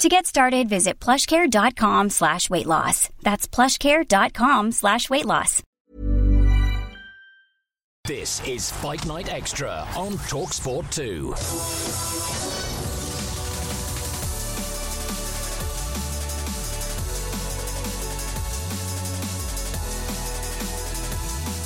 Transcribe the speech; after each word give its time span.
To 0.00 0.08
get 0.08 0.24
started, 0.24 0.66
visit 0.66 0.98
plushcare.com 0.98 2.08
slash 2.08 2.48
weight 2.48 2.64
loss. 2.64 3.10
That's 3.22 3.46
plushcare.com 3.46 4.72
slash 4.72 5.10
weight 5.10 5.26
loss. 5.26 5.62
This 8.06 8.40
is 8.48 8.72
Fight 8.72 9.04
Night 9.06 9.30
Extra 9.30 9.86
on 9.94 10.12
TalkSport 10.12 10.90
2. 10.90 12.49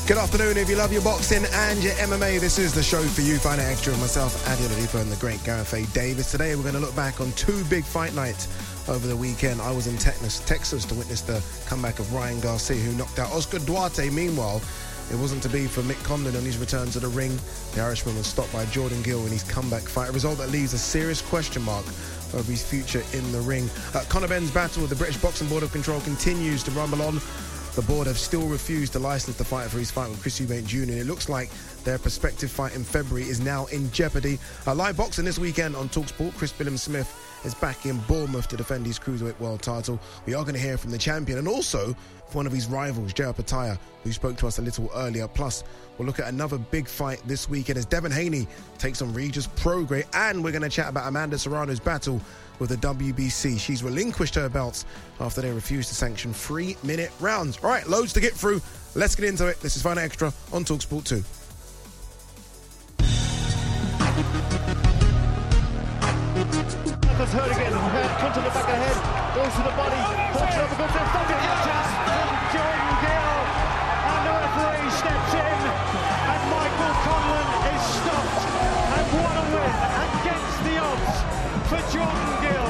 Good 0.07 0.19
afternoon. 0.19 0.59
If 0.59 0.69
you 0.69 0.77
love 0.77 0.93
your 0.93 1.01
boxing 1.01 1.47
and 1.51 1.83
your 1.83 1.95
MMA, 1.95 2.39
this 2.39 2.59
is 2.59 2.75
the 2.75 2.83
show 2.83 3.01
for 3.01 3.23
you. 3.23 3.39
Night 3.43 3.59
Extra 3.59 3.97
myself, 3.97 4.37
Ade 4.47 4.59
Oladipo, 4.69 5.01
and 5.01 5.11
the 5.11 5.17
great 5.17 5.43
Gareth. 5.45 5.71
Davies. 5.95 6.31
Today, 6.31 6.55
we're 6.55 6.63
going 6.63 6.75
to 6.75 6.81
look 6.81 6.95
back 6.95 7.23
on 7.23 7.33
two 7.33 7.65
big 7.71 7.85
fight 7.85 8.13
nights 8.13 8.47
over 8.87 9.07
the 9.07 9.17
weekend. 9.17 9.63
I 9.63 9.71
was 9.71 9.87
in 9.87 9.97
Texas, 9.97 10.41
Texas 10.41 10.85
to 10.85 10.95
witness 10.95 11.23
the 11.23 11.43
comeback 11.65 12.01
of 12.01 12.13
Ryan 12.13 12.39
Garcia, 12.41 12.77
who 12.77 12.95
knocked 12.99 13.19
out 13.19 13.33
Oscar 13.33 13.61
Duarte. 13.61 14.11
Meanwhile, 14.11 14.61
it 15.11 15.17
wasn't 15.17 15.43
to 15.45 15.49
be 15.49 15.67
for 15.67 15.81
Mick 15.81 16.03
Conlan 16.05 16.37
on 16.37 16.43
his 16.43 16.59
return 16.59 16.89
to 16.91 17.01
the 17.01 17.09
ring. 17.09 17.35
The 17.73 17.81
Irishman 17.81 18.15
was 18.15 18.27
stopped 18.27 18.53
by 18.53 18.67
Jordan 18.67 19.03
Gill 19.03 19.25
in 19.25 19.33
his 19.33 19.45
comeback 19.45 19.85
fight, 19.85 20.11
a 20.11 20.13
result 20.13 20.37
that 20.37 20.51
leaves 20.51 20.75
a 20.75 20.79
serious 20.79 21.23
question 21.23 21.63
mark 21.63 21.87
over 22.35 22.51
his 22.51 22.63
future 22.63 23.03
in 23.15 23.33
the 23.33 23.41
ring. 23.41 23.71
Uh, 23.95 24.05
Conor 24.11 24.29
Benn's 24.29 24.51
battle 24.51 24.83
with 24.83 24.91
the 24.91 24.97
British 24.97 25.17
Boxing 25.17 25.49
Board 25.49 25.63
of 25.63 25.73
Control 25.73 26.01
continues 26.03 26.63
to 26.65 26.71
rumble 26.73 27.01
on. 27.01 27.23
The 27.75 27.83
board 27.83 28.07
have 28.07 28.19
still 28.19 28.47
refused 28.47 28.93
to 28.93 29.01
license 29.01 29.37
the 29.37 29.45
fighter 29.45 29.69
for 29.69 29.79
his 29.79 29.91
fight 29.91 30.09
with 30.09 30.23
Chris 30.23 30.39
Eubank 30.39 30.65
Jr. 30.65 30.83
And 30.83 30.91
it 30.93 31.07
looks 31.07 31.29
like 31.29 31.51
their 31.83 31.99
prospective 31.99 32.49
fight 32.49 32.77
in 32.77 32.85
February 32.85 33.29
is 33.29 33.41
now 33.41 33.67
in 33.67 33.91
jeopardy. 33.91 34.39
Uh, 34.65 34.77
live 34.77 34.97
boxing 34.97 35.25
this 35.25 35.41
weekend 35.41 35.75
on 35.75 35.89
Talksport. 35.89 36.37
Chris 36.37 36.53
Billam-Smith 36.53 37.13
is 37.45 37.53
back 37.57 37.85
in 37.85 37.99
Bournemouth 38.07 38.47
to 38.49 38.57
defend 38.57 38.87
his 38.87 38.97
cruiserweight 38.97 39.41
world 39.41 39.61
title. 39.61 39.99
We 40.25 40.35
are 40.35 40.45
going 40.45 40.55
to 40.55 40.61
hear 40.61 40.79
from 40.79 40.93
the 40.93 40.99
champion 40.99 41.37
and 41.37 41.49
also 41.49 41.97
one 42.33 42.47
of 42.47 42.53
his 42.53 42.69
rivals, 42.69 43.13
Jai 43.13 43.25
Opetaia, 43.25 43.77
who 44.05 44.13
spoke 44.13 44.37
to 44.37 44.47
us 44.47 44.59
a 44.59 44.63
little 44.63 44.89
earlier. 44.95 45.27
Plus, 45.27 45.65
we'll 45.99 46.07
look 46.07 46.21
at 46.21 46.29
another 46.29 46.59
big 46.59 46.87
fight 46.87 47.21
this 47.27 47.49
weekend 47.49 47.77
as 47.77 47.87
Devin 47.87 48.13
Haney 48.13 48.47
takes 48.79 49.03
on 49.03 49.13
Regis 49.13 49.49
Prograis, 49.49 50.07
and 50.15 50.45
we're 50.45 50.53
going 50.53 50.63
to 50.63 50.69
chat 50.69 50.89
about 50.89 51.09
Amanda 51.09 51.39
Serrano's 51.39 51.81
battle 51.81 52.21
with 52.59 52.71
the 52.71 52.77
WBC. 52.77 53.59
She's 53.59 53.83
relinquished 53.83 54.35
her 54.37 54.49
belts 54.49 54.85
after 55.21 55.41
they 55.41 55.51
refused 55.51 55.89
to 55.89 55.95
sanction 55.95 56.33
three 56.33 56.77
minute 56.83 57.11
rounds. 57.21 57.59
All 57.63 57.71
right, 57.71 57.87
loads 57.89 58.13
to 58.15 58.21
get 58.21 58.33
through. 58.33 58.61
Let's 58.95 59.15
get 59.15 59.27
into 59.27 59.47
it. 59.47 59.61
This 59.61 59.77
is 59.77 59.83
Fight 59.83 59.99
Extra 59.99 60.33
on 60.53 60.65
Talksport 60.65 61.05
2. 61.05 61.23
hurt 67.35 67.51
again. 67.51 67.73
Comes 67.75 68.35
to 68.39 68.43
the 68.47 68.55
back 68.55 68.63
of 68.63 68.71
the 68.71 68.79
head, 68.79 68.99
goes 69.35 69.55
to 69.59 69.63
the 69.67 69.75
body. 69.75 69.99
Jordan 72.55 72.95
Gill, 73.03 73.39
and 74.07 74.23
the 74.23 74.35
referee 74.39 74.95
steps 74.95 75.35
in, 75.35 75.61
and 76.31 76.43
Michael 76.55 76.95
is 77.75 77.83
stopped. 77.99 78.43
And 78.95 79.07
what 79.19 79.35
a 79.35 79.45
win 79.51 79.75
against 80.07 80.59
the 80.63 80.75
odds 80.79 81.17
for. 81.91 82.24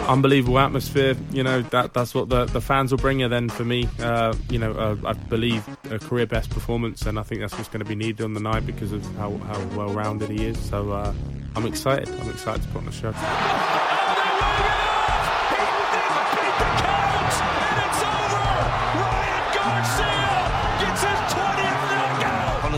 Unbelievable 0.07 0.59
atmosphere. 0.59 1.17
You 1.33 1.43
know 1.43 1.63
that 1.63 1.95
that's 1.95 2.15
what 2.15 2.29
the, 2.29 2.45
the 2.45 2.61
fans 2.61 2.91
will 2.91 2.99
bring 2.99 3.21
you. 3.21 3.29
Then 3.29 3.49
for 3.49 3.65
me, 3.65 3.89
uh, 4.01 4.35
you 4.51 4.59
know, 4.59 4.73
uh, 4.73 4.97
I 5.05 5.13
believe 5.15 5.67
a 5.91 5.99
career 5.99 6.27
best 6.27 6.51
performance, 6.51 7.07
and 7.07 7.19
I 7.19 7.23
think 7.23 7.41
that's 7.41 7.55
what's 7.55 7.69
going 7.69 7.83
to 7.83 7.89
be 7.89 7.95
needed 7.95 8.23
on 8.23 8.35
the 8.35 8.41
night 8.41 8.67
because 8.67 8.93
of 8.93 9.03
how, 9.17 9.37
how 9.39 9.65
well 9.77 9.89
rounded 9.89 10.31
he 10.31 10.45
is. 10.47 10.59
So 10.59 10.93
uh, 10.93 11.15
I'm 11.57 11.67
excited. 11.67 12.09
I'm 12.21 12.31
excited 12.31 12.63
to 12.63 12.69
put 12.69 12.79
on 12.79 12.87
the 12.87 12.93
show. 12.93 14.01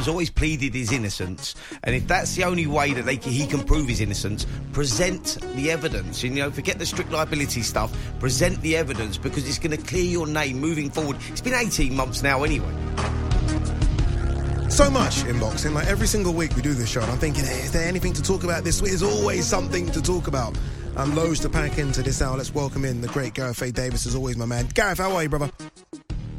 Has 0.07 0.13
always 0.13 0.31
pleaded 0.31 0.73
his 0.73 0.93
innocence, 0.93 1.57
and 1.83 1.93
if 1.93 2.07
that's 2.07 2.37
the 2.37 2.45
only 2.45 2.69
way 2.69 2.93
that 2.93 3.07
they, 3.07 3.17
he 3.17 3.45
can 3.45 3.65
prove 3.65 3.89
his 3.89 4.01
innocence, 4.01 4.47
present 4.73 5.37
the 5.57 5.69
evidence. 5.73 6.23
You 6.23 6.31
know, 6.31 6.49
forget 6.49 6.79
the 6.79 6.87
strict 6.87 7.11
liability 7.11 7.63
stuff. 7.63 7.93
Present 8.21 8.61
the 8.61 8.77
evidence 8.77 9.19
because 9.19 9.49
it's 9.49 9.59
going 9.59 9.77
to 9.77 9.85
clear 9.85 10.05
your 10.05 10.29
name 10.29 10.61
moving 10.61 10.91
forward. 10.91 11.17
It's 11.31 11.41
been 11.41 11.55
18 11.55 11.93
months 11.93 12.23
now, 12.23 12.45
anyway. 12.45 12.73
So 14.71 14.89
much 14.89 15.25
in 15.25 15.41
boxing. 15.41 15.75
Like 15.75 15.89
every 15.89 16.07
single 16.07 16.35
week 16.35 16.55
we 16.55 16.63
do 16.63 16.73
this 16.73 16.89
show, 16.89 17.01
and 17.01 17.11
I'm 17.11 17.19
thinking, 17.19 17.45
hey, 17.45 17.63
is 17.63 17.73
there 17.73 17.89
anything 17.89 18.13
to 18.13 18.23
talk 18.23 18.45
about 18.45 18.63
this 18.63 18.81
week? 18.81 18.93
There's 18.93 19.03
always 19.03 19.45
something 19.45 19.91
to 19.91 20.01
talk 20.01 20.29
about. 20.29 20.57
And 20.95 21.17
loads 21.17 21.41
to 21.41 21.49
pack 21.49 21.79
into 21.79 22.03
this 22.03 22.23
hour. 22.23 22.37
Let's 22.37 22.55
welcome 22.55 22.85
in 22.85 23.01
the 23.01 23.09
great 23.09 23.35
Gareth 23.35 23.61
A. 23.61 23.73
Davies, 23.73 24.07
as 24.07 24.15
always, 24.15 24.37
my 24.37 24.47
man. 24.47 24.69
Gareth, 24.73 24.99
how 24.99 25.17
are 25.17 25.25
you, 25.25 25.29
brother? 25.29 25.51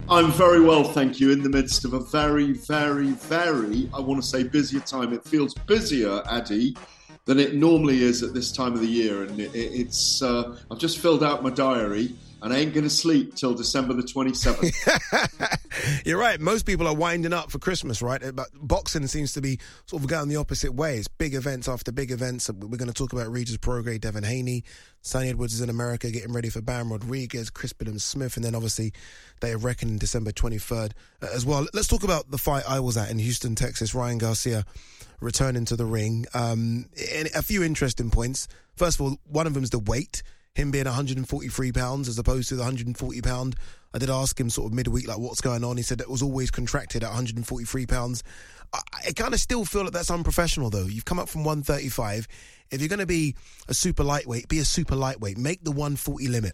I'm 0.10 0.32
very 0.32 0.62
well, 0.62 0.86
thank 0.86 1.20
you. 1.20 1.32
In 1.32 1.44
the 1.44 1.50
midst 1.50 1.84
of 1.84 1.92
a 1.92 2.00
very, 2.00 2.54
very, 2.54 3.10
very, 3.10 3.90
I 3.94 4.00
want 4.00 4.22
to 4.22 4.26
say 4.26 4.44
busier 4.44 4.80
time. 4.80 5.12
It 5.12 5.22
feels 5.26 5.54
busier, 5.54 6.24
Ade, 6.32 6.78
than 7.26 7.40
it 7.40 7.56
normally 7.56 8.04
is 8.04 8.24
at 8.24 8.34
this 8.34 8.54
time 8.54 8.72
of 8.72 8.80
the 8.80 8.88
year. 8.88 9.24
And 9.24 9.38
it, 9.38 9.52
it's, 9.54 10.22
uh, 10.22 10.58
I've 10.72 10.80
just 10.80 11.00
filled 11.00 11.26
out 11.26 11.44
my 11.44 11.50
diary 11.50 12.14
and 12.42 12.54
I 12.54 12.58
ain't 12.58 12.74
going 12.74 12.84
to 12.84 12.90
sleep 12.90 13.36
till 13.36 13.54
December 13.54 13.94
the 13.94 14.04
27th. 14.04 16.04
You're 16.06 16.20
right. 16.20 16.40
Most 16.40 16.66
people 16.66 16.88
are 16.88 16.94
winding 16.94 17.34
up 17.34 17.52
for 17.52 17.60
Christmas, 17.60 18.02
right? 18.02 18.22
But 18.34 18.48
boxing 18.54 19.06
seems 19.08 19.34
to 19.34 19.42
be 19.42 19.60
sort 19.86 20.04
of 20.04 20.10
going 20.10 20.30
the 20.30 20.36
opposite 20.36 20.74
way. 20.74 20.98
It's 20.98 21.08
big 21.08 21.34
events 21.34 21.68
after 21.68 21.92
big 21.92 22.12
events. 22.12 22.50
We're 22.50 22.78
going 22.78 22.88
to 22.88 22.94
talk 22.94 23.14
about 23.14 23.32
Regis 23.32 23.58
Prograis, 23.58 24.02
Devin 24.02 24.24
Haney, 24.24 24.64
Sunny 25.02 25.30
Edwards 25.30 25.54
is 25.54 25.62
in 25.62 25.70
America 25.70 26.12
getting 26.12 26.34
ready 26.34 26.50
for 26.50 26.62
Bam 26.62 26.92
Rodriguez, 26.92 27.50
Chris 27.50 27.74
Billam-Smith, 27.74 28.36
and 28.36 28.44
then 28.44 28.56
obviously 28.56 28.92
they 29.40 29.54
are 29.54 29.58
reckoning 29.58 29.98
December 29.98 30.32
23rd 30.32 30.92
uh, 31.22 31.28
as 31.34 31.46
well. 31.46 31.66
Let's 31.74 31.88
talk 31.88 32.04
about 32.04 32.30
the 32.30 32.38
fight 32.38 32.64
I 32.68 32.82
was 32.82 32.98
at 32.98 33.10
in 33.10 33.20
Houston, 33.20 33.56
Texas. 33.56 33.96
Ryan 33.96 34.18
Garcia 34.18 34.66
returning 35.22 35.66
to 35.66 35.76
the 35.76 35.86
ring. 35.86 36.26
Um, 36.34 36.88
a 37.34 37.42
few 37.42 37.64
interesting 37.64 38.12
points. 38.12 38.48
First 38.76 39.00
of 39.00 39.06
all, 39.06 39.18
one 39.26 39.48
of 39.48 39.54
them 39.54 39.64
is 39.64 39.70
the 39.70 39.80
weight 39.80 40.24
him 40.58 40.72
being 40.72 40.86
143 40.86 41.72
pounds 41.72 42.10
as 42.10 42.18
opposed 42.18 42.50
to 42.50 42.56
the 42.56 42.62
140 42.62 43.22
pound. 43.22 43.56
I 43.94 44.00
did 44.00 44.10
ask 44.10 44.40
him 44.40 44.50
sort 44.50 44.68
of 44.68 44.74
midweek, 44.74 45.08
like, 45.08 45.20
what's 45.20 45.42
going 45.42 45.64
on? 45.64 45.78
He 45.78 45.84
said 45.84 46.02
it 46.02 46.10
was 46.10 46.22
always 46.22 46.52
contracted 46.52 47.04
at 47.04 47.08
143 47.08 47.86
pounds. 47.86 48.24
I, 48.74 48.80
I 49.08 49.12
kind 49.14 49.34
of 49.34 49.40
still 49.40 49.66
feel 49.66 49.86
that 49.86 49.94
that's 49.94 50.12
unprofessional, 50.12 50.70
though. 50.70 50.86
You've 50.86 51.06
come 51.06 51.20
up 51.20 51.30
from 51.30 51.44
135. 51.44 52.28
If 52.72 52.82
you're 52.82 52.90
going 52.90 53.00
to 53.00 53.06
be 53.06 53.36
a 53.68 53.74
super 53.74 54.04
lightweight, 54.04 54.50
be 54.50 54.60
a 54.60 54.66
super 54.66 54.96
lightweight. 54.96 55.38
Make 55.38 55.64
the 55.64 55.72
140 55.72 56.28
limit. 56.28 56.54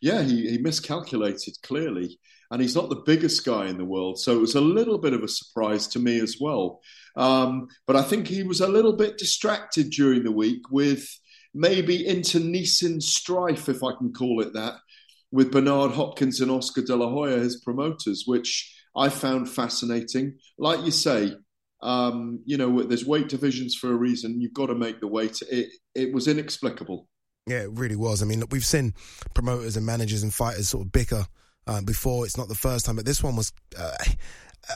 Yeah, 0.00 0.22
he, 0.22 0.48
he 0.48 0.58
miscalculated 0.58 1.56
clearly. 1.62 2.18
And 2.50 2.62
he's 2.62 2.74
not 2.74 2.88
the 2.88 3.02
biggest 3.04 3.44
guy 3.44 3.66
in 3.66 3.76
the 3.76 3.84
world. 3.84 4.18
So 4.18 4.34
it 4.34 4.40
was 4.40 4.54
a 4.54 4.60
little 4.60 4.96
bit 4.96 5.12
of 5.12 5.22
a 5.22 5.28
surprise 5.28 5.86
to 5.88 5.98
me 5.98 6.18
as 6.20 6.38
well. 6.40 6.80
Um, 7.14 7.68
but 7.86 7.96
I 7.96 8.02
think 8.02 8.26
he 8.26 8.42
was 8.42 8.62
a 8.62 8.68
little 8.68 8.94
bit 8.94 9.18
distracted 9.18 9.90
during 9.90 10.24
the 10.24 10.32
week 10.32 10.62
with 10.70 11.06
maybe 11.54 12.06
internecine 12.06 13.00
strife, 13.00 13.68
if 13.68 13.82
I 13.82 13.92
can 13.96 14.12
call 14.12 14.40
it 14.40 14.52
that, 14.54 14.74
with 15.30 15.52
Bernard 15.52 15.92
Hopkins 15.92 16.40
and 16.40 16.50
Oscar 16.50 16.82
De 16.82 16.96
La 16.96 17.08
Hoya, 17.08 17.38
his 17.38 17.60
promoters, 17.60 18.24
which 18.26 18.74
I 18.96 19.08
found 19.08 19.48
fascinating. 19.48 20.38
Like 20.58 20.84
you 20.84 20.90
say, 20.90 21.34
um, 21.82 22.40
you 22.44 22.56
know, 22.56 22.82
there's 22.82 23.06
weight 23.06 23.28
divisions 23.28 23.74
for 23.74 23.90
a 23.92 23.96
reason. 23.96 24.40
You've 24.40 24.54
got 24.54 24.66
to 24.66 24.74
make 24.74 25.00
the 25.00 25.06
weight. 25.06 25.40
It 25.50 25.68
it 25.94 26.12
was 26.12 26.28
inexplicable. 26.28 27.08
Yeah, 27.46 27.62
it 27.62 27.70
really 27.72 27.96
was. 27.96 28.22
I 28.22 28.26
mean, 28.26 28.42
we've 28.50 28.64
seen 28.64 28.94
promoters 29.34 29.76
and 29.76 29.86
managers 29.86 30.22
and 30.22 30.34
fighters 30.34 30.68
sort 30.68 30.86
of 30.86 30.92
bicker 30.92 31.26
uh, 31.66 31.80
before. 31.82 32.26
It's 32.26 32.36
not 32.36 32.48
the 32.48 32.54
first 32.54 32.84
time, 32.86 32.96
but 32.96 33.06
this 33.06 33.22
one 33.22 33.36
was. 33.36 33.52
Uh, 33.78 33.96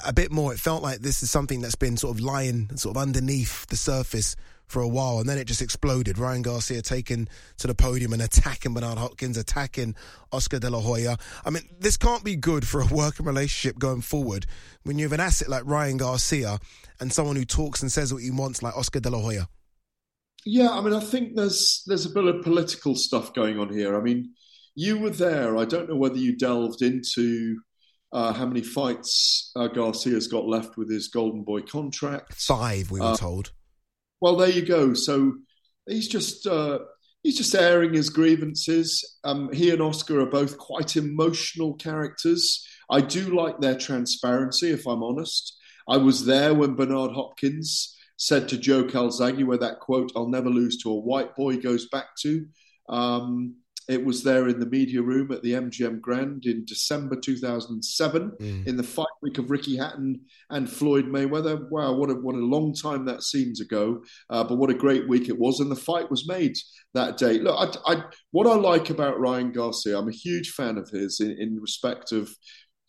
a 0.07 0.13
bit 0.13 0.33
more. 0.33 0.55
It 0.55 0.61
felt 0.61 0.83
like 0.83 1.01
this 1.01 1.23
is 1.23 1.31
something 1.31 1.61
that's 1.61 1.75
been 1.75 1.97
sort 1.97 2.17
of 2.17 2.23
lying 2.23 2.71
sort 2.77 2.97
of 2.97 3.03
underneath 3.03 3.67
the 3.67 3.77
surface 3.77 4.37
for 4.67 4.81
a 4.81 4.89
while, 4.89 5.19
and 5.19 5.29
then 5.29 5.39
it 5.39 5.47
just 5.47 5.63
exploded. 5.63 6.19
Ryan 6.19 6.43
Garcia 6.43 6.83
taken 6.83 7.29
to 7.59 7.67
the 7.67 7.75
podium 7.75 8.13
and 8.13 8.23
attacking 8.23 8.75
Bernard 8.75 8.99
Hopkins, 8.99 9.37
attacking 9.37 9.95
Oscar 10.33 10.59
De 10.59 10.71
La 10.71 10.81
Hoya. 10.81 11.19
I 11.45 11.51
mean, 11.51 11.63
this 11.79 11.97
can't 11.97 12.25
be 12.25 12.37
good 12.37 12.67
for 12.67 12.81
a 12.81 12.87
working 12.87 13.27
relationship 13.27 13.79
going 13.79 14.01
forward 14.01 14.47
when 14.83 14.99
you 14.99 15.05
have 15.05 15.13
an 15.13 15.21
asset 15.21 15.49
like 15.49 15.65
Ryan 15.67 15.99
Garcia 15.99 16.59
and 17.01 17.13
someone 17.13 17.37
who 17.37 17.45
talks 17.45 17.83
and 17.83 17.93
says 17.93 18.13
what 18.13 18.23
he 18.23 18.31
wants 18.31 18.63
like 18.63 18.77
Oscar 18.77 19.01
De 19.01 19.11
La 19.11 19.19
Hoya. 19.19 19.49
Yeah, 20.45 20.71
I 20.71 20.81
mean, 20.81 20.95
I 20.95 21.01
think 21.01 21.37
there's 21.37 21.85
there's 21.87 22.07
a 22.07 22.11
bit 22.11 22.25
of 22.25 22.43
political 22.43 22.97
stuff 22.97 23.33
going 23.33 23.59
on 23.59 23.73
here. 23.73 23.97
I 23.97 24.01
mean, 24.01 24.33
you 24.75 24.99
were 24.99 25.11
there. 25.11 25.57
I 25.57 25.65
don't 25.65 25.89
know 25.89 25.97
whether 25.97 26.17
you 26.17 26.37
delved 26.37 26.83
into 26.83 27.61
uh, 28.13 28.33
how 28.33 28.47
many 28.47 28.63
fights 28.63 29.53
uh, 29.57 29.69
Garcia's 29.69 30.27
got 30.27 30.47
left 30.47 30.77
with 30.77 30.91
his 30.91 31.09
Golden 31.09 31.45
Boy 31.45 31.63
contract. 31.63 32.35
Five, 32.35 32.91
we 32.91 33.01
were 33.01 33.07
uh, 33.07 33.17
told. 33.17 33.53
Well, 34.23 34.37
there 34.37 34.51
you 34.51 34.65
go. 34.65 34.95
So 34.95 35.35
he's 35.85 36.07
just 36.07 36.47
uh, 36.47 36.79
he's 37.25 37.37
just 37.37 37.57
airing 37.57 37.93
his 37.93 38.09
grievances. 38.09 39.19
Um, 39.25 39.53
he 39.53 39.71
and 39.71 39.83
Oscar 39.83 40.21
are 40.21 40.27
both 40.27 40.59
quite 40.59 40.97
emotional 40.97 41.75
characters. 41.75 42.65
I 42.89 43.01
do 43.01 43.35
like 43.35 43.61
their 43.61 43.77
transparency, 43.77 44.71
if 44.71 44.87
I'm 44.87 45.03
honest. 45.03 45.59
I 45.89 45.97
was 45.97 46.25
there 46.25 46.55
when 46.55 46.77
Bernard 46.77 47.11
Hopkins 47.11 47.97
said 48.17 48.49
to 48.51 48.59
Joe 48.59 48.85
Calzaghe, 48.85 49.45
where 49.45 49.59
that 49.59 49.81
quote 49.81 50.13
"I'll 50.15 50.29
never 50.29 50.51
lose 50.51 50.79
to 50.85 50.91
a 50.91 51.01
white 51.01 51.35
boy" 51.35 51.57
goes 51.57 51.89
back 51.89 52.15
to. 52.21 52.47
Um, 52.89 53.57
it 53.89 54.05
was 54.05 54.23
there 54.23 54.49
in 54.49 54.61
the 54.61 54.67
media 54.67 55.03
room 55.03 55.33
at 55.33 55.43
the 55.43 55.53
MGM 55.53 56.01
Grand 56.01 56.47
in 56.47 56.65
December 56.65 57.17
2007 57.17 58.33
mm. 58.41 58.67
in 58.67 58.77
the 58.77 58.83
fight 58.83 59.07
week 59.23 59.39
of 59.39 59.51
Ricky 59.51 59.77
Hatton 59.77 60.21
and 60.51 60.71
Floyd 60.71 61.07
Mayweather. 61.07 61.69
Wow, 61.71 61.95
what 61.95 62.11
a 62.11 62.15
what 62.15 62.35
a 62.35 62.39
long 62.39 62.75
time 62.75 63.05
that 63.07 63.23
seems 63.23 63.61
ago, 63.61 64.03
uh, 64.31 64.45
but 64.45 64.59
what 64.59 64.71
a 64.71 64.75
great 64.75 65.09
week 65.09 65.29
it 65.29 65.39
was, 65.39 65.61
and 65.61 65.71
the 65.71 65.77
fight 65.77 66.11
was 66.11 66.29
made 66.29 66.57
that 66.95 67.17
day. 67.17 67.39
Look, 67.39 67.79
I, 67.87 67.93
I, 67.93 68.05
what 68.31 68.47
I 68.47 68.55
like 68.55 68.91
about 68.91 69.21
Ryan 69.21 69.53
Garcia, 69.53 69.99
I'm 69.99 70.09
a 70.09 70.13
huge 70.13 70.51
fan 70.51 70.79
of 70.79 70.89
his 70.89 71.21
in, 71.21 71.33
in 71.39 71.61
respect 71.61 72.13
of 72.13 72.31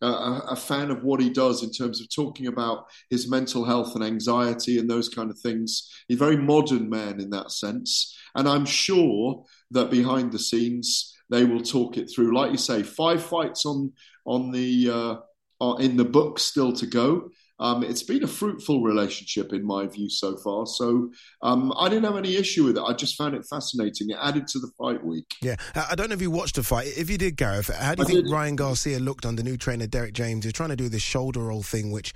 uh, 0.04 0.42
a, 0.50 0.56
fan 0.56 0.92
of 0.92 1.04
what 1.04 1.22
he 1.22 1.30
does 1.30 1.64
in 1.64 1.72
terms 1.72 2.02
of 2.02 2.08
talking 2.14 2.48
about 2.48 2.86
his 3.10 3.30
mental 3.30 3.64
health 3.64 3.96
and 3.96 4.04
anxiety 4.04 4.78
and 4.78 4.90
those 4.90 5.08
kind 5.08 5.30
of 5.30 5.40
things. 5.40 5.90
He's 6.08 6.18
a 6.18 6.20
very 6.20 6.36
modern 6.36 6.90
man 6.90 7.22
in 7.22 7.30
that 7.30 7.52
sense. 7.52 8.14
And 8.36 8.48
I'm 8.48 8.66
sure 8.66 9.46
that 9.74 9.92
behind 9.92 10.32
the 10.32 10.40
scenes, 10.40 11.14
they 11.30 11.44
will 11.46 11.62
talk 11.62 11.98
it 11.98 12.10
through. 12.10 12.36
Like 12.36 12.52
you 12.52 12.58
say, 12.58 12.84
five 12.84 13.24
fights 13.24 13.66
on 13.66 13.92
on 14.26 14.52
the 14.52 15.22
uh, 15.62 15.76
in 15.76 15.98
the 15.98 16.06
book 16.06 16.40
still 16.40 16.74
to 16.74 16.86
go. 16.86 17.30
Um, 17.60 17.84
it's 17.84 18.04
been 18.04 18.24
a 18.24 18.28
fruitful 18.28 18.82
relationship 18.82 19.54
in 19.54 19.66
my 19.66 19.86
view 19.86 20.10
so 20.10 20.36
far. 20.38 20.66
So 20.66 21.12
um, 21.42 21.72
I 21.78 21.88
didn't 21.88 22.04
have 22.06 22.18
any 22.18 22.36
issue 22.36 22.66
with 22.66 22.78
it. 22.78 22.82
I 22.82 22.94
just 22.94 23.16
found 23.16 23.36
it 23.36 23.46
fascinating. 23.50 24.10
It 24.10 24.18
added 24.22 24.48
to 24.48 24.60
the 24.60 24.72
fight 24.78 25.04
week. 25.06 25.26
Yeah, 25.42 25.56
I 25.76 25.96
don't 25.96 26.10
know 26.10 26.16
if 26.16 26.22
you 26.22 26.32
watched 26.32 26.56
the 26.56 26.64
fight. 26.64 26.88
If 26.98 27.10
you 27.10 27.18
did, 27.18 27.38
Gareth, 27.38 27.70
how 27.74 27.96
do 27.96 28.02
you 28.02 28.06
I 28.06 28.08
think 28.08 28.26
did. 28.26 28.34
Ryan 28.34 28.56
Garcia 28.56 29.00
looked 29.00 29.26
under 29.26 29.44
new 29.44 29.56
trainer 29.56 29.88
Derek 29.88 30.14
James? 30.14 30.44
He's 30.44 30.54
trying 30.54 30.70
to 30.70 30.76
do 30.76 30.90
this 30.90 31.04
shoulder 31.04 31.42
roll 31.42 31.64
thing, 31.64 31.92
which 31.92 32.14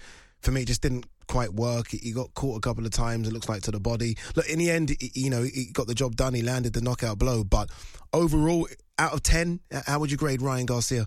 for 0.47 0.53
me 0.53 0.61
it 0.61 0.67
just 0.67 0.81
didn't 0.81 1.05
quite 1.27 1.53
work. 1.53 1.89
He 1.89 2.13
got 2.13 2.33
caught 2.33 2.57
a 2.57 2.61
couple 2.61 2.85
of 2.85 2.91
times. 2.91 3.27
It 3.27 3.33
looks 3.33 3.49
like 3.49 3.63
to 3.63 3.71
the 3.71 3.81
body. 3.81 4.15
Look, 4.33 4.47
in 4.47 4.59
the 4.59 4.71
end, 4.71 4.95
you 5.13 5.29
know, 5.29 5.43
he 5.43 5.65
got 5.73 5.87
the 5.87 5.93
job 5.93 6.15
done. 6.15 6.33
He 6.33 6.41
landed 6.41 6.71
the 6.71 6.79
knockout 6.79 7.19
blow. 7.19 7.43
But 7.43 7.69
overall, 8.13 8.65
out 8.97 9.11
of 9.11 9.23
ten, 9.23 9.59
how 9.85 9.99
would 9.99 10.09
you 10.09 10.15
grade 10.15 10.41
Ryan 10.41 10.65
Garcia? 10.65 11.05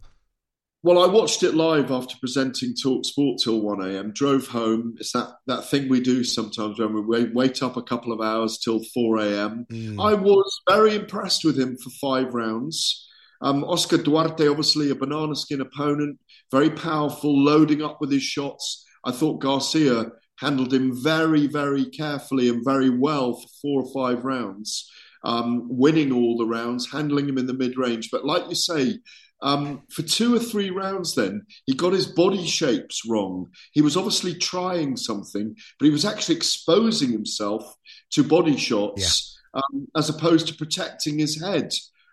Well, 0.83 1.03
I 1.03 1.07
watched 1.07 1.43
it 1.43 1.55
live 1.55 1.91
after 1.91 2.17
presenting 2.21 2.75
Talk 2.75 3.07
Sport 3.07 3.39
till 3.43 3.61
1 3.61 3.83
a.m. 3.83 4.13
Drove 4.13 4.47
home. 4.47 4.95
It's 4.99 5.13
that, 5.13 5.29
that 5.47 5.69
thing 5.69 5.89
we 5.89 6.01
do 6.01 6.23
sometimes 6.23 6.79
when 6.79 6.95
we 6.95 7.01
wait, 7.01 7.35
wait 7.35 7.63
up 7.63 7.77
a 7.77 7.83
couple 7.83 8.13
of 8.13 8.21
hours 8.21 8.59
till 8.59 8.83
4 8.95 9.19
a.m. 9.19 9.67
Mm. 9.71 10.03
I 10.03 10.15
was 10.15 10.61
very 10.69 10.95
impressed 10.95 11.45
with 11.45 11.59
him 11.59 11.77
for 11.77 11.91
five 12.01 12.33
rounds. 12.35 13.07
Um, 13.43 13.65
Oscar 13.65 13.99
Duarte, 13.99 14.49
obviously 14.49 14.91
a 14.91 14.95
banana 14.95 15.35
skin 15.35 15.61
opponent, 15.61 16.19
very 16.51 16.71
powerful, 16.71 17.39
loading 17.43 17.83
up 17.83 17.99
with 18.01 18.11
his 18.11 18.23
shots. 18.23 18.87
I 19.05 19.13
thought 19.13 19.41
Garcia 19.41 20.07
handled 20.39 20.73
him 20.73 20.93
very, 21.03 21.47
very 21.47 21.85
carefully 21.87 22.49
and 22.49 22.65
very 22.65 22.91
well 22.91 23.35
for 23.35 23.49
four 23.61 23.83
or 23.83 23.93
five 23.93 24.25
rounds, 24.25 24.91
um, 25.25 25.67
winning 25.69 26.13
all 26.13 26.37
the 26.39 26.47
rounds, 26.47 26.91
handling 26.91 27.29
him 27.29 27.39
in 27.39 27.47
the 27.47 27.55
mid 27.55 27.77
range. 27.77 28.11
But 28.11 28.25
like 28.25 28.49
you 28.49 28.55
say, 28.55 28.99
um, 29.43 29.83
for 29.91 30.03
two 30.03 30.35
or 30.35 30.39
three 30.39 30.71
rounds, 30.71 31.15
then 31.15 31.43
he 31.67 31.75
got 31.75 31.93
his 31.93 32.07
body 32.07 32.47
shapes 32.47 33.03
wrong. 33.09 33.51
He 33.73 33.81
was 33.81 33.97
obviously 33.97 34.35
trying 34.35 34.97
something, 34.97 35.55
but 35.79 35.85
he 35.85 35.91
was 35.91 36.05
actually 36.05 36.37
exposing 36.37 37.11
himself 37.11 37.75
to 38.13 38.23
body 38.23 38.57
shots 38.57 39.39
yeah. 39.55 39.61
um, 39.61 39.87
as 39.97 40.09
opposed 40.09 40.49
to 40.49 40.55
protecting 40.55 41.19
his 41.19 41.41
head. 41.41 41.73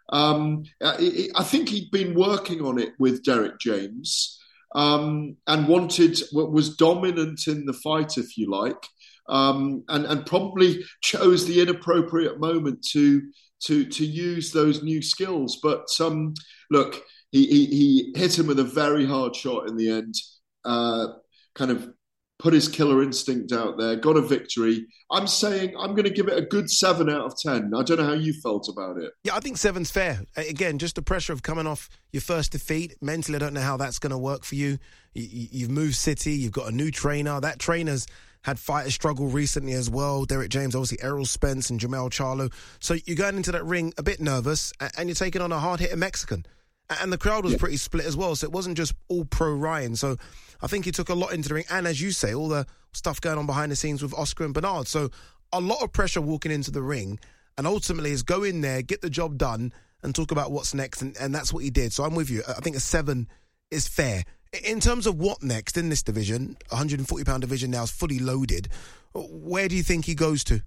Um, 0.09 0.63
I, 0.81 1.29
I, 1.35 1.43
think 1.43 1.67
he'd 1.67 1.91
been 1.91 2.15
working 2.15 2.61
on 2.61 2.79
it 2.79 2.93
with 2.97 3.25
Derek 3.25 3.59
James 3.59 4.39
um, 4.77 5.35
and 5.47 5.67
wanted 5.67 6.17
what 6.31 6.53
was 6.53 6.77
dominant 6.77 7.41
in 7.47 7.65
the 7.65 7.73
fight, 7.73 8.17
if 8.17 8.37
you 8.37 8.49
like, 8.49 8.81
um, 9.27 9.83
and 9.89 10.05
and 10.05 10.25
probably 10.25 10.85
chose 11.01 11.45
the 11.45 11.61
inappropriate 11.61 12.39
moment 12.39 12.85
to 12.91 13.21
to 13.65 13.83
to 13.85 14.05
use 14.05 14.51
those 14.51 14.83
new 14.83 15.01
skills. 15.01 15.59
But 15.61 15.87
um, 15.99 16.33
look 16.71 17.03
he, 17.31 17.45
he, 17.45 17.65
he 17.65 18.13
hit 18.15 18.37
him 18.37 18.47
with 18.47 18.59
a 18.59 18.63
very 18.63 19.05
hard 19.05 19.35
shot 19.35 19.67
in 19.67 19.75
the 19.75 19.89
end, 19.89 20.15
uh, 20.63 21.07
kind 21.55 21.71
of 21.71 21.89
put 22.39 22.53
his 22.53 22.67
killer 22.67 23.01
instinct 23.01 23.51
out 23.51 23.77
there, 23.77 23.95
got 23.95 24.15
a 24.15 24.21
victory. 24.21 24.85
I'm 25.11 25.27
saying 25.27 25.73
I'm 25.77 25.91
going 25.91 26.03
to 26.03 26.11
give 26.11 26.27
it 26.27 26.37
a 26.37 26.41
good 26.41 26.69
seven 26.69 27.09
out 27.09 27.25
of 27.25 27.33
10. 27.37 27.73
I 27.75 27.83
don't 27.83 27.97
know 27.97 28.05
how 28.05 28.13
you 28.13 28.33
felt 28.33 28.69
about 28.69 28.97
it. 28.97 29.11
Yeah, 29.23 29.35
I 29.35 29.39
think 29.39 29.57
seven's 29.57 29.89
fair. 29.89 30.21
Again, 30.35 30.77
just 30.77 30.95
the 30.95 31.01
pressure 31.01 31.33
of 31.33 31.41
coming 31.41 31.65
off 31.65 31.89
your 32.11 32.21
first 32.21 32.51
defeat. 32.51 32.95
Mentally, 33.01 33.37
I 33.37 33.39
don't 33.39 33.53
know 33.53 33.61
how 33.61 33.77
that's 33.77 33.99
going 33.99 34.11
to 34.11 34.17
work 34.17 34.43
for 34.43 34.55
you. 34.55 34.77
You've 35.13 35.71
moved 35.71 35.95
city, 35.95 36.33
you've 36.33 36.51
got 36.51 36.67
a 36.67 36.75
new 36.75 36.91
trainer. 36.91 37.39
That 37.39 37.57
trainer's 37.57 38.05
had 38.43 38.59
fighter 38.59 38.91
struggle 38.91 39.27
recently 39.27 39.73
as 39.73 39.89
well. 39.89 40.25
Derek 40.25 40.49
James, 40.49 40.75
obviously 40.75 41.01
Errol 41.01 41.25
Spence 41.25 41.71
and 41.71 41.79
Jermell 41.79 42.09
Charlo. 42.11 42.53
So 42.79 42.95
you're 43.05 43.17
going 43.17 43.35
into 43.35 43.51
that 43.51 43.65
ring 43.65 43.93
a 43.97 44.03
bit 44.03 44.21
nervous 44.21 44.71
and 44.79 45.09
you're 45.09 45.15
taking 45.15 45.41
on 45.41 45.51
a 45.51 45.59
hard 45.59 45.79
hitter 45.79 45.97
Mexican 45.97 46.45
and 46.89 47.11
the 47.11 47.17
crowd 47.17 47.43
was 47.43 47.53
yeah. 47.53 47.59
pretty 47.59 47.77
split 47.77 48.05
as 48.05 48.15
well. 48.15 48.35
So 48.35 48.45
it 48.45 48.51
wasn't 48.51 48.77
just 48.77 48.93
all 49.07 49.25
pro 49.25 49.53
Ryan. 49.53 49.95
So 49.95 50.17
I 50.61 50.67
think 50.67 50.85
he 50.85 50.91
took 50.91 51.09
a 51.09 51.13
lot 51.13 51.33
into 51.33 51.49
the 51.49 51.55
ring, 51.55 51.65
and 51.69 51.87
as 51.87 52.01
you 52.01 52.11
say, 52.11 52.33
all 52.33 52.47
the 52.47 52.65
stuff 52.93 53.21
going 53.21 53.37
on 53.37 53.45
behind 53.45 53.71
the 53.71 53.75
scenes 53.75 54.01
with 54.01 54.13
Oscar 54.13 54.45
and 54.45 54.53
Bernard. 54.53 54.87
So 54.87 55.09
a 55.53 55.61
lot 55.61 55.83
of 55.83 55.91
pressure 55.91 56.21
walking 56.21 56.51
into 56.51 56.71
the 56.71 56.81
ring, 56.81 57.19
and 57.57 57.67
ultimately 57.67 58.11
is 58.11 58.23
go 58.23 58.43
in 58.43 58.61
there, 58.61 58.81
get 58.81 59.01
the 59.01 59.09
job 59.09 59.37
done, 59.37 59.73
and 60.03 60.13
talk 60.13 60.31
about 60.31 60.51
what's 60.51 60.73
next, 60.73 61.01
and, 61.01 61.15
and 61.17 61.33
that's 61.33 61.53
what 61.53 61.63
he 61.63 61.69
did. 61.69 61.93
So 61.93 62.03
I'm 62.03 62.15
with 62.15 62.29
you. 62.29 62.43
I 62.47 62.53
think 62.53 62.75
a 62.75 62.79
seven 62.79 63.27
is 63.71 63.87
fair. 63.87 64.23
In 64.63 64.79
terms 64.79 65.07
of 65.07 65.19
what 65.19 65.43
next 65.43 65.77
in 65.77 65.89
this 65.89 66.03
division, 66.03 66.57
140 66.69 67.23
pound 67.23 67.41
division 67.41 67.71
now 67.71 67.83
is 67.83 67.91
fully 67.91 68.19
loaded. 68.19 68.69
Where 69.13 69.67
do 69.67 69.75
you 69.75 69.83
think 69.83 70.05
he 70.05 70.15
goes 70.15 70.43
to? 70.45 70.61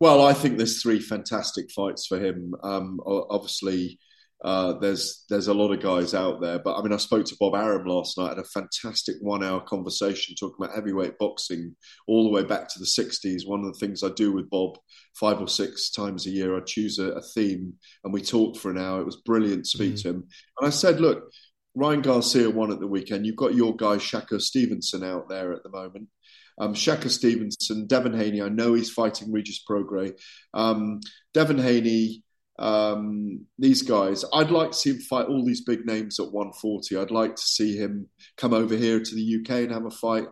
Well, 0.00 0.26
I 0.26 0.34
think 0.34 0.56
there's 0.56 0.82
three 0.82 0.98
fantastic 0.98 1.70
fights 1.70 2.06
for 2.06 2.18
him. 2.18 2.54
Um, 2.62 3.00
obviously, 3.06 3.98
uh, 4.42 4.74
there's 4.78 5.24
there's 5.30 5.48
a 5.48 5.54
lot 5.54 5.72
of 5.72 5.80
guys 5.80 6.12
out 6.12 6.40
there, 6.40 6.58
but 6.58 6.76
I 6.76 6.82
mean, 6.82 6.92
I 6.92 6.98
spoke 6.98 7.24
to 7.26 7.36
Bob 7.40 7.54
Arum 7.54 7.86
last 7.86 8.18
night, 8.18 8.30
had 8.30 8.38
a 8.38 8.44
fantastic 8.44 9.16
one-hour 9.20 9.62
conversation 9.62 10.34
talking 10.34 10.56
about 10.62 10.74
heavyweight 10.74 11.18
boxing 11.18 11.74
all 12.06 12.24
the 12.24 12.30
way 12.30 12.44
back 12.44 12.68
to 12.68 12.78
the 12.78 12.84
'60s. 12.84 13.46
One 13.46 13.64
of 13.64 13.72
the 13.72 13.78
things 13.78 14.02
I 14.02 14.10
do 14.10 14.32
with 14.32 14.50
Bob 14.50 14.76
five 15.18 15.40
or 15.40 15.48
six 15.48 15.90
times 15.90 16.26
a 16.26 16.30
year, 16.30 16.56
I 16.56 16.60
choose 16.60 16.98
a, 16.98 17.12
a 17.12 17.22
theme 17.34 17.74
and 18.02 18.12
we 18.12 18.20
talked 18.20 18.58
for 18.58 18.70
an 18.70 18.78
hour. 18.78 19.00
It 19.00 19.06
was 19.06 19.22
brilliant 19.24 19.64
to 19.64 19.70
speak 19.70 19.94
mm. 19.94 20.02
to 20.02 20.08
him, 20.10 20.28
and 20.58 20.66
I 20.66 20.70
said, 20.70 21.00
look, 21.00 21.30
Ryan 21.74 22.02
Garcia 22.02 22.50
won 22.50 22.70
at 22.70 22.80
the 22.80 22.86
weekend. 22.86 23.26
You've 23.26 23.36
got 23.36 23.54
your 23.54 23.74
guy 23.74 23.96
Shakur 23.96 24.40
Stevenson 24.40 25.02
out 25.02 25.28
there 25.28 25.52
at 25.52 25.62
the 25.62 25.70
moment. 25.70 26.08
Um, 26.58 26.74
Shakur 26.74 27.10
Stevenson, 27.10 27.86
Devin 27.86 28.12
Haney. 28.12 28.42
I 28.42 28.48
know 28.48 28.74
he's 28.74 28.90
fighting 28.90 29.32
Regis 29.32 29.64
Prograis. 29.68 30.12
Um, 30.52 31.00
Devin 31.32 31.58
Haney 31.58 32.23
um, 32.58 33.46
these 33.58 33.82
guys. 33.82 34.24
I'd 34.32 34.50
like 34.50 34.70
to 34.70 34.76
see 34.76 34.90
him 34.90 35.00
fight 35.00 35.26
all 35.26 35.44
these 35.44 35.62
big 35.62 35.86
names 35.86 36.20
at 36.20 36.32
140. 36.32 36.96
I'd 36.96 37.10
like 37.10 37.36
to 37.36 37.42
see 37.42 37.76
him 37.76 38.08
come 38.36 38.54
over 38.54 38.76
here 38.76 39.00
to 39.00 39.14
the 39.14 39.40
UK 39.40 39.64
and 39.64 39.72
have 39.72 39.86
a 39.86 39.90
fight. 39.90 40.26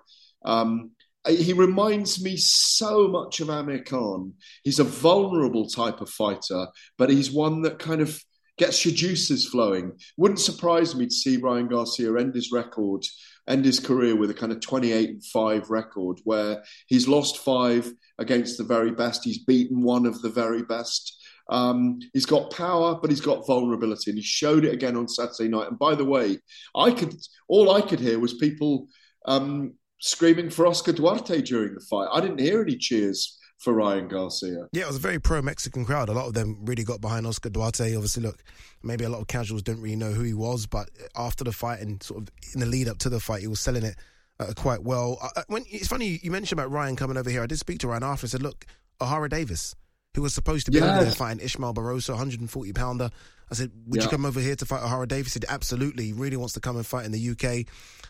Um, 0.45 0.93
he 1.29 1.53
reminds 1.53 2.23
me 2.23 2.37
so 2.37 3.07
much 3.07 3.41
of 3.41 3.49
Amir 3.49 3.85
Khan. 3.85 4.35
He's 4.65 4.81
a 4.81 4.85
vulnerable 4.85 5.69
type 5.69 6.01
of 6.01 6.11
fighter, 6.11 6.67
but 6.99 7.11
he's 7.11 7.31
one 7.31 7.63
that 7.63 7.79
kind 7.79 8.01
of 8.01 8.21
gets 8.59 8.85
your 8.85 8.95
juices 8.95 9.49
flowing. 9.49 9.93
Wouldn't 10.17 10.41
surprise 10.41 10.95
me 10.95 11.07
to 11.07 11.15
see 11.15 11.37
Ryan 11.37 11.69
Garcia 11.69 12.15
end 12.17 12.35
his 12.35 12.51
record, 12.53 13.05
end 13.49 13.65
his 13.65 13.79
career 13.79 14.17
with 14.17 14.31
a 14.31 14.35
kind 14.35 14.53
of 14.53 14.61
28 14.61 15.09
and 15.11 15.25
5 15.25 15.71
record 15.71 16.21
where 16.25 16.63
he's 16.87 17.09
lost 17.09 17.39
five 17.39 17.93
against 18.19 18.59
the 18.59 18.65
very 18.65 18.91
best. 18.91 19.25
He's 19.25 19.45
beaten 19.45 19.83
one 19.83 20.07
of 20.07 20.23
the 20.23 20.29
very 20.29 20.63
best. 20.63 21.22
Um, 21.53 22.01
he's 22.15 22.27
got 22.27 22.51
power, 22.51 22.99
but 23.01 23.11
he's 23.11 23.21
got 23.21 23.47
vulnerability, 23.47 24.11
and 24.11 24.19
he 24.19 24.25
showed 24.25 24.65
it 24.65 24.73
again 24.73 24.97
on 24.97 25.07
Saturday 25.07 25.49
night. 25.49 25.69
And 25.69 25.79
by 25.79 25.95
the 25.95 26.05
way, 26.05 26.39
I 26.75 26.93
could 26.93 27.15
all 27.47 27.71
I 27.71 27.83
could 27.83 28.01
hear 28.01 28.19
was 28.19 28.35
people 28.35 28.89
um, 29.27 29.75
screaming 30.01 30.49
for 30.49 30.67
Oscar 30.67 30.93
Duarte 30.93 31.43
during 31.43 31.75
the 31.75 31.85
fight. 31.91 32.09
I 32.11 32.21
didn't 32.21 32.41
hear 32.41 32.63
any 32.63 32.77
cheers 32.77 33.39
for 33.59 33.75
Ryan 33.75 34.09
Garcia. 34.09 34.67
Yeah, 34.73 34.85
it 34.85 34.87
was 34.87 34.97
a 34.97 35.01
very 35.01 35.19
pro 35.19 35.43
Mexican 35.43 35.85
crowd. 35.85 36.09
A 36.09 36.13
lot 36.13 36.27
of 36.27 36.33
them 36.33 36.59
really 36.65 36.85
got 36.85 37.03
behind 37.03 37.27
Oscar 37.27 37.51
Duarte. 37.51 37.95
Obviously, 37.95 38.23
look, 38.23 38.43
maybe 38.83 39.05
a 39.05 39.11
lot 39.11 39.21
of 39.21 39.27
casuals 39.27 39.63
didn't 39.63 39.83
really 39.83 39.95
know 39.95 40.13
who 40.13 40.23
he 40.23 40.35
was, 40.35 40.67
but 40.67 40.89
after 41.17 41.45
the 41.45 41.53
fight 41.53 41.81
and 41.81 42.03
sort 42.03 42.23
of 42.23 42.29
in 42.55 42.61
the 42.61 42.67
lead 42.67 42.89
up 42.89 42.99
to 42.99 43.11
the 43.11 43.21
fight, 43.21 43.43
he 43.43 43.47
was 43.47 43.61
selling 43.61 43.85
it 43.85 43.97
uh, 44.41 44.53
quite 44.57 44.83
well. 44.83 45.19
Uh, 45.23 45.29
uh 45.37 45.43
when 45.49 45.65
It's 45.71 45.89
funny 45.89 46.19
you 46.23 46.31
mentioned 46.31 46.59
about 46.59 46.73
Ryan 46.73 46.97
coming 46.97 47.19
over 47.19 47.29
here. 47.29 47.43
I 47.43 47.47
did 47.47 47.59
speak 47.59 47.79
to 47.81 47.89
Ryan 47.89 48.05
after 48.05 48.25
and 48.25 48.31
said, 48.31 48.43
look, 48.43 48.67
Ohara 49.01 49.29
Davies, 49.29 49.77
who 50.15 50.23
was 50.23 50.35
supposed 50.35 50.67
to 50.67 50.73
be 50.73 50.79
yes. 50.79 50.89
over 50.89 51.05
there 51.05 51.15
fighting 51.15 51.45
Ismael 51.45 51.75
Barroso, 51.75 52.11
140 52.11 52.73
pounder. 52.73 53.11
I 53.51 53.55
said, 53.55 53.71
would 53.87 53.99
yeah. 53.99 54.05
you 54.05 54.11
come 54.11 54.25
over 54.25 54.41
here 54.41 54.57
to 54.57 54.67
fight 54.67 54.83
Ohara 54.83 55.07
Davies? 55.07 55.35
He 55.35 55.41
said, 55.41 55.45
absolutely. 55.49 56.05
He 56.05 56.13
really 56.13 56.37
wants 56.37 56.55
to 56.55 56.61
come 56.61 56.77
and 56.77 56.87
fight 56.87 57.05
in 57.05 57.13
the 57.13 57.31
UK. 57.31 57.67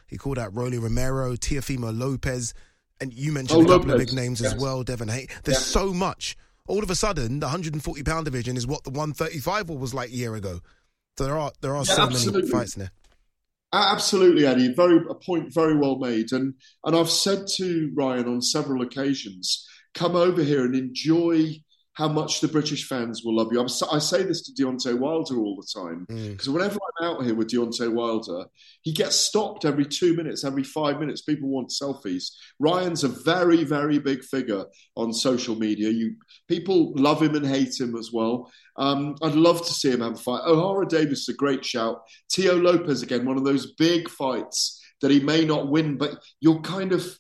He 0.07 0.17
called 0.17 0.39
out 0.39 0.55
Rolly 0.55 0.79
Romero, 0.79 1.35
Teofimo 1.35 1.97
Lopez. 1.97 2.55
And 3.01 3.13
you 3.13 3.33
mentioned 3.33 3.63
oh, 3.63 3.65
a 3.65 3.67
couple 3.67 3.89
Lopez. 3.89 4.03
of 4.03 4.07
big 4.09 4.15
names 4.15 4.41
yes. 4.41 4.55
as 4.55 4.61
well, 4.61 4.83
Devin 4.83 5.09
Hay. 5.09 5.27
There's 5.45 5.59
yeah. 5.59 5.81
so 5.81 5.93
much. 5.93 6.37
All 6.69 6.83
of 6.83 6.91
a 6.91 6.95
sudden, 6.95 7.41
the 7.41 7.47
140 7.47 8.03
pound 8.05 8.25
division 8.25 8.57
is 8.57 8.67
what 8.67 8.85
the 8.85 8.91
135 8.91 9.69
was 9.71 9.93
like 9.93 10.11
a 10.11 10.15
year 10.15 10.35
ago. 10.37 10.61
So 11.19 11.25
there 11.25 11.37
are 11.37 11.53
there 11.61 11.75
are 11.75 11.85
yeah, 11.85 11.95
so 11.95 12.03
absolutely. 12.03 12.43
many 12.43 12.53
fights 12.53 12.75
there. 12.75 12.91
Absolutely, 13.73 14.45
Ade. 14.45 14.77
Very 14.77 14.99
a 15.09 15.15
point 15.15 15.53
very 15.53 15.77
well 15.77 15.99
made. 15.99 16.33
And 16.33 16.55
and 16.85 16.97
I've 16.97 17.11
said 17.11 17.47
to 17.57 17.93
Ryan 17.97 18.29
on 18.29 18.43
several 18.43 18.83
occasions, 18.83 19.67
come 19.95 20.15
over 20.15 20.43
here 20.43 20.65
and 20.65 20.75
enjoy 20.75 21.57
how 21.95 22.09
much 22.09 22.41
the 22.41 22.49
British 22.49 22.89
fans 22.89 23.23
will 23.23 23.37
love 23.37 23.53
you. 23.53 23.61
I'm, 23.61 23.69
i 23.93 23.99
say 23.99 24.23
this 24.23 24.43
to 24.43 24.53
Deontay 24.53 24.99
Wilder 24.99 25.37
all 25.37 25.57
the 25.57 25.81
time 25.81 26.07
because 26.09 26.49
mm. 26.49 26.55
whenever 26.55 26.79
I'm 27.01 27.07
out 27.07 27.25
here 27.25 27.35
with 27.35 27.51
Deontay 27.51 27.93
Wilder, 27.93 28.47
he 28.81 28.93
gets 28.93 29.17
stopped 29.17 29.67
every 29.67 29.85
two 29.85 30.15
minutes, 30.15 30.43
every 30.43 30.63
five 30.63 30.99
minutes. 30.99 31.21
People 31.21 31.51
want 31.51 31.69
selfies. 31.69 32.31
Ryan's 32.59 33.05
a 33.05 33.09
very, 33.09 33.65
very 33.65 33.99
big 33.99 34.25
figure 34.25 34.65
on 34.97 35.13
social 35.13 35.55
media. 35.55 35.91
You 35.91 36.17
people 36.49 36.93
love 36.97 37.21
him 37.21 37.35
and 37.35 37.47
hate 37.47 37.79
him 37.79 37.95
as 37.97 38.11
well. 38.11 38.51
Um, 38.77 39.17
I'd 39.21 39.35
love 39.35 39.67
to 39.67 39.73
see 39.73 39.91
him 39.91 40.01
have 40.01 40.15
a 40.15 40.17
fight. 40.17 40.43
Ohara 40.45 40.89
Davies 40.89 41.21
is 41.21 41.29
a 41.29 41.35
great 41.35 41.63
shout. 41.63 42.03
Teo 42.31 42.57
Lopez 42.57 43.03
again, 43.03 43.27
one 43.27 43.37
of 43.37 43.45
those 43.45 43.75
big 43.75 44.09
fights 44.09 44.81
that 45.03 45.11
he 45.11 45.21
may 45.21 45.45
not 45.45 45.69
win, 45.69 45.99
but 45.99 46.23
you're 46.41 46.61
kind 46.61 46.93
of 46.93 47.19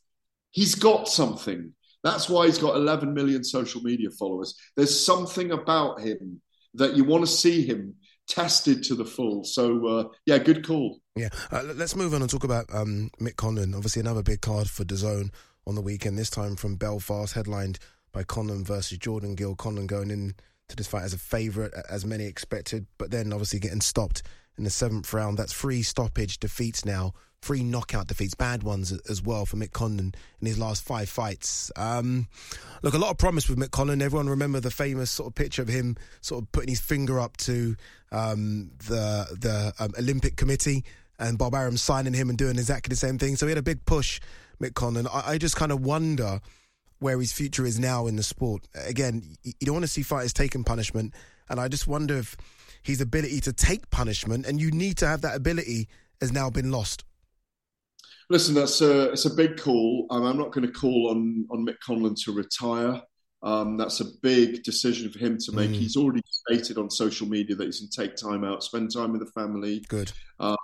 he's 0.50 0.74
got 0.74 1.08
something 1.08 1.74
that's 2.02 2.28
why 2.28 2.46
he's 2.46 2.58
got 2.58 2.76
11 2.76 3.14
million 3.14 3.44
social 3.44 3.80
media 3.82 4.10
followers. 4.10 4.54
There's 4.76 5.04
something 5.04 5.52
about 5.52 6.00
him 6.00 6.40
that 6.74 6.96
you 6.96 7.04
want 7.04 7.24
to 7.24 7.30
see 7.30 7.64
him 7.64 7.94
tested 8.26 8.82
to 8.84 8.94
the 8.94 9.04
full. 9.04 9.44
So, 9.44 9.86
uh, 9.86 10.04
yeah, 10.26 10.38
good 10.38 10.66
call. 10.66 11.00
Yeah. 11.16 11.28
Uh, 11.50 11.62
let's 11.74 11.96
move 11.96 12.14
on 12.14 12.22
and 12.22 12.30
talk 12.30 12.44
about 12.44 12.66
um, 12.72 13.10
Mick 13.20 13.36
Conlan. 13.36 13.74
Obviously, 13.74 14.00
another 14.00 14.22
big 14.22 14.40
card 14.40 14.68
for 14.68 14.84
DAZN 14.84 15.30
on 15.66 15.74
the 15.74 15.80
weekend, 15.80 16.18
this 16.18 16.30
time 16.30 16.56
from 16.56 16.76
Belfast, 16.76 17.34
headlined 17.34 17.78
by 18.12 18.24
Conlan 18.24 18.64
versus 18.64 18.98
Jordan 18.98 19.34
Gill. 19.34 19.54
Conlan 19.54 19.86
going 19.86 20.10
in 20.10 20.34
to 20.68 20.76
this 20.76 20.86
fight 20.86 21.04
as 21.04 21.14
a 21.14 21.18
favourite, 21.18 21.72
as 21.88 22.04
many 22.04 22.24
expected, 22.24 22.86
but 22.98 23.10
then 23.10 23.32
obviously 23.32 23.58
getting 23.58 23.80
stopped 23.80 24.22
in 24.56 24.64
the 24.64 24.70
seventh 24.70 25.12
round. 25.12 25.38
That's 25.38 25.52
three 25.52 25.82
stoppage 25.82 26.38
defeats 26.38 26.84
now 26.84 27.12
three 27.42 27.64
knockout 27.64 28.06
defeats, 28.06 28.34
bad 28.34 28.62
ones 28.62 28.92
as 29.10 29.20
well 29.20 29.44
for 29.44 29.56
Mick 29.56 29.72
Conlan 29.72 30.14
in 30.40 30.46
his 30.46 30.58
last 30.58 30.84
five 30.84 31.08
fights. 31.08 31.72
Um, 31.76 32.28
look, 32.82 32.94
a 32.94 32.98
lot 32.98 33.10
of 33.10 33.18
promise 33.18 33.48
with 33.48 33.58
Mick 33.58 33.70
Conlan. 33.70 34.00
Everyone 34.00 34.28
remember 34.28 34.60
the 34.60 34.70
famous 34.70 35.10
sort 35.10 35.26
of 35.26 35.34
picture 35.34 35.60
of 35.60 35.68
him 35.68 35.96
sort 36.20 36.42
of 36.42 36.52
putting 36.52 36.68
his 36.68 36.80
finger 36.80 37.20
up 37.20 37.36
to 37.38 37.76
um, 38.12 38.70
the 38.86 39.26
the 39.38 39.74
um, 39.80 39.92
Olympic 39.98 40.36
Committee 40.36 40.84
and 41.18 41.36
Bob 41.36 41.54
Arum 41.54 41.76
signing 41.76 42.14
him 42.14 42.28
and 42.28 42.38
doing 42.38 42.58
exactly 42.58 42.90
the 42.90 42.96
same 42.96 43.18
thing. 43.18 43.36
So 43.36 43.46
he 43.46 43.50
had 43.50 43.58
a 43.58 43.62
big 43.62 43.84
push, 43.84 44.20
Mick 44.60 44.72
Conlan. 44.74 45.08
I, 45.12 45.32
I 45.32 45.38
just 45.38 45.56
kind 45.56 45.72
of 45.72 45.84
wonder 45.84 46.40
where 47.00 47.18
his 47.18 47.32
future 47.32 47.66
is 47.66 47.80
now 47.80 48.06
in 48.06 48.14
the 48.14 48.22
sport. 48.22 48.68
Again, 48.86 49.36
you 49.42 49.52
don't 49.62 49.74
want 49.74 49.84
to 49.84 49.88
see 49.88 50.02
fighters 50.02 50.32
taking 50.32 50.62
punishment, 50.62 51.12
and 51.48 51.58
I 51.58 51.66
just 51.66 51.88
wonder 51.88 52.16
if 52.16 52.36
his 52.82 53.00
ability 53.00 53.40
to 53.40 53.52
take 53.52 53.90
punishment, 53.90 54.46
and 54.46 54.60
you 54.60 54.70
need 54.70 54.98
to 54.98 55.06
have 55.08 55.22
that 55.22 55.34
ability, 55.34 55.88
has 56.20 56.32
now 56.32 56.48
been 56.48 56.70
lost. 56.70 57.04
Listen, 58.32 58.54
that's 58.54 58.80
a 58.80 59.10
it's 59.10 59.26
a 59.26 59.34
big 59.34 59.58
call. 59.58 60.06
Um, 60.08 60.22
I'm 60.22 60.38
not 60.38 60.52
going 60.52 60.66
to 60.66 60.72
call 60.72 61.10
on 61.10 61.46
on 61.50 61.66
Mick 61.66 61.76
Conlan 61.86 62.16
to 62.24 62.32
retire. 62.32 62.98
Um, 63.42 63.76
that's 63.76 64.00
a 64.00 64.06
big 64.22 64.62
decision 64.62 65.12
for 65.12 65.18
him 65.18 65.36
to 65.36 65.52
make. 65.52 65.68
Mm. 65.68 65.74
He's 65.74 65.96
already 65.98 66.22
stated 66.26 66.78
on 66.78 66.88
social 66.88 67.28
media 67.28 67.54
that 67.56 67.66
he's 67.66 67.80
going 67.80 67.90
to 67.90 68.08
take 68.08 68.16
time 68.16 68.42
out, 68.42 68.64
spend 68.64 68.90
time 68.90 69.12
with 69.12 69.20
the 69.20 69.30
family. 69.32 69.84
Good. 69.86 70.12
Um, 70.40 70.56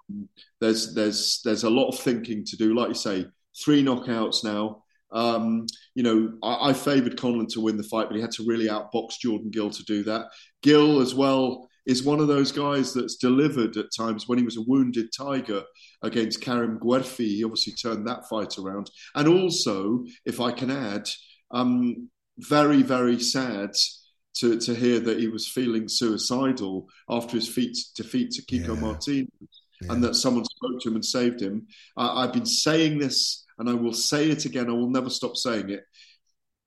there's 0.62 0.94
there's 0.94 1.42
there's 1.44 1.64
a 1.64 1.68
lot 1.68 1.90
of 1.90 1.98
thinking 1.98 2.42
to 2.46 2.56
do. 2.56 2.74
Like 2.74 2.88
you 2.88 2.94
say, 2.94 3.26
three 3.62 3.84
knockouts 3.84 4.42
now. 4.42 4.84
Um, 5.12 5.66
you 5.94 6.04
know, 6.04 6.38
I, 6.42 6.70
I 6.70 6.72
favoured 6.72 7.18
Conlan 7.18 7.48
to 7.48 7.60
win 7.60 7.76
the 7.76 7.82
fight, 7.82 8.06
but 8.08 8.16
he 8.16 8.22
had 8.22 8.32
to 8.32 8.46
really 8.46 8.68
outbox 8.68 9.18
Jordan 9.20 9.50
Gill 9.50 9.68
to 9.68 9.82
do 9.82 10.04
that. 10.04 10.28
Gill 10.62 11.02
as 11.02 11.14
well 11.14 11.68
is 11.84 12.02
one 12.02 12.20
of 12.20 12.28
those 12.28 12.50
guys 12.50 12.94
that's 12.94 13.16
delivered 13.16 13.76
at 13.76 13.94
times 13.94 14.26
when 14.26 14.38
he 14.38 14.44
was 14.44 14.56
a 14.56 14.62
wounded 14.62 15.10
tiger 15.14 15.64
against 16.02 16.40
Karim 16.40 16.78
Guerfi. 16.78 17.26
He 17.26 17.44
obviously 17.44 17.74
turned 17.74 18.06
that 18.06 18.28
fight 18.28 18.58
around. 18.58 18.90
And 19.14 19.28
also, 19.28 20.04
if 20.24 20.40
I 20.40 20.52
can 20.52 20.70
add, 20.70 21.08
um, 21.50 22.08
very, 22.38 22.82
very 22.82 23.18
sad 23.18 23.70
to, 24.36 24.58
to 24.60 24.74
hear 24.74 25.00
that 25.00 25.18
he 25.18 25.28
was 25.28 25.48
feeling 25.48 25.88
suicidal 25.88 26.88
after 27.08 27.36
his 27.36 27.48
feat, 27.48 27.76
defeat 27.96 28.30
to 28.32 28.42
Kiko 28.42 28.74
yeah. 28.74 28.80
Martinez 28.80 29.28
yeah. 29.80 29.92
and 29.92 30.04
that 30.04 30.14
someone 30.14 30.44
spoke 30.44 30.80
to 30.80 30.88
him 30.88 30.94
and 30.94 31.04
saved 31.04 31.40
him. 31.40 31.66
Uh, 31.96 32.14
I've 32.14 32.32
been 32.32 32.46
saying 32.46 32.98
this 32.98 33.44
and 33.58 33.68
I 33.68 33.74
will 33.74 33.92
say 33.92 34.30
it 34.30 34.44
again. 34.44 34.68
I 34.68 34.72
will 34.72 34.90
never 34.90 35.10
stop 35.10 35.36
saying 35.36 35.70
it 35.70 35.82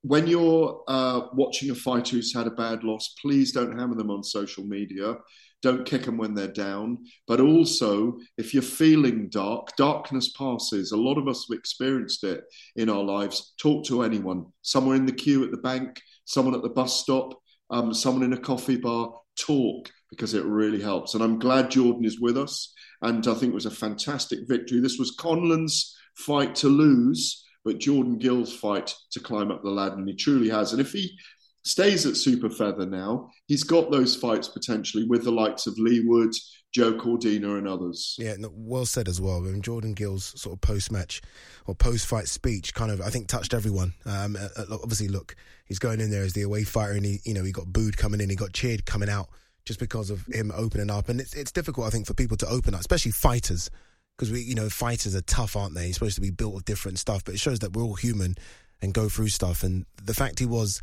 when 0.01 0.27
you're 0.27 0.83
uh, 0.88 1.27
watching 1.33 1.69
a 1.69 1.75
fighter 1.75 2.15
who's 2.15 2.33
had 2.33 2.47
a 2.47 2.51
bad 2.51 2.83
loss, 2.83 3.13
please 3.21 3.51
don't 3.51 3.77
hammer 3.77 3.95
them 3.95 4.09
on 4.09 4.23
social 4.23 4.63
media. 4.63 5.15
Don't 5.62 5.86
kick 5.86 6.03
them 6.03 6.18
when 6.18 6.34
they're 6.34 6.48
down. 6.48 7.00
But 7.27 7.39
also, 7.39 8.18
if 8.38 8.53
you're 8.53 8.63
feeling 8.63 9.30
dark, 9.30 9.75
darkness 9.77 10.32
passes. 10.32 10.91
A 10.91 10.98
lot 10.98 11.18
of 11.18 11.27
us 11.27 11.46
have 11.50 11.58
experienced 11.58 12.24
it 12.24 12.44
in 12.75 12.89
our 12.89 13.03
lives. 13.03 13.53
Talk 13.60 13.86
to 13.86 14.03
anyone, 14.03 14.46
someone 14.62 14.96
in 14.96 15.06
the 15.06 15.12
queue 15.12 15.44
at 15.44 15.51
the 15.51 15.58
bank, 15.58 16.01
someone 16.25 16.56
at 16.56 16.63
the 16.63 16.70
bus 16.70 17.00
stop, 17.00 17.34
um, 17.70 17.94
someone 17.94 18.24
in 18.24 18.34
a 18.34 18.39
coffee 18.39 18.77
bar. 18.77 19.13
Talk 19.38 19.89
because 20.10 20.34
it 20.34 20.44
really 20.44 20.82
helps. 20.82 21.13
And 21.13 21.24
I'm 21.24 21.39
glad 21.39 21.72
Jordan 21.72 22.03
is 22.03 22.20
with 22.20 22.38
us. 22.38 22.74
And 23.01 23.25
I 23.27 23.34
think 23.34 23.51
it 23.51 23.56
was 23.56 23.65
a 23.65 23.72
fantastic 23.72 24.39
victory. 24.48 24.82
This 24.82 25.00
was 25.00 25.15
Conlan's 25.15 25.96
fight 26.15 26.53
to 26.56 26.68
lose 26.68 27.46
but 27.63 27.80
Jordan 27.80 28.18
Gill's 28.18 28.53
fight 28.53 28.94
to 29.12 29.20
climb 29.20 29.51
up 29.51 29.63
the 29.63 29.70
ladder, 29.70 29.96
and 29.96 30.08
he 30.08 30.15
truly 30.15 30.50
has. 30.50 30.72
And 30.72 30.82
if 30.82 30.91
he 30.91 31.18
stays 31.63 32.06
at 32.06 32.18
super 32.18 32.50
feather 32.50 32.86
now, 32.86 33.30
he's 33.48 33.63
got 33.63 33.91
those 33.91 34.15
fights 34.15 34.48
potentially 34.48 35.06
with 35.06 35.24
the 35.24 35.32
likes 35.32 35.68
of 35.68 35.77
Leigh 35.77 36.03
Wood, 36.06 36.34
Joe 36.74 36.94
Cordina, 36.94 37.58
and 37.58 37.68
others. 37.68 38.15
Yeah, 38.18 38.36
well 38.51 38.86
said 38.86 39.08
as 39.08 39.20
well. 39.20 39.38
I 39.38 39.41
mean, 39.41 39.62
Jordan 39.62 39.94
Gill's 39.94 40.39
sort 40.39 40.53
of 40.53 40.62
post 40.62 40.91
match 40.91 41.22
or 41.65 41.75
post 41.75 42.08
fight 42.08 42.27
speech 42.27 42.74
kind 42.74 42.91
of, 42.91 43.01
I 43.01 43.10
think, 43.10 43.27
touched 43.27 43.53
everyone. 43.53 43.94
Um, 44.06 44.38
obviously, 44.72 45.08
look, 45.08 45.36
he's 45.65 45.80
going 45.80 46.00
in 46.01 46.12
there 46.12 46.24
as 46.24 46.34
the 46.34 46.41
away 46.44 46.63
fighter, 46.63 46.94
and 46.94 47.06
he, 47.06 47.20
you 47.24 47.34
know, 47.34 47.44
he 47.44 47.51
got 47.51 47.72
booed 47.72 47.98
coming 47.98 48.22
in, 48.22 48.30
he 48.30 48.36
got 48.36 48.53
cheered 48.53 48.86
coming 48.86 49.10
out 49.10 49.30
just 49.65 49.80
because 49.80 50.10
of 50.10 50.25
him 50.27 50.51
opening 50.56 50.89
up. 50.89 51.10
And 51.10 51.20
it's, 51.22 51.34
it's 51.36 51.51
difficult, 51.51 51.86
I 51.86 51.89
think, 51.91 52.08
for 52.08 52.13
people 52.13 52.38
to 52.38 52.48
open 52.48 52.74
up, 52.74 52.80
especially 52.80 53.12
fighters 53.12 53.70
because 54.18 54.32
we, 54.32 54.41
you 54.41 54.53
know, 54.53 54.70
fighters 54.70 55.15
are 55.15 55.22
tough, 55.22 55.56
aren't 55.56 55.74
they? 55.74 55.88
He's 55.88 55.96
supposed 55.96 56.15
to 56.15 56.22
be 56.22 56.30
built 56.30 56.56
of 56.56 56.65
different 56.65 57.00
stuff, 57.00 57.24
but 57.24 57.34
it 57.34 57.39
shows 57.39 57.60
that 57.60 57.74
we're 57.74 57.84
all 57.84 57.96
human 57.96 58.36
and 58.80 58.94
go 58.94 59.10
through 59.10 59.30
stuff. 59.30 59.63
And 59.63 59.86
the 60.03 60.13
fact 60.13 60.38
he 60.38 60.46
was 60.46 60.80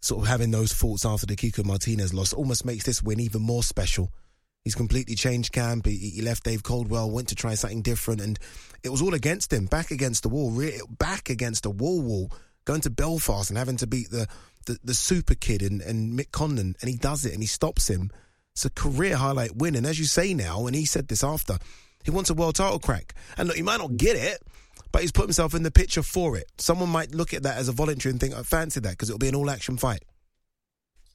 sort 0.00 0.22
of 0.22 0.28
having 0.28 0.50
those 0.50 0.72
thoughts 0.72 1.04
after 1.04 1.26
the 1.26 1.36
Kiko 1.36 1.64
Martinez 1.64 2.14
loss 2.14 2.32
almost 2.32 2.64
makes 2.64 2.84
this 2.84 3.02
win 3.02 3.20
even 3.20 3.42
more 3.42 3.62
special. 3.62 4.10
He's 4.64 4.74
completely 4.74 5.14
changed 5.14 5.52
camp. 5.52 5.86
He, 5.86 5.96
he 5.96 6.22
left 6.22 6.44
Dave 6.44 6.62
Coldwell, 6.62 7.10
went 7.10 7.28
to 7.28 7.34
try 7.34 7.54
something 7.54 7.82
different, 7.82 8.20
and 8.20 8.38
it 8.82 8.90
was 8.90 9.00
all 9.00 9.14
against 9.14 9.52
him, 9.52 9.66
back 9.66 9.90
against 9.90 10.22
the 10.22 10.28
wall, 10.28 10.50
re- 10.50 10.80
back 10.98 11.30
against 11.30 11.64
a 11.64 11.70
wall 11.70 12.02
wall, 12.02 12.30
going 12.64 12.82
to 12.82 12.90
Belfast 12.90 13.50
and 13.50 13.58
having 13.58 13.76
to 13.78 13.86
beat 13.86 14.10
the 14.10 14.26
the, 14.66 14.78
the 14.84 14.94
super 14.94 15.34
kid 15.34 15.62
and, 15.62 15.80
and 15.80 16.18
Mick 16.18 16.30
Conlan, 16.30 16.74
and 16.80 16.90
he 16.90 16.96
does 16.96 17.24
it 17.24 17.32
and 17.32 17.42
he 17.42 17.46
stops 17.46 17.88
him. 17.88 18.10
It's 18.52 18.64
a 18.64 18.70
career 18.70 19.16
highlight 19.16 19.56
win, 19.56 19.74
and 19.74 19.86
as 19.86 19.98
you 19.98 20.04
say 20.04 20.34
now, 20.34 20.66
and 20.66 20.76
he 20.76 20.84
said 20.84 21.08
this 21.08 21.24
after, 21.24 21.56
he 22.04 22.10
wants 22.10 22.30
a 22.30 22.34
world 22.34 22.56
title 22.56 22.78
crack. 22.78 23.14
And 23.36 23.48
look, 23.48 23.56
he 23.56 23.62
might 23.62 23.78
not 23.78 23.96
get 23.96 24.16
it, 24.16 24.42
but 24.92 25.02
he's 25.02 25.12
put 25.12 25.24
himself 25.24 25.54
in 25.54 25.62
the 25.62 25.70
picture 25.70 26.02
for 26.02 26.36
it. 26.36 26.46
Someone 26.58 26.88
might 26.88 27.14
look 27.14 27.34
at 27.34 27.42
that 27.42 27.56
as 27.56 27.68
a 27.68 27.72
voluntary 27.72 28.10
and 28.10 28.20
think, 28.20 28.34
I 28.34 28.42
fancy 28.42 28.80
that 28.80 28.90
because 28.90 29.08
it'll 29.08 29.18
be 29.18 29.28
an 29.28 29.34
all 29.34 29.50
action 29.50 29.76
fight. 29.76 30.02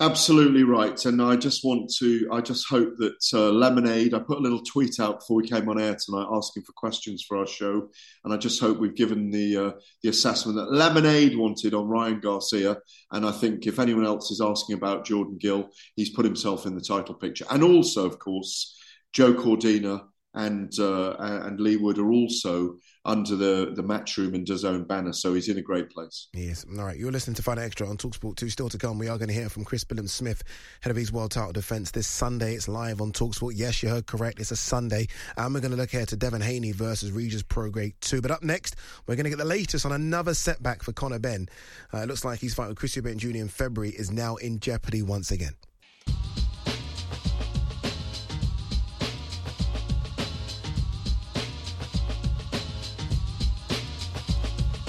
Absolutely 0.02 0.64
right. 0.64 1.06
And 1.06 1.22
I 1.22 1.38
just 1.38 1.64
want 1.64 1.90
to, 2.00 2.28
I 2.30 2.42
just 2.42 2.68
hope 2.68 2.98
that 2.98 3.16
uh, 3.34 3.50
Lemonade, 3.50 4.14
I 4.14 4.20
put 4.20 4.40
a 4.40 4.42
little 4.42 4.62
tweet 4.62 5.00
out 5.00 5.22
before 5.22 5.38
we 5.38 5.48
came 5.48 5.70
on 5.70 5.80
air 5.80 5.96
tonight 5.96 6.28
asking 6.34 6.64
for 6.64 6.74
questions 6.74 7.24
for 7.26 7.38
our 7.38 7.48
show. 7.48 7.88
And 8.26 8.34
I 8.34 8.38
just 8.38 8.60
hope 8.60 8.78
we've 8.78 8.94
given 8.94 9.32
the, 9.32 9.58
uh, 9.58 9.72
the 10.04 10.10
assessment 10.10 10.58
that 10.58 10.74
Lemonade 10.74 11.38
wanted 11.38 11.74
on 11.74 11.88
Ryan 11.88 12.20
Garcia. 12.20 12.78
And 13.14 13.26
I 13.26 13.32
think 13.32 13.68
if 13.68 13.80
anyone 13.80 14.06
else 14.06 14.32
is 14.32 14.42
asking 14.42 14.76
about 14.76 15.06
Jordan 15.06 15.38
Gill, 15.40 15.70
he's 15.96 16.10
put 16.10 16.26
himself 16.26 16.66
in 16.66 16.76
the 16.76 16.82
title 16.82 17.16
picture. 17.16 17.46
And 17.50 17.64
also, 17.64 18.06
of 18.06 18.20
course, 18.20 18.78
Joe 19.14 19.34
Cordina 19.34 20.02
and 20.36 20.78
uh, 20.80 21.16
and 21.18 21.60
Wood 21.82 21.98
are 21.98 22.12
also 22.12 22.76
under 23.06 23.36
the 23.36 23.72
the 23.76 23.84
Matchroom 23.84 24.36
and 24.36 24.46
DAZN 24.46 24.88
banner, 24.88 25.14
so 25.14 25.34
he's 25.34 25.48
in 25.48 25.58
a 25.58 25.62
great 25.62 25.90
place. 25.90 26.28
Yes, 26.34 26.66
all 26.78 26.84
right. 26.84 26.98
You're 26.98 27.12
listening 27.12 27.36
to 27.36 27.42
Fight 27.42 27.58
Extra 27.58 27.88
on 27.88 27.98
Talksport 27.98 28.36
2. 28.36 28.50
Still 28.50 28.70
to 28.70 28.78
come, 28.78 29.00
we 29.00 29.08
are 29.08 29.18
going 29.18 29.30
to 29.30 29.34
hear 29.34 29.50
from 29.50 29.64
Chris 29.64 29.84
Billam-Smith, 29.84 30.44
head 30.82 30.92
of 30.92 30.98
his 30.98 31.12
world 31.12 31.32
title 31.32 31.54
defence 31.54 31.92
this 31.92 32.08
Sunday. 32.08 32.54
It's 32.54 32.68
live 32.68 33.02
on 33.02 33.12
Talksport. 33.12 33.54
Yes, 33.56 33.82
you 33.82 33.90
heard 33.90 34.08
correct. 34.08 34.40
It's 34.40 34.52
a 34.52 34.58
Sunday, 34.58 35.08
and 35.38 35.54
we're 35.54 35.62
going 35.62 35.72
to 35.72 35.78
look 35.78 35.94
ahead 35.94 36.10
to 36.10 36.18
Devin 36.18 36.42
Haney 36.42 36.74
versus 36.74 37.12
Regis 37.12 37.44
Prograis 37.44 37.94
2. 38.02 38.22
But 38.22 38.32
up 38.32 38.44
next, 38.44 38.76
we're 39.08 39.16
going 39.16 39.26
to 39.26 39.30
get 39.30 39.40
the 39.40 39.46
latest 39.46 39.86
on 39.86 39.94
another 39.94 40.34
setback 40.34 40.84
for 40.84 40.92
Conor 40.92 41.20
Benn. 41.20 41.48
Uh, 41.94 42.00
it 42.00 42.08
looks 42.08 42.26
like 42.26 42.40
his 42.40 42.54
fight 42.54 42.68
with 42.68 42.78
Chris 42.78 42.96
Eubank 42.96 43.18
Jr. 43.18 43.30
in 43.30 43.48
February 43.48 43.92
is 43.92 44.12
now 44.12 44.36
in 44.36 44.60
jeopardy 44.60 45.02
once 45.02 45.32
again. 45.32 45.56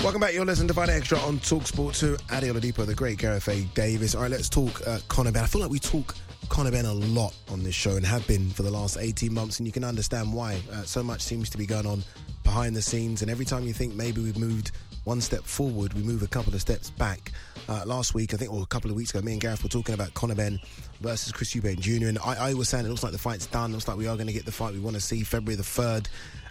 Welcome 0.06 0.20
back. 0.20 0.34
You're 0.34 0.44
listening 0.44 0.68
to 0.68 0.75
Fight 0.75 0.88
Extra 0.88 1.18
on 1.18 1.40
Talksport 1.40 1.98
2. 1.98 2.16
Ade 2.30 2.44
Oladipo, 2.44 2.86
the 2.86 2.94
great 2.94 3.18
Gareth 3.18 3.48
A. 3.48 3.62
Davies. 3.75 4.14
All 4.14 4.22
right, 4.22 4.30
let's 4.30 4.48
talk 4.48 4.86
uh, 4.86 5.00
Conor 5.08 5.32
Benn. 5.32 5.42
I 5.42 5.48
feel 5.48 5.60
like 5.60 5.68
we 5.68 5.80
talk 5.80 6.14
Conor 6.48 6.70
Benn 6.70 6.84
a 6.84 6.92
lot 6.92 7.34
on 7.50 7.64
this 7.64 7.75
show 7.75 7.96
and 7.96 8.06
have 8.06 8.25
been 8.28 8.48
for 8.50 8.62
the 8.62 8.70
last 8.70 8.98
18 8.98 9.34
months, 9.34 9.58
and 9.58 9.66
you 9.66 9.72
can 9.72 9.82
understand 9.82 10.32
why. 10.32 10.60
Uh, 10.72 10.82
so 10.82 11.02
much 11.02 11.22
seems 11.22 11.50
to 11.50 11.58
be 11.58 11.66
going 11.66 11.86
on 11.86 12.04
behind 12.44 12.76
the 12.76 12.82
scenes, 12.82 13.22
and 13.22 13.32
every 13.32 13.44
time 13.44 13.64
you 13.66 13.72
think 13.72 13.96
maybe 13.96 14.22
we've 14.22 14.38
moved 14.38 14.70
one 15.02 15.20
step 15.20 15.42
forward, 15.42 15.92
we 15.94 16.04
move 16.04 16.22
a 16.22 16.28
couple 16.28 16.54
of 16.54 16.60
steps 16.60 16.88
back. 16.90 17.32
Uh, 17.68 17.82
last 17.84 18.14
week, 18.14 18.32
I 18.32 18.36
think, 18.36 18.52
or 18.52 18.62
a 18.62 18.66
couple 18.66 18.92
of 18.92 18.96
weeks 18.96 19.10
ago, 19.10 19.20
me 19.22 19.32
and 19.32 19.40
Gareth 19.40 19.64
were 19.64 19.68
talking 19.68 19.92
about 19.96 20.14
Conor 20.14 20.36
Benn 20.36 20.60
versus 21.00 21.32
Chris 21.32 21.52
Eubank 21.52 21.80
Jr., 21.80 22.06
and 22.06 22.18
I, 22.20 22.50
I 22.50 22.54
was 22.54 22.68
saying 22.68 22.86
it 22.86 22.90
looks 22.90 23.02
like 23.02 23.10
the 23.10 23.18
fight's 23.18 23.46
done. 23.46 23.70
It 23.70 23.75
looks 23.75 23.88
like 23.88 23.96
we 23.96 24.06
are 24.06 24.14
going 24.14 24.28
to 24.28 24.32
get 24.32 24.44
the 24.44 24.52
fight 24.52 24.72
we 24.72 24.78
want 24.78 24.94
to 24.94 25.02
see 25.02 25.25
February 25.25 25.56
the 25.56 25.64
3rd. 25.64 26.06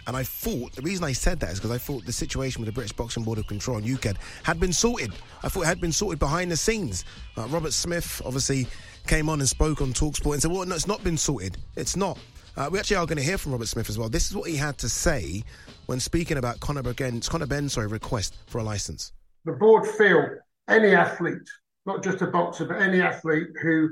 And 0.06 0.16
I 0.16 0.22
thought, 0.22 0.72
the 0.72 0.82
reason 0.82 1.04
I 1.04 1.12
said 1.12 1.40
that 1.40 1.50
is 1.50 1.58
because 1.58 1.72
I 1.72 1.78
thought 1.78 2.04
the 2.04 2.12
situation 2.12 2.60
with 2.60 2.66
the 2.66 2.72
British 2.72 2.92
Boxing 2.92 3.24
Board 3.24 3.38
of 3.38 3.46
Control 3.46 3.78
and 3.78 3.86
UKAD 3.86 4.16
had 4.44 4.60
been 4.60 4.72
sorted. 4.72 5.12
I 5.42 5.48
thought 5.48 5.62
it 5.62 5.66
had 5.66 5.80
been 5.80 5.92
sorted 5.92 6.18
behind 6.18 6.50
the 6.50 6.56
scenes. 6.56 7.04
Uh, 7.36 7.46
Robert 7.48 7.72
Smith 7.72 8.22
obviously 8.24 8.68
came 9.06 9.28
on 9.28 9.40
and 9.40 9.48
spoke 9.48 9.80
on 9.80 9.92
Talksport 9.92 10.34
and 10.34 10.42
said, 10.42 10.52
well, 10.52 10.64
no, 10.64 10.74
it's 10.74 10.86
not 10.86 11.02
been 11.02 11.16
sorted. 11.16 11.56
It's 11.74 11.96
not. 11.96 12.18
Uh, 12.56 12.68
we 12.70 12.78
actually 12.78 12.96
are 12.96 13.06
going 13.06 13.18
to 13.18 13.22
hear 13.22 13.36
from 13.36 13.52
Robert 13.52 13.66
Smith 13.66 13.90
as 13.90 13.98
well. 13.98 14.08
This 14.08 14.30
is 14.30 14.36
what 14.36 14.48
he 14.48 14.56
had 14.56 14.78
to 14.78 14.88
say 14.88 15.42
when 15.86 15.98
speaking 15.98 16.38
about 16.38 16.60
Conor 16.60 16.82
Benn's, 16.82 17.28
Conor 17.28 17.46
Benn's 17.46 17.72
sorry, 17.72 17.88
request 17.88 18.36
for 18.46 18.58
a 18.58 18.62
license. 18.62 19.12
The 19.44 19.52
board 19.52 19.86
feel 19.86 20.36
any 20.68 20.94
athlete, 20.94 21.48
not 21.84 22.02
just 22.02 22.22
a 22.22 22.26
boxer, 22.28 22.64
but 22.64 22.80
any 22.80 23.00
athlete 23.00 23.48
who 23.60 23.90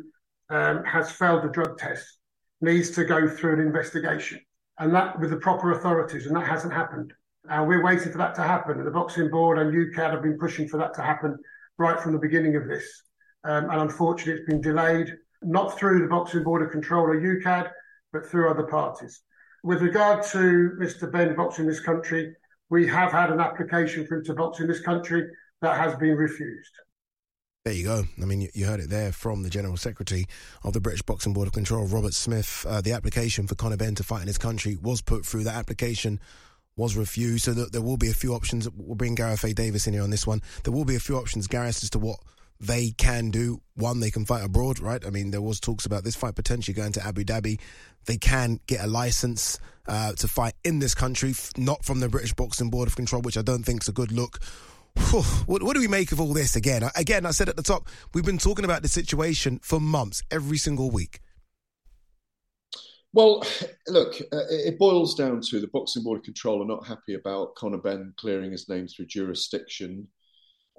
um, 0.50 0.84
has 0.84 1.10
failed 1.10 1.44
a 1.44 1.48
drug 1.48 1.76
test 1.76 2.06
needs 2.60 2.90
to 2.92 3.04
go 3.04 3.28
through 3.28 3.54
an 3.54 3.60
investigation 3.60 4.40
and 4.78 4.94
that 4.94 5.18
with 5.20 5.30
the 5.30 5.36
proper 5.36 5.72
authorities, 5.72 6.26
and 6.26 6.36
that 6.36 6.46
hasn't 6.46 6.72
happened. 6.72 7.12
And 7.48 7.68
we're 7.68 7.82
waiting 7.82 8.10
for 8.10 8.18
that 8.18 8.34
to 8.36 8.42
happen. 8.42 8.78
And 8.78 8.86
the 8.86 8.90
boxing 8.90 9.30
board 9.30 9.58
and 9.58 9.72
UKAD 9.72 10.10
have 10.10 10.22
been 10.22 10.38
pushing 10.38 10.66
for 10.68 10.78
that 10.78 10.94
to 10.94 11.02
happen 11.02 11.36
right 11.78 12.00
from 12.00 12.12
the 12.12 12.18
beginning 12.18 12.56
of 12.56 12.66
this. 12.66 12.84
Um, 13.44 13.68
and 13.70 13.82
unfortunately, 13.82 14.40
it's 14.40 14.50
been 14.50 14.62
delayed, 14.62 15.14
not 15.42 15.78
through 15.78 16.00
the 16.00 16.08
boxing 16.08 16.42
board 16.42 16.62
of 16.62 16.70
control 16.70 17.04
or 17.04 17.20
UKAD, 17.20 17.70
but 18.12 18.26
through 18.26 18.50
other 18.50 18.64
parties. 18.64 19.22
With 19.62 19.82
regard 19.82 20.24
to 20.26 20.72
Mr. 20.80 21.10
Benn 21.10 21.34
boxing 21.36 21.66
this 21.66 21.80
country, 21.80 22.34
we 22.70 22.86
have 22.86 23.12
had 23.12 23.30
an 23.30 23.40
application 23.40 24.06
for 24.06 24.16
him 24.16 24.24
to 24.24 24.34
box 24.34 24.60
in 24.60 24.66
this 24.66 24.80
country 24.80 25.28
that 25.60 25.78
has 25.78 25.94
been 25.96 26.16
refused. 26.16 26.72
There 27.64 27.72
you 27.72 27.84
go. 27.84 28.04
I 28.20 28.26
mean, 28.26 28.46
you 28.52 28.66
heard 28.66 28.80
it 28.80 28.90
there 28.90 29.10
from 29.10 29.42
the 29.42 29.48
General 29.48 29.78
Secretary 29.78 30.26
of 30.64 30.74
the 30.74 30.82
British 30.82 31.00
Boxing 31.00 31.32
Board 31.32 31.46
of 31.46 31.54
Control, 31.54 31.86
Robert 31.86 32.12
Smith. 32.12 32.66
Uh, 32.68 32.82
the 32.82 32.92
application 32.92 33.46
for 33.46 33.54
Conor 33.54 33.78
Benn 33.78 33.94
to 33.94 34.02
fight 34.02 34.20
in 34.20 34.26
his 34.26 34.36
country 34.36 34.76
was 34.82 35.00
put 35.00 35.24
through. 35.24 35.44
That 35.44 35.54
application 35.54 36.20
was 36.76 36.94
refused. 36.94 37.46
So 37.46 37.54
there 37.54 37.80
will 37.80 37.96
be 37.96 38.10
a 38.10 38.14
few 38.14 38.34
options. 38.34 38.68
We'll 38.68 38.96
bring 38.96 39.14
Gareth 39.14 39.44
A. 39.44 39.54
Davies 39.54 39.86
in 39.86 39.94
here 39.94 40.02
on 40.02 40.10
this 40.10 40.26
one. 40.26 40.42
There 40.62 40.74
will 40.74 40.84
be 40.84 40.96
a 40.96 41.00
few 41.00 41.16
options, 41.16 41.46
Gareth, 41.46 41.82
as 41.82 41.88
to 41.90 41.98
what 41.98 42.18
they 42.60 42.90
can 42.90 43.30
do. 43.30 43.62
One, 43.76 44.00
they 44.00 44.10
can 44.10 44.26
fight 44.26 44.44
abroad, 44.44 44.78
right? 44.78 45.02
I 45.02 45.08
mean, 45.08 45.30
there 45.30 45.40
was 45.40 45.58
talks 45.58 45.86
about 45.86 46.04
this 46.04 46.16
fight 46.16 46.34
potentially 46.34 46.74
going 46.74 46.92
to 46.92 47.06
Abu 47.06 47.24
Dhabi. 47.24 47.58
They 48.04 48.18
can 48.18 48.60
get 48.66 48.84
a 48.84 48.86
license 48.86 49.58
uh, 49.88 50.12
to 50.12 50.28
fight 50.28 50.52
in 50.64 50.80
this 50.80 50.94
country, 50.94 51.32
not 51.56 51.82
from 51.82 52.00
the 52.00 52.10
British 52.10 52.34
Boxing 52.34 52.68
Board 52.68 52.88
of 52.88 52.96
Control, 52.96 53.22
which 53.22 53.38
I 53.38 53.42
don't 53.42 53.62
think 53.62 53.84
is 53.84 53.88
a 53.88 53.92
good 53.92 54.12
look 54.12 54.40
what, 55.46 55.62
what, 55.62 55.74
do 55.74 55.80
we 55.80 55.88
make 55.88 56.12
of 56.12 56.20
all 56.20 56.32
this 56.32 56.56
again? 56.56 56.82
Again, 56.96 57.26
I 57.26 57.30
said 57.30 57.48
at 57.48 57.56
the 57.56 57.62
top, 57.62 57.88
we've 58.12 58.24
been 58.24 58.38
talking 58.38 58.64
about 58.64 58.82
the 58.82 58.88
situation 58.88 59.60
for 59.62 59.80
months, 59.80 60.22
every 60.30 60.58
single 60.58 60.90
week. 60.90 61.20
Well, 63.12 63.44
look, 63.86 64.20
uh, 64.32 64.46
it 64.50 64.78
boils 64.78 65.14
down 65.14 65.40
to 65.42 65.60
the 65.60 65.68
Boxing 65.68 66.02
Board 66.02 66.18
of 66.18 66.24
Control 66.24 66.62
are 66.62 66.66
not 66.66 66.86
happy 66.86 67.14
about 67.14 67.54
Conor 67.54 67.78
Benn 67.78 68.12
clearing 68.16 68.50
his 68.50 68.68
name 68.68 68.88
through 68.88 69.06
jurisdiction. 69.06 70.08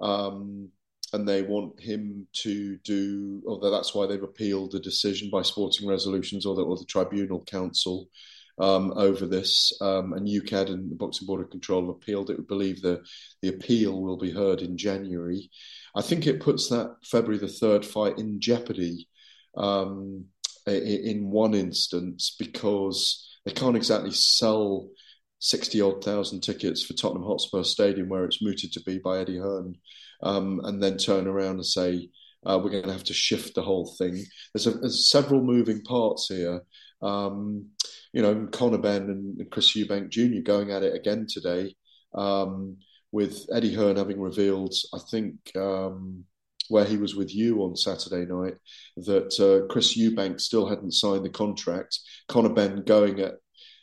Um, 0.02 0.68
and 1.12 1.26
they 1.26 1.42
want 1.42 1.80
him 1.80 2.26
to 2.42 2.76
do, 2.78 3.42
although 3.46 3.70
that's 3.70 3.94
why 3.94 4.06
they've 4.06 4.22
appealed 4.22 4.72
the 4.72 4.80
decision 4.80 5.30
by 5.30 5.42
sporting 5.42 5.88
resolutions 5.88 6.44
or 6.44 6.54
the, 6.54 6.62
or 6.62 6.76
the 6.76 6.84
Tribunal 6.84 7.44
Council 7.44 8.08
um, 8.58 8.92
over 8.96 9.26
this, 9.26 9.72
um, 9.80 10.12
and 10.14 10.26
UKAD 10.26 10.70
and 10.70 10.90
the 10.90 10.96
Boxing 10.96 11.26
Board 11.26 11.42
of 11.42 11.50
Control 11.50 11.82
have 11.82 11.90
appealed 11.90 12.30
it. 12.30 12.38
We 12.38 12.44
believe 12.44 12.80
the 12.80 13.02
the 13.42 13.48
appeal 13.48 14.00
will 14.00 14.16
be 14.16 14.30
heard 14.30 14.62
in 14.62 14.78
January. 14.78 15.50
I 15.94 16.02
think 16.02 16.26
it 16.26 16.40
puts 16.40 16.68
that 16.68 16.96
February 17.04 17.38
the 17.38 17.48
third 17.48 17.84
fight 17.84 18.18
in 18.18 18.40
jeopardy 18.40 19.08
um, 19.56 20.26
in 20.66 21.30
one 21.30 21.54
instance 21.54 22.34
because 22.38 23.28
they 23.44 23.52
can't 23.52 23.76
exactly 23.76 24.10
sell 24.12 24.88
sixty 25.38 25.80
odd 25.82 26.02
thousand 26.02 26.40
tickets 26.40 26.82
for 26.82 26.94
Tottenham 26.94 27.26
Hotspur 27.26 27.62
Stadium 27.62 28.08
where 28.08 28.24
it's 28.24 28.42
mooted 28.42 28.72
to 28.72 28.82
be 28.84 28.98
by 28.98 29.18
Eddie 29.18 29.38
Hearn, 29.38 29.76
um, 30.22 30.60
and 30.64 30.82
then 30.82 30.96
turn 30.96 31.26
around 31.26 31.56
and 31.56 31.66
say. 31.66 32.08
Uh, 32.44 32.60
we're 32.62 32.70
going 32.70 32.84
to 32.84 32.92
have 32.92 33.02
to 33.02 33.12
shift 33.12 33.56
the 33.56 33.62
whole 33.62 33.92
thing. 33.98 34.24
There's, 34.54 34.68
a, 34.68 34.70
there's 34.70 35.10
several 35.10 35.42
moving 35.42 35.82
parts 35.82 36.28
here. 36.28 36.62
Um, 37.02 37.70
you 38.12 38.22
know, 38.22 38.46
Conor 38.50 38.78
Benn 38.78 39.10
and 39.10 39.50
Chris 39.50 39.76
Eubank 39.76 40.08
Jr. 40.08 40.42
going 40.42 40.70
at 40.70 40.82
it 40.82 40.94
again 40.94 41.26
today, 41.28 41.74
um, 42.14 42.78
with 43.12 43.46
Eddie 43.52 43.74
Hearn 43.74 43.96
having 43.96 44.20
revealed, 44.20 44.74
I 44.94 44.98
think, 45.10 45.34
um, 45.56 46.24
where 46.68 46.84
he 46.84 46.96
was 46.96 47.14
with 47.14 47.34
you 47.34 47.62
on 47.62 47.76
Saturday 47.76 48.24
night, 48.24 48.54
that 48.96 49.38
uh, 49.38 49.70
Chris 49.70 49.96
Eubank 49.96 50.40
still 50.40 50.66
hadn't 50.66 50.92
signed 50.92 51.24
the 51.24 51.30
contract. 51.30 51.98
Conor 52.28 52.48
Benn 52.48 52.82
going 52.84 53.20
at 53.20 53.34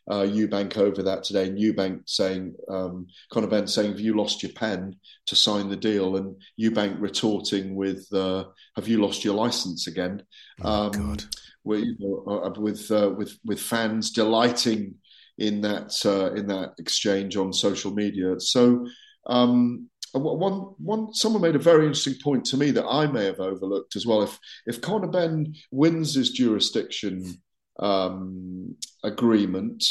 uh, 0.09 0.23
Eubank 0.23 0.77
over 0.77 1.01
that 1.03 1.23
today, 1.23 1.47
and 1.47 1.57
Eubank 1.57 2.01
saying, 2.07 2.55
um, 2.69 3.07
Conor 3.31 3.47
Benn 3.47 3.67
saying, 3.67 3.91
"Have 3.91 4.01
you 4.01 4.17
lost 4.17 4.43
your 4.43 4.51
pen 4.51 4.95
to 5.27 5.35
sign 5.35 5.69
the 5.69 5.77
deal?" 5.77 6.17
And 6.17 6.35
Eubank 6.59 6.99
retorting 6.99 7.75
with, 7.75 8.05
uh, 8.11 8.45
"Have 8.75 8.87
you 8.89 9.01
lost 9.01 9.23
your 9.23 9.35
license 9.35 9.87
again?" 9.87 10.23
Oh, 10.61 10.87
um, 10.87 10.91
God 10.91 11.23
with 11.63 11.83
you 11.83 11.95
know, 11.99 12.23
uh, 12.27 12.47
uh, 12.47 12.59
with 12.59 12.91
uh, 12.91 13.11
with 13.15 13.37
with 13.45 13.59
fans 13.59 14.11
delighting 14.11 14.95
in 15.37 15.61
that 15.61 15.93
uh, 16.05 16.33
in 16.33 16.47
that 16.47 16.73
exchange 16.79 17.37
on 17.37 17.53
social 17.53 17.93
media. 17.93 18.39
So 18.39 18.85
um, 19.27 19.89
one 20.13 20.73
one 20.77 21.13
someone 21.13 21.41
made 21.41 21.55
a 21.55 21.59
very 21.59 21.85
interesting 21.85 22.15
point 22.23 22.45
to 22.45 22.57
me 22.57 22.71
that 22.71 22.85
I 22.85 23.07
may 23.07 23.25
have 23.25 23.39
overlooked 23.39 23.95
as 23.95 24.05
well. 24.05 24.21
If 24.21 24.37
if 24.65 24.81
Conor 24.81 25.07
Benn 25.07 25.55
wins 25.71 26.15
his 26.15 26.31
jurisdiction 26.31 27.41
um, 27.79 28.75
agreement. 29.03 29.83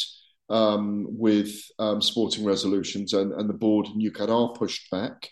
Um, 0.51 1.07
with 1.09 1.55
um, 1.79 2.03
sporting 2.03 2.45
resolutions 2.45 3.15
and, 3.15 3.33
and 3.33 3.49
the 3.49 3.55
board 3.55 3.87
in 3.87 4.13
are 4.29 4.53
pushed 4.53 4.91
back 4.91 5.31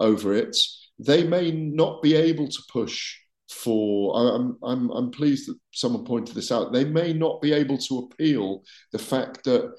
over 0.00 0.32
it, 0.32 0.56
they 0.98 1.24
may 1.24 1.50
not 1.50 2.00
be 2.00 2.14
able 2.14 2.48
to 2.48 2.62
push 2.72 3.16
for 3.52 4.16
I'm, 4.16 4.58
I'm 4.62 4.90
I'm 4.90 5.10
pleased 5.10 5.48
that 5.48 5.58
someone 5.72 6.04
pointed 6.04 6.34
this 6.34 6.50
out. 6.50 6.72
They 6.72 6.84
may 6.84 7.12
not 7.12 7.40
be 7.40 7.52
able 7.52 7.78
to 7.78 7.98
appeal 7.98 8.62
the 8.92 8.98
fact 8.98 9.44
that 9.44 9.72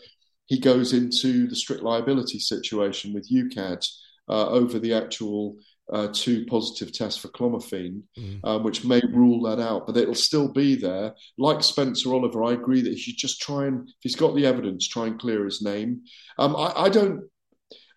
he 0.45 0.59
goes 0.59 0.93
into 0.93 1.47
the 1.47 1.55
strict 1.55 1.83
liability 1.83 2.39
situation 2.39 3.13
with 3.13 3.29
UKAD 3.31 3.85
uh, 4.29 4.49
over 4.49 4.79
the 4.79 4.93
actual 4.93 5.57
uh, 5.91 6.07
two 6.13 6.45
positive 6.45 6.93
tests 6.93 7.19
for 7.19 7.27
clomiphene, 7.29 8.01
mm. 8.17 8.39
um, 8.43 8.63
which 8.63 8.85
may 8.85 9.01
rule 9.11 9.41
that 9.43 9.61
out, 9.61 9.85
but 9.85 9.97
it'll 9.97 10.15
still 10.15 10.51
be 10.51 10.75
there. 10.75 11.13
Like 11.37 11.61
Spencer 11.61 12.13
Oliver, 12.13 12.43
I 12.43 12.53
agree 12.53 12.81
that 12.81 12.93
he 12.93 12.97
should 12.97 13.17
just 13.17 13.41
try 13.41 13.65
and, 13.65 13.87
if 13.87 13.95
he's 13.99 14.15
got 14.15 14.35
the 14.35 14.45
evidence, 14.45 14.87
try 14.87 15.07
and 15.07 15.19
clear 15.19 15.43
his 15.43 15.61
name. 15.61 16.01
Um, 16.39 16.55
I, 16.55 16.83
I 16.83 16.89
don't. 16.89 17.29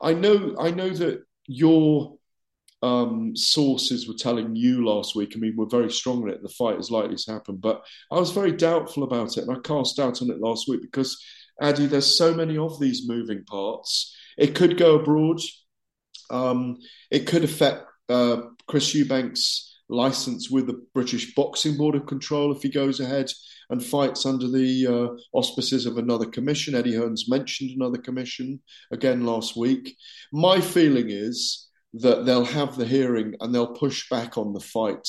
I 0.02 0.12
know. 0.12 0.54
I 0.58 0.70
know 0.70 0.90
that 0.90 1.22
your 1.46 2.15
um, 2.82 3.34
sources 3.34 4.06
were 4.06 4.14
telling 4.14 4.54
you 4.54 4.84
last 4.84 5.14
week. 5.14 5.32
I 5.34 5.38
mean, 5.38 5.54
we're 5.56 5.66
very 5.66 5.90
strong 5.90 6.22
on 6.22 6.30
it. 6.30 6.42
The 6.42 6.48
fight 6.48 6.78
is 6.78 6.90
likely 6.90 7.16
to 7.16 7.32
happen, 7.32 7.56
but 7.56 7.82
I 8.10 8.16
was 8.18 8.32
very 8.32 8.52
doubtful 8.52 9.02
about 9.02 9.36
it, 9.36 9.44
and 9.44 9.56
I 9.56 9.60
cast 9.60 9.96
doubt 9.96 10.22
on 10.22 10.30
it 10.30 10.40
last 10.40 10.68
week 10.68 10.82
because, 10.82 11.22
Ade, 11.62 11.90
there's 11.90 12.18
so 12.18 12.34
many 12.34 12.58
of 12.58 12.78
these 12.78 13.08
moving 13.08 13.44
parts. 13.44 14.14
It 14.36 14.54
could 14.54 14.76
go 14.76 14.96
abroad. 14.96 15.40
Um, 16.30 16.78
it 17.10 17.26
could 17.26 17.44
affect 17.44 17.86
uh, 18.08 18.42
Chris 18.66 18.94
Eubank's 18.94 19.74
license 19.88 20.50
with 20.50 20.66
the 20.66 20.84
British 20.94 21.34
Boxing 21.34 21.76
Board 21.76 21.94
of 21.94 22.06
Control 22.06 22.54
if 22.54 22.62
he 22.62 22.68
goes 22.68 23.00
ahead 23.00 23.30
and 23.70 23.84
fights 23.84 24.26
under 24.26 24.48
the 24.48 24.86
uh, 24.86 25.36
auspices 25.36 25.86
of 25.86 25.98
another 25.98 26.26
commission. 26.26 26.74
Eddie 26.74 26.96
Hearn's 26.96 27.28
mentioned 27.28 27.70
another 27.70 27.98
commission 27.98 28.60
again 28.92 29.24
last 29.24 29.56
week. 29.56 29.96
My 30.32 30.60
feeling 30.60 31.06
is 31.08 31.65
that 31.94 32.27
they'll 32.27 32.44
have 32.44 32.77
the 32.77 32.87
hearing 32.87 33.35
and 33.40 33.55
they'll 33.55 33.75
push 33.75 34.09
back 34.11 34.37
on 34.37 34.53
the 34.53 34.61
fight 34.61 35.07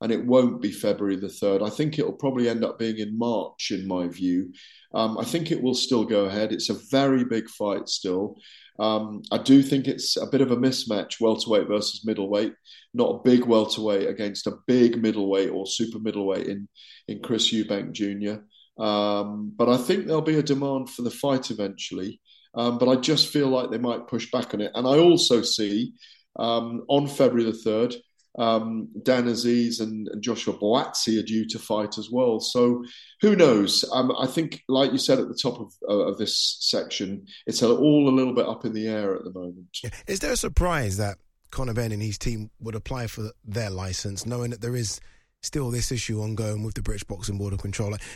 and 0.00 0.10
it 0.10 0.24
won't 0.24 0.62
be 0.62 0.72
February 0.72 1.16
the 1.16 1.26
3rd. 1.26 1.66
I 1.66 1.70
think 1.70 1.98
it'll 1.98 2.12
probably 2.12 2.48
end 2.48 2.64
up 2.64 2.78
being 2.78 2.98
in 2.98 3.18
March, 3.18 3.70
in 3.70 3.86
my 3.86 4.08
view. 4.08 4.52
Um, 4.94 5.18
I 5.18 5.24
think 5.24 5.50
it 5.50 5.62
will 5.62 5.74
still 5.74 6.04
go 6.04 6.24
ahead. 6.24 6.52
It's 6.52 6.70
a 6.70 6.78
very 6.90 7.24
big 7.24 7.48
fight 7.50 7.88
still. 7.88 8.36
Um, 8.78 9.20
I 9.30 9.36
do 9.36 9.62
think 9.62 9.86
it's 9.86 10.16
a 10.16 10.26
bit 10.26 10.40
of 10.40 10.50
a 10.50 10.56
mismatch, 10.56 11.20
welterweight 11.20 11.68
versus 11.68 12.02
middleweight. 12.06 12.54
Not 12.94 13.16
a 13.16 13.22
big 13.22 13.44
welterweight 13.44 14.08
against 14.08 14.46
a 14.46 14.56
big 14.66 15.02
middleweight 15.02 15.50
or 15.50 15.66
super 15.66 15.98
middleweight 15.98 16.46
in, 16.46 16.66
in 17.06 17.20
Chris 17.20 17.52
Eubank 17.52 17.92
Jr. 17.92 18.40
Um, 18.82 19.52
but 19.54 19.68
I 19.68 19.76
think 19.76 20.06
there'll 20.06 20.22
be 20.22 20.38
a 20.38 20.42
demand 20.42 20.88
for 20.88 21.02
the 21.02 21.10
fight 21.10 21.50
eventually. 21.50 22.20
Um, 22.54 22.78
but 22.78 22.88
I 22.88 22.96
just 22.96 23.28
feel 23.28 23.48
like 23.48 23.70
they 23.70 23.78
might 23.78 24.08
push 24.08 24.30
back 24.30 24.54
on 24.54 24.62
it. 24.62 24.72
And 24.74 24.86
I 24.86 24.98
also 24.98 25.42
see 25.42 25.92
um, 26.36 26.84
on 26.88 27.06
February 27.06 27.50
the 27.50 27.56
3rd, 27.56 27.96
um, 28.38 28.88
Dan 29.02 29.24
Azeez 29.24 29.80
and, 29.80 30.06
and, 30.08 30.22
Joshua 30.22 30.54
Buatsi 30.54 31.18
are 31.18 31.26
due 31.26 31.46
to 31.48 31.58
fight 31.58 31.98
as 31.98 32.10
well. 32.10 32.38
So 32.38 32.84
who 33.20 33.34
knows? 33.34 33.84
Um, 33.92 34.12
I 34.16 34.26
think, 34.26 34.62
like 34.68 34.92
you 34.92 34.98
said 34.98 35.18
at 35.18 35.26
the 35.26 35.34
top 35.34 35.58
of, 35.58 35.72
uh, 35.88 36.06
of 36.06 36.16
this 36.16 36.56
section, 36.60 37.26
it's 37.46 37.60
all 37.60 38.08
a 38.08 38.14
little 38.14 38.34
bit 38.34 38.46
up 38.46 38.64
in 38.64 38.72
the 38.72 38.86
air 38.86 39.16
at 39.16 39.24
the 39.24 39.32
moment. 39.32 39.76
Is 40.06 40.20
there 40.20 40.32
a 40.32 40.36
surprise 40.36 40.96
that 40.98 41.18
Conor 41.50 41.74
Benn 41.74 41.92
and 41.92 42.02
his 42.02 42.18
team 42.18 42.50
would 42.60 42.74
apply 42.74 43.08
for 43.08 43.30
their 43.44 43.70
license, 43.70 44.24
knowing 44.24 44.50
that 44.50 44.60
there 44.60 44.76
is 44.76 45.00
still 45.42 45.70
this 45.70 45.90
issue 45.90 46.20
ongoing 46.20 46.62
with 46.62 46.74
the 46.74 46.82
British 46.82 47.04
Boxing 47.04 47.38
Board 47.38 47.52
of. 47.52 47.60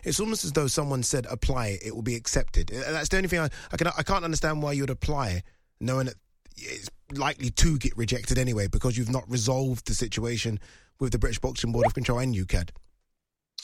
It's 0.04 0.20
almost 0.20 0.44
as 0.44 0.52
though 0.52 0.66
someone 0.66 1.02
said, 1.02 1.26
"Apply 1.26 1.68
it; 1.68 1.82
it 1.86 1.94
will 1.94 2.02
be 2.02 2.14
accepted." 2.14 2.68
That's 2.68 3.08
the 3.08 3.16
only 3.16 3.28
thing 3.28 3.40
I, 3.40 3.50
I 3.72 3.76
can 3.76 3.88
I 3.88 4.02
can't 4.02 4.24
understand 4.24 4.62
why 4.62 4.72
you 4.72 4.82
would 4.82 4.90
apply, 4.90 5.42
knowing 5.80 6.06
that 6.06 6.16
it's 6.56 6.90
likely 7.12 7.50
to 7.50 7.78
get 7.78 7.96
rejected 7.96 8.38
anyway 8.38 8.66
because 8.66 8.96
you've 8.96 9.10
not 9.10 9.28
resolved 9.28 9.86
the 9.86 9.94
situation 9.94 10.58
with 11.00 11.12
the 11.12 11.18
British 11.18 11.38
Boxing 11.38 11.72
Board 11.72 11.86
of 11.86 11.94
Control 11.94 12.18
and 12.18 12.34
UKAD? 12.34 12.70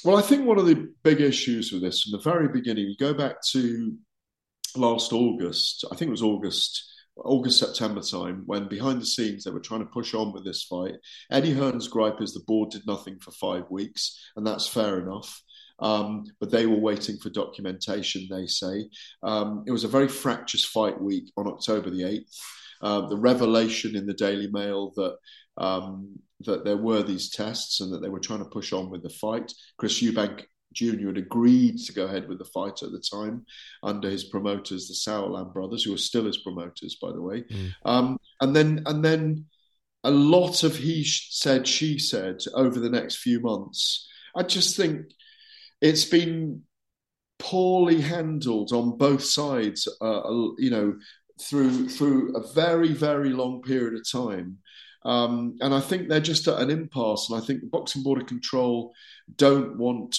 Well, 0.05 0.17
I 0.17 0.23
think 0.23 0.47
one 0.47 0.59
of 0.59 0.67
the 0.67 0.93
big 1.03 1.21
issues 1.21 1.73
with 1.73 1.83
this 1.83 2.03
from 2.03 2.13
the 2.13 2.23
very 2.23 2.49
beginning, 2.49 2.87
you 2.87 2.97
go 2.97 3.13
back 3.13 3.43
to 3.51 3.97
last 4.77 5.13
August, 5.13 5.85
I 5.91 5.97
think 5.97 6.09
it 6.09 6.13
was 6.13 6.23
August. 6.23 6.87
August, 7.17 7.59
September 7.59 8.01
time, 8.01 8.45
when 8.47 8.67
behind 8.67 9.01
the 9.01 9.05
scenes 9.05 9.45
they 9.45 9.51
were 9.51 9.61
trying 9.61 9.81
to 9.81 9.87
push 9.87 10.15
on 10.15 10.33
with 10.33 10.43
this 10.43 10.63
fight. 10.63 10.95
Eddie 11.31 11.53
Hearn's 11.53 11.89
gripe 11.89 12.23
is 12.23 12.33
the 12.33 12.41
board 12.47 12.71
did 12.71 12.87
nothing 12.87 13.19
for 13.19 13.31
five 13.33 13.65
weeks, 13.69 14.19
and 14.37 14.47
that's 14.47 14.67
fair 14.67 15.01
enough. 15.01 15.43
Um, 15.81 16.25
but 16.39 16.51
they 16.51 16.67
were 16.67 16.79
waiting 16.79 17.19
for 17.19 17.29
documentation, 17.29 18.27
they 18.31 18.47
say. 18.47 18.89
Um, 19.23 19.65
it 19.67 19.71
was 19.71 19.85
a 19.85 19.89
very 19.89 20.09
fractious 20.09 20.65
fight 20.65 21.01
week 21.01 21.31
on 21.37 21.47
October 21.47 21.91
the 21.91 22.03
8th. 22.03 22.37
Uh, 22.81 23.07
the 23.09 23.17
revelation 23.17 23.97
in 23.97 24.07
the 24.07 24.15
Daily 24.15 24.49
Mail 24.51 24.93
that 24.97 25.17
um, 25.59 26.19
that 26.41 26.65
there 26.65 26.77
were 26.77 27.03
these 27.03 27.31
tests 27.31 27.81
and 27.81 27.93
that 27.93 28.01
they 28.01 28.09
were 28.09 28.21
trying 28.21 28.39
to 28.39 28.51
push 28.51 28.73
on 28.73 28.91
with 28.91 29.03
the 29.03 29.11
fight. 29.11 29.53
Chris 29.77 30.03
Eubank 30.03 30.45
Jr. 30.73 31.09
had 31.09 31.19
agreed 31.19 31.79
to 31.79 31.93
go 31.93 32.07
ahead 32.07 32.29
with 32.29 32.39
the 32.39 32.45
fight 32.45 32.83
at 32.83 32.93
the 32.93 33.03
time 33.13 33.45
under 33.83 34.09
his 34.09 34.25
promoters, 34.25 34.89
the 34.89 34.95
Sauerland 34.95 35.53
brothers, 35.53 35.85
who 35.85 35.93
are 35.95 35.99
still 35.99 36.25
his 36.25 36.39
promoters, 36.39 36.97
by 37.01 37.13
the 37.13 37.21
way. 37.21 37.43
Mm. 37.43 37.73
Um, 37.85 38.19
and 38.41 38.55
then 38.55 38.83
and 38.87 39.05
then 39.05 39.47
a 40.05 40.11
lot 40.11 40.63
of 40.63 40.77
he 40.77 41.05
said, 41.05 41.67
she 41.67 41.99
said 41.99 42.39
over 42.55 42.79
the 42.79 42.91
next 42.91 43.17
few 43.17 43.41
months. 43.41 44.09
I 44.35 44.45
just 44.45 44.77
think 44.77 45.07
it's 45.81 46.05
been 46.05 46.63
poorly 47.39 48.01
handled 48.01 48.73
on 48.73 48.97
both 48.97 49.25
sides. 49.25 49.89
Uh, 50.01 50.23
you 50.59 50.71
know, 50.71 50.97
through 51.41 51.89
through 51.89 52.37
a 52.37 52.53
very 52.53 52.93
very 52.93 53.31
long 53.31 53.63
period 53.63 53.95
of 53.95 54.11
time. 54.11 54.59
Um, 55.05 55.57
and 55.61 55.75
I 55.75 55.81
think 55.81 56.09
they're 56.09 56.21
just 56.21 56.47
at 56.47 56.61
an 56.61 56.71
impasse. 56.71 57.31
And 57.31 57.41
I 57.41 57.45
think 57.45 57.61
the 57.61 57.69
Boxing 57.69 58.03
Board 58.03 58.21
of 58.21 58.27
Control 58.27 58.93
don't 59.37 59.79
want 59.79 60.19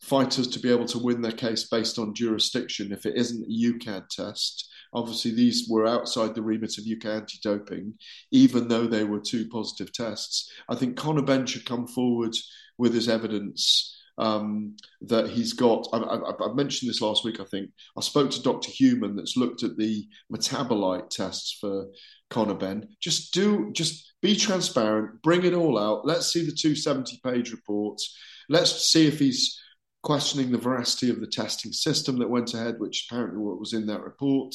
fighters 0.00 0.46
to 0.48 0.58
be 0.58 0.70
able 0.70 0.86
to 0.86 0.98
win 0.98 1.22
their 1.22 1.32
case 1.32 1.64
based 1.64 1.98
on 1.98 2.14
jurisdiction 2.14 2.92
if 2.92 3.06
it 3.06 3.16
isn't 3.16 3.44
a 3.44 3.72
UKAD 3.72 4.08
test. 4.08 4.70
Obviously, 4.92 5.32
these 5.32 5.66
were 5.68 5.86
outside 5.86 6.34
the 6.34 6.42
remit 6.42 6.78
of 6.78 6.84
UK 6.90 7.06
anti 7.06 7.38
doping, 7.42 7.94
even 8.30 8.68
though 8.68 8.86
they 8.86 9.04
were 9.04 9.20
two 9.20 9.48
positive 9.48 9.92
tests. 9.92 10.50
I 10.68 10.74
think 10.74 10.96
Conor 10.96 11.22
Benn 11.22 11.46
should 11.46 11.66
come 11.66 11.86
forward 11.86 12.34
with 12.78 12.94
his 12.94 13.08
evidence 13.08 13.93
um, 14.18 14.76
that 15.02 15.28
he's 15.28 15.52
got. 15.52 15.88
I, 15.92 15.98
I, 15.98 16.52
mentioned 16.54 16.88
this 16.88 17.00
last 17.00 17.24
week, 17.24 17.40
I 17.40 17.44
think. 17.44 17.70
I 17.96 18.00
spoke 18.00 18.30
to 18.30 18.42
Dr. 18.42 18.70
Human 18.70 19.16
that's 19.16 19.36
looked 19.36 19.62
at 19.62 19.76
the 19.76 20.06
metabolite 20.32 21.10
tests 21.10 21.56
for 21.60 21.88
Conor 22.30 22.54
Benn. 22.54 22.88
Just 23.00 23.34
do, 23.34 23.70
just 23.72 24.14
be 24.22 24.36
transparent, 24.36 25.22
bring 25.22 25.44
it 25.44 25.54
all 25.54 25.78
out. 25.78 26.06
Let's 26.06 26.32
see 26.32 26.44
the 26.44 26.52
270 26.52 27.20
page 27.24 27.52
reports. 27.52 28.16
Let's 28.48 28.90
see 28.92 29.06
if 29.06 29.18
he's 29.18 29.60
questioning 30.02 30.52
the 30.52 30.58
veracity 30.58 31.10
of 31.10 31.20
the 31.20 31.26
testing 31.26 31.72
system 31.72 32.18
that 32.18 32.30
went 32.30 32.54
ahead, 32.54 32.76
which 32.78 33.08
apparently 33.08 33.40
what 33.40 33.58
was 33.58 33.72
in 33.72 33.86
that 33.86 34.02
report. 34.02 34.54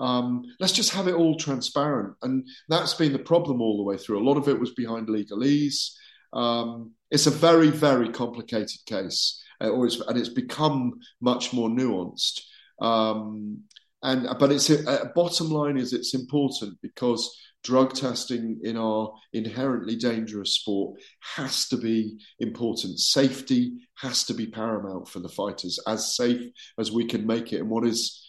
Um, 0.00 0.44
let's 0.60 0.72
just 0.72 0.92
have 0.92 1.08
it 1.08 1.14
all 1.14 1.36
transparent. 1.36 2.14
And 2.22 2.46
that's 2.68 2.94
been 2.94 3.12
the 3.12 3.18
problem 3.18 3.60
all 3.60 3.76
the 3.76 3.82
way 3.82 3.96
through. 3.96 4.22
A 4.22 4.26
lot 4.26 4.36
of 4.36 4.48
it 4.48 4.58
was 4.58 4.72
behind 4.72 5.08
legalese. 5.08 5.90
Um, 6.32 6.92
it's 7.14 7.28
a 7.28 7.30
very, 7.30 7.70
very 7.70 8.08
complicated 8.08 8.80
case, 8.86 9.40
uh, 9.60 9.68
or 9.68 9.86
it's, 9.86 10.00
and 10.00 10.18
it's 10.18 10.28
become 10.28 10.94
much 11.20 11.52
more 11.52 11.68
nuanced. 11.68 12.40
Um, 12.80 13.60
and 14.02 14.28
but 14.40 14.50
it's 14.50 14.68
a, 14.68 14.84
a 14.84 15.12
bottom 15.14 15.48
line 15.48 15.76
is 15.76 15.92
it's 15.92 16.12
important 16.12 16.76
because 16.82 17.40
drug 17.62 17.94
testing 17.94 18.58
in 18.64 18.76
our 18.76 19.14
inherently 19.32 19.94
dangerous 19.94 20.54
sport 20.54 21.00
has 21.36 21.68
to 21.68 21.76
be 21.76 22.18
important. 22.40 22.98
Safety 22.98 23.72
has 23.98 24.24
to 24.24 24.34
be 24.34 24.48
paramount 24.48 25.08
for 25.08 25.20
the 25.20 25.28
fighters, 25.28 25.78
as 25.86 26.16
safe 26.16 26.50
as 26.78 26.90
we 26.90 27.06
can 27.06 27.24
make 27.24 27.52
it. 27.52 27.60
And 27.60 27.70
what 27.70 27.86
is, 27.86 28.28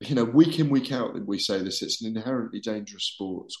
you 0.00 0.14
know, 0.14 0.24
week 0.24 0.58
in, 0.58 0.70
week 0.70 0.90
out, 0.90 1.14
we 1.26 1.38
say 1.38 1.62
this, 1.62 1.82
it's 1.82 2.02
an 2.02 2.16
inherently 2.16 2.60
dangerous 2.60 3.04
sport. 3.04 3.52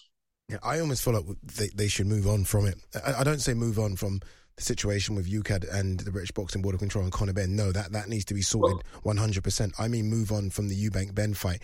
Yeah, 0.48 0.58
I 0.62 0.80
almost 0.80 1.04
feel 1.04 1.14
like 1.14 1.24
they, 1.42 1.68
they 1.68 1.88
should 1.88 2.06
move 2.06 2.26
on 2.26 2.44
from 2.44 2.66
it. 2.66 2.78
I, 3.06 3.20
I 3.20 3.24
don't 3.24 3.40
say 3.40 3.52
move 3.52 3.78
on 3.78 3.96
from 3.96 4.20
the 4.56 4.62
situation 4.62 5.14
with 5.14 5.30
UKAD 5.30 5.72
and 5.72 6.00
the 6.00 6.10
British 6.10 6.30
Boxing 6.32 6.62
Board 6.62 6.74
of 6.74 6.80
Control 6.80 7.04
and 7.04 7.12
Conor 7.12 7.32
Benn. 7.32 7.56
No, 7.56 7.72
that, 7.72 7.92
that 7.92 8.08
needs 8.08 8.24
to 8.26 8.34
be 8.34 8.42
sorted 8.42 8.78
hundred 9.04 9.44
percent. 9.44 9.74
I 9.78 9.88
mean, 9.88 10.08
move 10.08 10.32
on 10.32 10.50
from 10.50 10.68
the 10.68 10.76
Eubank 10.76 11.14
Benn 11.14 11.34
fight. 11.34 11.62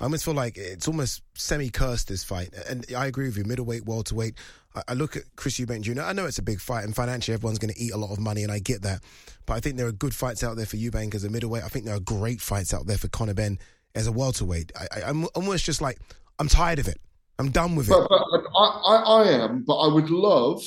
I 0.00 0.04
almost 0.04 0.24
feel 0.24 0.34
like 0.34 0.56
it's 0.56 0.88
almost 0.88 1.22
semi 1.34 1.68
cursed 1.68 2.08
this 2.08 2.24
fight, 2.24 2.54
and 2.68 2.86
I 2.96 3.06
agree 3.06 3.26
with 3.26 3.36
you. 3.36 3.44
Middleweight, 3.44 3.84
welterweight. 3.84 4.34
I, 4.74 4.82
I 4.88 4.94
look 4.94 5.16
at 5.16 5.24
Chris 5.36 5.58
Eubank 5.58 5.82
Jr. 5.82 6.00
I 6.02 6.12
know 6.14 6.24
it's 6.24 6.38
a 6.38 6.42
big 6.42 6.60
fight, 6.60 6.84
and 6.84 6.96
financially 6.96 7.34
everyone's 7.34 7.58
going 7.58 7.74
to 7.74 7.80
eat 7.80 7.92
a 7.92 7.98
lot 7.98 8.10
of 8.10 8.18
money, 8.18 8.42
and 8.42 8.50
I 8.50 8.60
get 8.60 8.82
that. 8.82 9.02
But 9.44 9.54
I 9.54 9.60
think 9.60 9.76
there 9.76 9.86
are 9.86 9.92
good 9.92 10.14
fights 10.14 10.42
out 10.42 10.56
there 10.56 10.66
for 10.66 10.76
Eubank 10.76 11.14
as 11.14 11.24
a 11.24 11.30
middleweight. 11.30 11.64
I 11.64 11.68
think 11.68 11.84
there 11.84 11.96
are 11.96 12.00
great 12.00 12.40
fights 12.40 12.72
out 12.72 12.86
there 12.86 12.96
for 12.96 13.08
Conor 13.08 13.34
Benn 13.34 13.58
as 13.94 14.06
a 14.06 14.12
welterweight. 14.12 14.72
I, 14.78 15.00
I, 15.00 15.10
I'm 15.10 15.26
almost 15.34 15.64
just 15.64 15.82
like 15.82 15.98
I'm 16.38 16.48
tired 16.48 16.78
of 16.78 16.88
it. 16.88 16.98
I'm 17.38 17.50
done 17.50 17.76
with 17.76 17.88
it. 17.88 17.90
But, 17.90 18.08
but 18.08 18.44
I, 18.56 19.02
I, 19.06 19.28
am, 19.44 19.64
but 19.66 19.76
I 19.76 19.92
would 19.92 20.10
love. 20.10 20.62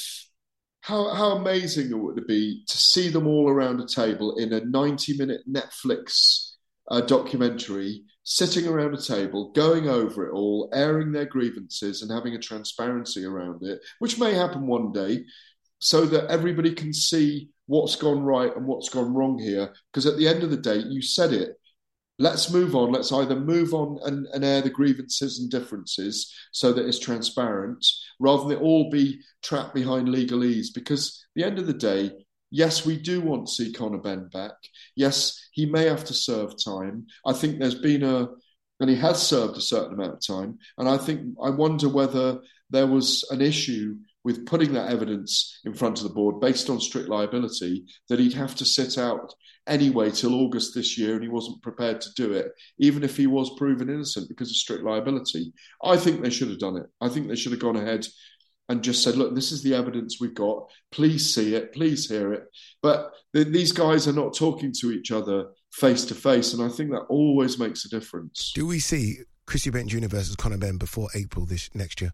How, 0.84 1.14
how 1.14 1.38
amazing 1.38 1.92
it 1.92 1.98
would 1.98 2.28
be 2.28 2.66
to 2.68 2.78
see 2.78 3.08
them 3.08 3.26
all 3.26 3.50
around 3.50 3.80
a 3.80 3.88
table 3.88 4.36
in 4.36 4.52
a 4.52 4.66
90 4.66 5.16
minute 5.18 5.42
Netflix 5.50 6.56
uh, 6.92 7.00
documentary, 7.00 8.04
sitting 8.24 8.68
around 8.68 8.94
a 8.94 9.02
table, 9.02 9.54
going 9.54 9.88
over 9.88 10.28
it 10.28 10.34
all, 10.34 10.70
airing 10.74 11.14
their 11.14 11.26
grievances, 11.26 12.02
and 12.02 12.12
having 12.12 12.36
a 12.36 12.40
transparency 12.40 13.24
around 13.24 13.64
it, 13.64 13.80
which 14.00 14.20
may 14.20 14.34
happen 14.34 14.68
one 14.68 14.92
day, 14.92 15.24
so 15.80 16.06
that 16.06 16.30
everybody 16.30 16.74
can 16.74 16.94
see 16.94 17.50
what's 17.68 17.96
gone 17.96 18.22
right 18.22 18.54
and 18.54 18.66
what's 18.66 18.90
gone 18.90 19.14
wrong 19.14 19.40
here. 19.40 19.74
Because 19.90 20.06
at 20.06 20.18
the 20.18 20.28
end 20.28 20.44
of 20.44 20.52
the 20.52 20.58
day, 20.58 20.80
you 20.90 21.02
said 21.02 21.32
it 21.32 21.58
let's 22.24 22.50
move 22.50 22.74
on. 22.74 22.92
Let's 22.92 23.12
either 23.12 23.36
move 23.36 23.74
on 23.74 24.00
and, 24.06 24.26
and, 24.34 24.46
air 24.46 24.62
the 24.62 24.70
grievances 24.70 25.40
and 25.40 25.52
differences 25.52 26.34
so 26.54 26.72
that 26.72 26.88
it's 26.88 26.98
transparent, 26.98 27.86
rather 28.20 28.44
than 28.44 28.58
it 28.58 28.62
all 28.62 28.90
be 28.90 29.20
trapped 29.44 29.76
behind 29.76 30.08
legalese. 30.08 30.68
Because 30.74 31.26
at 31.36 31.42
the 31.42 31.46
end 31.46 31.60
of 31.60 31.68
the 31.68 31.74
day, 31.74 32.12
yes, 32.50 32.86
we 32.86 32.98
do 32.98 33.20
want 33.20 33.48
to 33.48 33.54
see 33.54 33.74
Conor 33.74 33.98
Benn 33.98 34.30
back. 34.30 34.54
Yes, 34.96 35.38
he 35.52 35.66
may 35.66 35.86
have 35.86 36.06
to 36.06 36.14
serve 36.14 36.54
time. 36.64 37.08
I 37.26 37.34
think 37.34 37.60
there's 37.60 37.76
been 37.76 38.04
a, 38.04 38.30
and 38.80 38.90
he 38.90 38.96
has 38.96 39.22
served 39.22 39.58
a 39.58 39.62
certain 39.62 39.94
amount 39.94 40.14
of 40.14 40.26
time. 40.26 40.58
And 40.78 40.88
I 40.88 40.98
think 40.98 41.36
I 41.44 41.50
wonder 41.50 41.90
whether 41.90 42.40
there 42.70 42.88
was 42.88 43.28
an 43.32 43.42
issue 43.42 43.98
with 44.24 44.46
putting 44.46 44.74
that 44.74 44.90
evidence 44.90 45.60
in 45.66 45.74
front 45.74 45.98
of 45.98 46.04
the 46.04 46.14
board 46.14 46.40
based 46.40 46.70
on 46.70 46.80
strict 46.80 47.10
liability 47.10 47.86
that 48.10 48.20
he'd 48.20 48.34
have 48.34 48.56
to 48.56 48.66
sit 48.66 48.98
out 48.98 49.34
anyway 49.68 50.12
till 50.12 50.36
August 50.36 50.74
this 50.74 50.98
year, 50.98 51.14
and 51.14 51.24
he 51.24 51.30
wasn't 51.30 51.62
prepared 51.62 52.02
to 52.02 52.14
do 52.16 52.34
it, 52.34 52.52
even 52.78 53.04
if 53.04 53.18
he 53.18 53.28
was 53.28 53.56
proven 53.58 53.90
innocent 53.90 54.28
because 54.28 54.50
of 54.50 54.56
strict 54.56 54.84
liability. 54.84 55.54
I 55.84 55.98
think 55.98 56.22
they 56.22 56.30
should 56.30 56.50
have 56.50 56.60
done 56.60 56.78
it. 56.78 56.86
I 57.02 57.10
think 57.10 57.28
they 57.28 57.36
should 57.36 57.52
have 57.52 57.62
gone 57.62 57.78
ahead 57.78 58.06
and 58.70 58.84
just 58.84 59.04
said, 59.04 59.16
look, 59.16 59.36
this 59.36 59.52
is 59.52 59.62
the 59.62 59.76
evidence 59.76 60.20
we've 60.20 60.34
got. 60.34 60.70
Please 60.92 61.34
see 61.34 61.56
it. 61.56 61.74
Please 61.74 62.10
hear 62.10 62.34
it. 62.34 62.46
But 62.82 63.12
th- 63.34 63.48
these 63.48 63.72
guys 63.72 64.08
are 64.08 64.14
not 64.14 64.36
talking 64.36 64.74
to 64.80 64.92
each 64.92 65.12
other 65.12 65.48
face 65.72 66.06
to 66.06 66.16
face. 66.16 66.54
And 66.54 66.64
I 66.64 66.70
think 66.70 66.92
that 66.92 67.06
always 67.10 67.60
makes 67.60 67.84
a 67.86 67.90
difference. 67.90 68.54
Do 68.56 68.66
we 68.66 68.80
see 68.80 69.20
Chris 69.46 69.66
Eubank 69.66 69.88
Jr. 69.88 70.08
versus 70.08 70.36
Conor 70.36 70.58
Benn 70.58 70.78
before 70.78 71.10
April 71.14 71.46
this 71.46 71.70
next 71.74 72.00
year? 72.00 72.14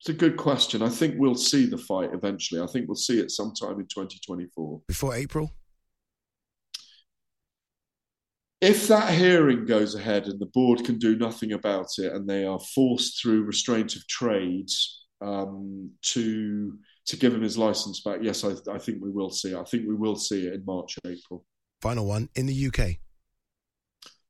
It's 0.00 0.08
a 0.08 0.12
good 0.12 0.36
question. 0.36 0.82
I 0.82 0.88
think 0.88 1.16
we'll 1.18 1.34
see 1.34 1.66
the 1.66 1.78
fight 1.78 2.10
eventually. 2.12 2.60
I 2.60 2.66
think 2.66 2.86
we'll 2.86 2.94
see 2.94 3.18
it 3.18 3.30
sometime 3.30 3.80
in 3.80 3.86
2024. 3.86 4.82
Before 4.86 5.14
April? 5.14 5.52
If 8.60 8.88
that 8.88 9.12
hearing 9.12 9.66
goes 9.66 9.94
ahead 9.94 10.26
and 10.26 10.40
the 10.40 10.46
board 10.46 10.84
can 10.84 10.98
do 10.98 11.16
nothing 11.16 11.52
about 11.52 11.86
it 11.98 12.12
and 12.12 12.28
they 12.28 12.44
are 12.44 12.58
forced 12.74 13.20
through 13.20 13.44
restraint 13.44 13.94
of 13.94 14.06
trade 14.08 14.68
um, 15.20 15.90
to 16.02 16.78
to 17.06 17.16
give 17.16 17.32
him 17.32 17.40
his 17.40 17.56
license 17.56 18.02
back, 18.02 18.18
yes, 18.20 18.44
I, 18.44 18.52
I 18.70 18.78
think 18.78 19.02
we 19.02 19.10
will 19.10 19.30
see 19.30 19.52
it. 19.52 19.56
I 19.56 19.64
think 19.64 19.88
we 19.88 19.94
will 19.94 20.16
see 20.16 20.46
it 20.46 20.52
in 20.52 20.64
March, 20.66 20.98
April. 21.06 21.44
Final 21.80 22.06
one 22.06 22.28
in 22.34 22.44
the 22.44 22.66
UK. 22.66 22.98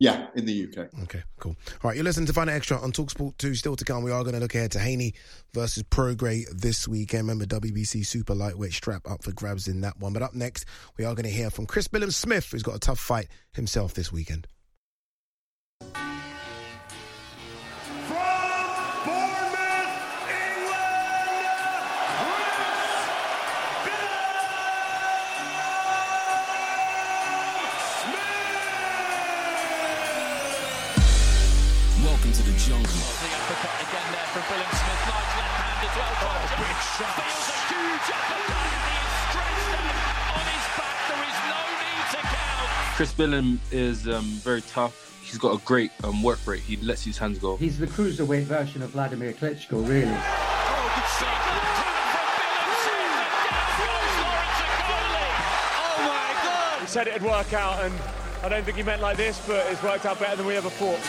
Yeah, 0.00 0.28
in 0.37 0.46
the 0.46 0.68
UK. 0.68 0.90
Okay, 1.02 1.24
cool. 1.40 1.56
All 1.82 1.88
right, 1.88 1.96
you're 1.96 2.04
listening 2.04 2.26
to 2.26 2.32
Fight 2.32 2.48
Extra 2.48 2.78
on 2.78 2.92
Talksport 2.92 3.37
2. 3.38 3.56
Still 3.56 3.74
to 3.74 3.84
come, 3.84 4.04
we 4.04 4.12
are 4.12 4.22
going 4.22 4.34
to 4.34 4.40
look 4.40 4.54
ahead 4.54 4.70
to 4.72 4.78
Haney 4.78 5.14
versus 5.52 5.82
Prograis 5.82 6.48
this 6.50 6.87
weekend. 6.87 7.26
Remember, 7.26 7.46
WBC 7.46 8.06
Super 8.06 8.34
Lightweight 8.34 8.72
strap 8.72 9.11
up 9.11 9.24
for 9.24 9.32
grabs 9.32 9.66
in 9.66 9.80
that 9.80 9.98
one. 9.98 10.12
But 10.12 10.22
up 10.22 10.34
next, 10.34 10.66
we 10.98 11.04
are 11.04 11.16
going 11.16 11.24
to 11.24 11.32
hear 11.32 11.50
from 11.50 11.66
Chris 11.66 11.88
Billam-Smith, 11.88 12.52
who's 12.52 12.62
got 12.62 12.76
a 12.76 12.80
tough 12.80 13.00
fight 13.00 13.26
himself 13.52 13.94
this 13.94 14.12
weekend. 14.12 14.46
From 34.29 34.43
Billam 34.43 34.69
Smith. 34.77 35.03
Nice 35.09 35.33
left 35.41 35.57
hand 35.57 35.81
as 35.88 35.95
well. 35.97 36.12
Oh, 36.21 36.37
big 36.61 36.79
shot. 36.85 37.17
Feels 37.17 37.49
a 37.49 37.59
huge 37.69 38.09
uppercut 38.12 38.69
and 38.69 38.85
he 38.85 38.97
is 39.01 39.14
stretched 39.25 39.73
out 39.73 39.97
on 40.37 40.45
his 40.53 40.67
back. 40.77 41.01
There 41.09 41.25
is 41.29 41.38
no 41.49 41.61
need 41.81 42.07
to 42.12 42.21
count. 42.29 42.69
Chris 42.97 43.12
Billam 43.14 43.57
is 43.73 44.07
um, 44.09 44.29
very 44.45 44.61
tough. 44.62 44.95
He's 45.25 45.38
got 45.38 45.55
a 45.55 45.64
great 45.64 45.93
um, 46.05 46.23
work 46.23 46.45
rate. 46.47 46.61
He 46.61 46.77
lets 46.77 47.05
his 47.05 47.17
hands 47.19 47.38
go. 47.38 47.57
He's 47.57 47.79
the 47.79 47.87
cruiserweight 47.87 48.45
version 48.45 48.83
of 48.83 48.91
Vladimir 48.91 49.33
Klitschko, 49.33 49.87
really. 49.87 50.07
Oh, 50.07 50.93
good 50.95 51.09
shot. 51.21 51.45
Oh 55.81 56.05
my 56.05 56.33
God! 56.45 56.81
He 56.81 56.87
said 56.87 57.09
it'd 57.09 57.23
work 57.23 57.53
out, 57.53 57.85
and 57.85 57.93
I 58.43 58.49
don't 58.49 58.64
think 58.64 58.77
he 58.79 58.83
meant 58.83 59.03
like 59.03 59.17
this, 59.19 59.41
but 59.47 59.67
it's 59.71 59.83
worked 59.83 60.07
out 60.07 60.19
better 60.19 60.37
than 60.37 60.47
we 60.47 60.57
ever 60.57 60.71
thought. 60.71 61.01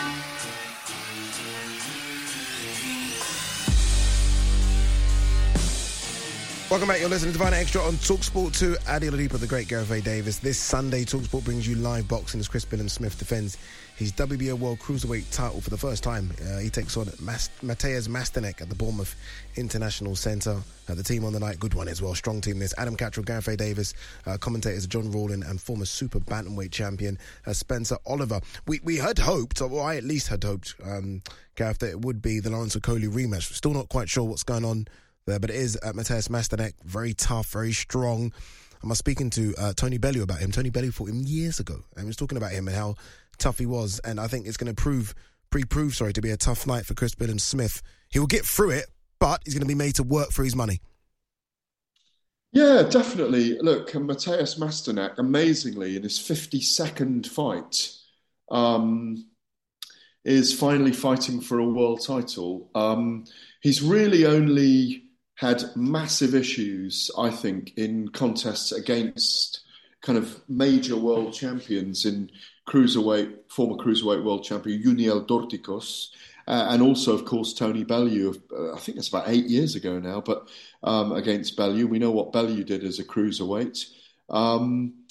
Welcome 6.70 6.88
back. 6.88 7.00
You're 7.00 7.10
listening 7.10 7.34
to 7.34 7.40
Fight 7.40 7.54
Extra 7.54 7.82
on 7.82 7.94
Talksport 7.94 8.56
2. 8.56 8.74
Ade 8.88 9.12
Oladipo, 9.12 9.40
the 9.40 9.48
great 9.48 9.68
Gareth. 9.68 9.90
Davies. 10.04 10.38
This 10.38 10.60
Sunday, 10.60 11.04
Talksport 11.04 11.44
brings 11.44 11.68
you 11.68 11.74
live 11.74 12.08
boxing 12.08 12.40
as 12.40 12.48
Chris 12.48 12.64
Billam-Smith 12.64 13.18
defends 13.18 13.58
his 13.96 14.12
WBO 14.12 14.54
World 14.54 14.78
Cruiserweight 14.78 15.32
title 15.32 15.62
for 15.62 15.72
the 15.72 15.78
first 15.78 16.04
time. 16.04 16.32
Uh, 16.48 16.60
he 16.60 16.70
takes 16.70 16.96
on 16.96 17.10
Mas- 17.20 17.50
Mateusz 17.64 18.08
Masternak 18.08 18.62
at 18.62 18.70
the 18.70 18.76
Bournemouth 18.76 19.16
International 19.56 20.16
Centre. 20.16 20.62
Uh, 20.88 20.94
the 20.94 21.02
team 21.02 21.26
on 21.26 21.34
the 21.34 21.40
night, 21.40 21.60
good 21.60 21.74
one 21.74 21.88
as 21.88 22.04
well. 22.04 22.14
Strong 22.14 22.42
team 22.42 22.60
this. 22.60 22.76
Adam 22.78 22.96
Catterall, 22.96 23.26
Gareth. 23.26 23.58
Davies, 23.58 23.96
uh, 24.28 24.38
commentators 24.38 24.86
John 24.86 25.12
Rawling 25.12 25.50
and 25.50 25.60
former 25.60 25.86
super 25.86 26.20
bantamweight 26.20 26.72
champion 26.72 27.18
uh, 27.48 27.54
Spencer 27.54 27.98
Oliver. 28.06 28.42
We 28.68 28.80
we 28.84 28.98
had 28.98 29.18
hoped, 29.18 29.60
or 29.60 29.82
I 29.82 29.96
at 29.96 30.04
least 30.04 30.28
had 30.28 30.44
hoped, 30.44 30.76
um, 30.86 31.24
Gareth, 31.56 31.80
that 31.80 31.90
it 31.90 32.02
would 32.02 32.22
be 32.22 32.40
the 32.40 32.52
Lawrence 32.52 32.76
Okolie 32.76 33.12
rematch. 33.12 33.52
Still 33.54 33.74
not 33.74 33.90
quite 33.90 34.08
sure 34.08 34.24
what's 34.24 34.44
going 34.44 34.64
on 34.64 34.88
there, 35.30 35.39
but 35.39 35.50
it 35.50 35.56
is 35.56 35.78
uh, 35.82 35.94
Mateusz 35.94 36.30
Masternak, 36.30 36.74
very 36.84 37.13
tough, 37.13 37.48
very 37.52 37.72
strong. 37.72 38.34
I 38.84 38.88
was 38.88 38.98
speaking 38.98 39.30
to 39.32 39.54
uh, 39.58 39.74
Tony 39.74 39.98
Bellew 39.98 40.24
about 40.24 40.39
him. 40.39 40.52
Tony 40.52 40.70
Bellew 40.70 40.92
fought 40.92 41.10
him 41.10 41.24
years 41.26 41.60
ago, 41.60 41.84
and 41.96 42.04
he 42.04 42.08
was 42.08 42.15
talking 42.15 42.38
about 42.38 42.52
him 42.52 42.68
and 42.68 42.76
how 42.76 42.96
tough 43.38 43.60
he 43.60 43.65
was. 43.65 44.00
And 44.00 44.20
I 44.20 44.28
think 44.28 44.48
it's 44.48 44.58
going 44.58 44.74
to 44.74 44.82
prove, 44.82 45.13
pre-prove, 45.50 45.96
sorry, 45.96 46.13
to 46.13 46.22
be 46.22 46.32
a 46.32 46.38
tough 46.38 46.65
night 46.65 46.86
for 46.86 46.94
Chris 46.94 47.15
Billam-Smith. 47.15 47.82
He 48.10 48.20
will 48.20 48.28
get 48.28 48.46
through 48.46 48.72
it, 48.72 48.86
but 49.20 49.42
he's 49.44 49.54
going 49.54 49.62
to 49.62 49.68
be 49.68 49.76
made 49.76 49.96
to 49.96 50.04
work 50.04 50.32
for 50.32 50.44
his 50.44 50.56
money. 50.56 50.80
Yeah, 52.52 52.84
definitely. 52.89 53.60
Look, 53.60 53.92
Mateusz 53.92 54.58
Masternak, 54.58 55.18
amazingly, 55.18 55.96
in 55.96 56.04
his 56.04 56.18
52nd 56.18 57.28
fight, 57.28 57.92
um, 58.50 59.30
is 60.26 60.58
finally 60.58 60.94
fighting 60.94 61.42
for 61.42 61.60
a 61.60 61.65
world 61.65 62.04
title. 62.06 62.72
Um, 62.74 63.26
he's 63.62 63.82
really 63.82 64.26
only 64.26 65.09
had 65.39 65.63
massive 65.73 66.36
issues, 66.36 67.10
I 67.17 67.30
think, 67.30 67.71
in 67.78 68.10
contests 68.10 68.73
against 68.73 69.62
kind 70.02 70.17
of 70.17 70.41
major 70.49 70.97
world 70.97 71.34
champions 71.34 72.04
in 72.04 72.30
cruiserweight, 72.67 73.38
former 73.47 73.82
cruiserweight 73.82 74.21
world 74.21 74.43
champion 74.43 74.84
Yuniel 74.84 75.25
Dorticos, 75.25 76.10
uh, 76.45 76.67
and 76.71 76.82
also, 76.82 77.13
of 77.13 77.23
course, 77.23 77.54
Tony 77.54 77.86
Bellew. 77.86 78.36
Uh, 78.52 78.73
I 78.73 78.80
think 78.80 78.97
it's 78.97 79.08
about 79.08 79.30
eight 79.30 79.45
years 79.45 79.75
ago 79.75 79.97
now, 79.97 80.19
but 80.19 80.49
um, 80.84 81.13
against 81.13 81.56
Bellew, 81.56 81.88
we 81.88 81.99
know 81.99 82.12
what 82.12 82.34
Bellew 82.34 82.65
did 82.65 82.84
as 82.84 82.99
a 82.99 83.06
cruiserweight. 83.06 83.86
Um, 84.30 85.06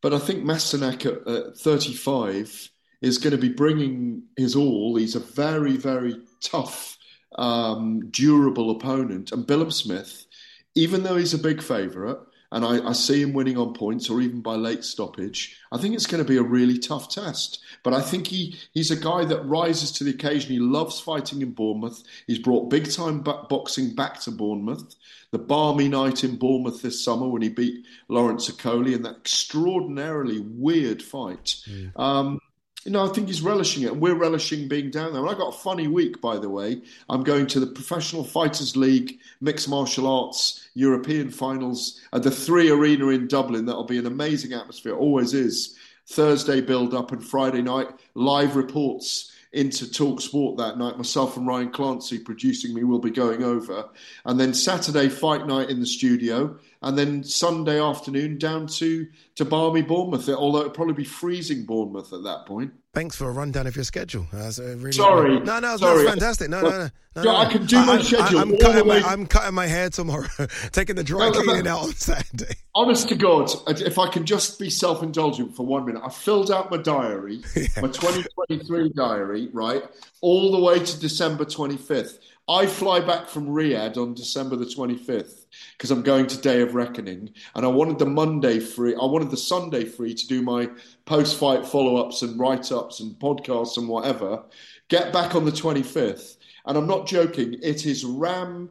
but 0.00 0.14
I 0.14 0.18
think 0.18 0.44
Masternak 0.44 1.04
at, 1.04 1.28
at 1.28 1.58
35 1.58 2.70
is 3.02 3.18
going 3.18 3.32
to 3.32 3.38
be 3.38 3.50
bringing 3.50 4.22
his 4.34 4.56
all. 4.56 4.96
He's 4.96 5.14
a 5.14 5.20
very, 5.20 5.76
very 5.76 6.22
tough 6.40 6.96
um, 7.36 8.10
durable 8.10 8.70
opponent. 8.70 9.32
And 9.32 9.46
Billam 9.46 9.72
Smith, 9.72 10.26
even 10.74 11.02
though 11.02 11.16
he's 11.16 11.34
a 11.34 11.38
big 11.38 11.62
favourite, 11.62 12.18
and 12.52 12.64
I, 12.64 12.90
I, 12.90 12.92
see 12.92 13.20
him 13.20 13.32
winning 13.32 13.58
on 13.58 13.74
points 13.74 14.08
or 14.08 14.20
even 14.20 14.40
by 14.40 14.54
late 14.54 14.84
stoppage, 14.84 15.58
I 15.72 15.78
think 15.78 15.94
it's 15.94 16.06
going 16.06 16.22
to 16.22 16.28
be 16.28 16.36
a 16.36 16.42
really 16.42 16.78
tough 16.78 17.08
test. 17.08 17.60
But 17.82 17.94
I 17.94 18.00
think 18.00 18.28
he, 18.28 18.56
he's 18.72 18.92
a 18.92 18.96
guy 18.96 19.24
that 19.24 19.44
rises 19.44 19.90
to 19.92 20.04
the 20.04 20.12
occasion. 20.12 20.52
He 20.52 20.60
loves 20.60 21.00
fighting 21.00 21.42
in 21.42 21.50
Bournemouth. 21.50 22.04
He's 22.28 22.38
brought 22.38 22.70
big 22.70 22.88
time 22.88 23.22
boxing 23.22 23.96
back 23.96 24.20
to 24.20 24.30
Bournemouth. 24.30 24.94
The 25.32 25.38
balmy 25.40 25.88
night 25.88 26.22
in 26.22 26.36
Bournemouth 26.36 26.80
this 26.80 27.04
summer 27.04 27.26
when 27.26 27.42
he 27.42 27.48
beat 27.48 27.86
Lawrence 28.06 28.48
Okolie 28.48 28.94
in 28.94 29.02
that 29.02 29.16
extraordinarily 29.16 30.38
weird 30.38 31.02
fight. 31.02 31.56
Mm. 31.68 31.98
Um, 31.98 32.40
you 32.84 32.92
know, 32.92 33.04
I 33.04 33.12
think 33.12 33.28
he's 33.28 33.40
relishing 33.40 33.82
it, 33.84 33.92
and 33.92 34.00
we're 34.00 34.14
relishing 34.14 34.68
being 34.68 34.90
down 34.90 35.12
there. 35.12 35.22
And 35.22 35.30
I 35.30 35.38
got 35.38 35.54
a 35.54 35.58
funny 35.58 35.88
week, 35.88 36.20
by 36.20 36.36
the 36.36 36.50
way. 36.50 36.82
I'm 37.08 37.24
going 37.24 37.46
to 37.48 37.60
the 37.60 37.66
Professional 37.66 38.24
Fighters 38.24 38.76
League 38.76 39.18
Mixed 39.40 39.68
Martial 39.68 40.06
Arts 40.06 40.68
European 40.74 41.30
Finals 41.30 42.00
at 42.12 42.22
the 42.22 42.30
Three 42.30 42.70
Arena 42.70 43.08
in 43.08 43.26
Dublin. 43.26 43.64
That'll 43.64 43.84
be 43.84 43.98
an 43.98 44.06
amazing 44.06 44.52
atmosphere, 44.52 44.94
always 44.94 45.32
is. 45.32 45.76
Thursday 46.06 46.60
build 46.60 46.92
up 46.92 47.12
and 47.12 47.24
Friday 47.24 47.62
night 47.62 47.88
live 48.14 48.56
reports 48.56 49.32
into 49.54 49.90
Talk 49.90 50.20
Sport 50.20 50.58
that 50.58 50.78
night. 50.78 50.96
Myself 50.96 51.36
and 51.36 51.46
Ryan 51.46 51.70
Clancy 51.70 52.18
producing 52.18 52.74
me 52.74 52.84
will 52.84 52.98
be 52.98 53.10
going 53.10 53.42
over, 53.42 53.88
and 54.24 54.38
then 54.38 54.52
Saturday 54.52 55.08
fight 55.08 55.46
night 55.46 55.70
in 55.70 55.80
the 55.80 55.86
studio, 55.86 56.58
and 56.82 56.98
then 56.98 57.24
Sunday 57.24 57.80
afternoon 57.80 58.38
down 58.38 58.66
to 58.66 59.06
to 59.36 59.44
balmy 59.44 59.82
Bournemouth. 59.82 60.28
Although 60.28 60.60
it'll 60.60 60.70
probably 60.70 60.94
be 60.94 61.04
freezing 61.04 61.64
Bournemouth 61.64 62.12
at 62.12 62.24
that 62.24 62.46
point. 62.46 62.72
Thanks 62.94 63.16
for 63.16 63.28
a 63.28 63.32
rundown 63.32 63.66
of 63.66 63.74
your 63.74 63.84
schedule. 63.84 64.24
Uh, 64.32 64.52
really 64.58 64.92
sorry, 64.92 65.40
no, 65.40 65.58
no, 65.58 65.76
sorry. 65.76 66.04
that's 66.04 66.10
fantastic. 66.10 66.48
No, 66.48 66.62
no, 66.62 66.70
no, 66.70 66.90
no, 67.16 67.22
no. 67.22 67.36
I 67.36 67.50
can 67.50 67.66
do 67.66 67.84
my 67.84 67.94
I, 67.94 68.02
schedule. 68.02 68.38
I, 68.38 68.42
am 68.42 68.56
cutting 68.56 68.86
my, 68.86 69.00
I'm 69.00 69.26
cutting 69.26 69.54
my 69.54 69.66
hair 69.66 69.90
tomorrow, 69.90 70.28
taking 70.72 70.94
the 70.94 71.02
dry 71.02 71.28
no, 71.30 71.42
cleaning 71.42 71.66
out 71.66 71.80
on 71.80 71.92
Saturday. 71.94 72.54
Honest 72.76 73.08
to 73.08 73.16
God, 73.16 73.50
if 73.68 73.98
I 73.98 74.08
can 74.08 74.24
just 74.24 74.60
be 74.60 74.70
self-indulgent 74.70 75.56
for 75.56 75.66
one 75.66 75.86
minute, 75.86 76.02
I 76.04 76.08
filled 76.08 76.52
out 76.52 76.70
my 76.70 76.76
diary, 76.76 77.42
yeah. 77.56 77.66
my 77.82 77.88
2023 77.88 78.90
diary, 78.90 79.48
right, 79.52 79.82
all 80.20 80.52
the 80.52 80.60
way 80.60 80.78
to 80.78 81.00
December 81.00 81.44
25th. 81.44 82.18
I 82.46 82.66
fly 82.66 83.00
back 83.00 83.28
from 83.28 83.46
Riyadh 83.46 83.96
on 83.96 84.12
December 84.12 84.56
the 84.56 84.66
25th 84.66 85.46
because 85.72 85.90
I'm 85.90 86.02
going 86.02 86.26
to 86.26 86.38
Day 86.38 86.60
of 86.60 86.74
Reckoning, 86.74 87.32
and 87.54 87.64
I 87.64 87.68
wanted 87.68 87.98
the 87.98 88.06
Monday 88.06 88.60
free. 88.60 88.94
I 88.94 89.04
wanted 89.06 89.30
the 89.30 89.36
Sunday 89.36 89.86
free 89.86 90.12
to 90.12 90.26
do 90.26 90.42
my 90.42 90.68
post-fight 91.06 91.64
follow-ups 91.64 92.20
and 92.20 92.38
write-ups 92.38 93.00
and 93.00 93.18
podcasts 93.18 93.78
and 93.78 93.88
whatever. 93.88 94.44
Get 94.88 95.10
back 95.10 95.34
on 95.34 95.46
the 95.46 95.52
25th, 95.52 96.36
and 96.66 96.76
I'm 96.76 96.86
not 96.86 97.06
joking. 97.06 97.54
It 97.62 97.86
is 97.86 98.04
ram 98.04 98.70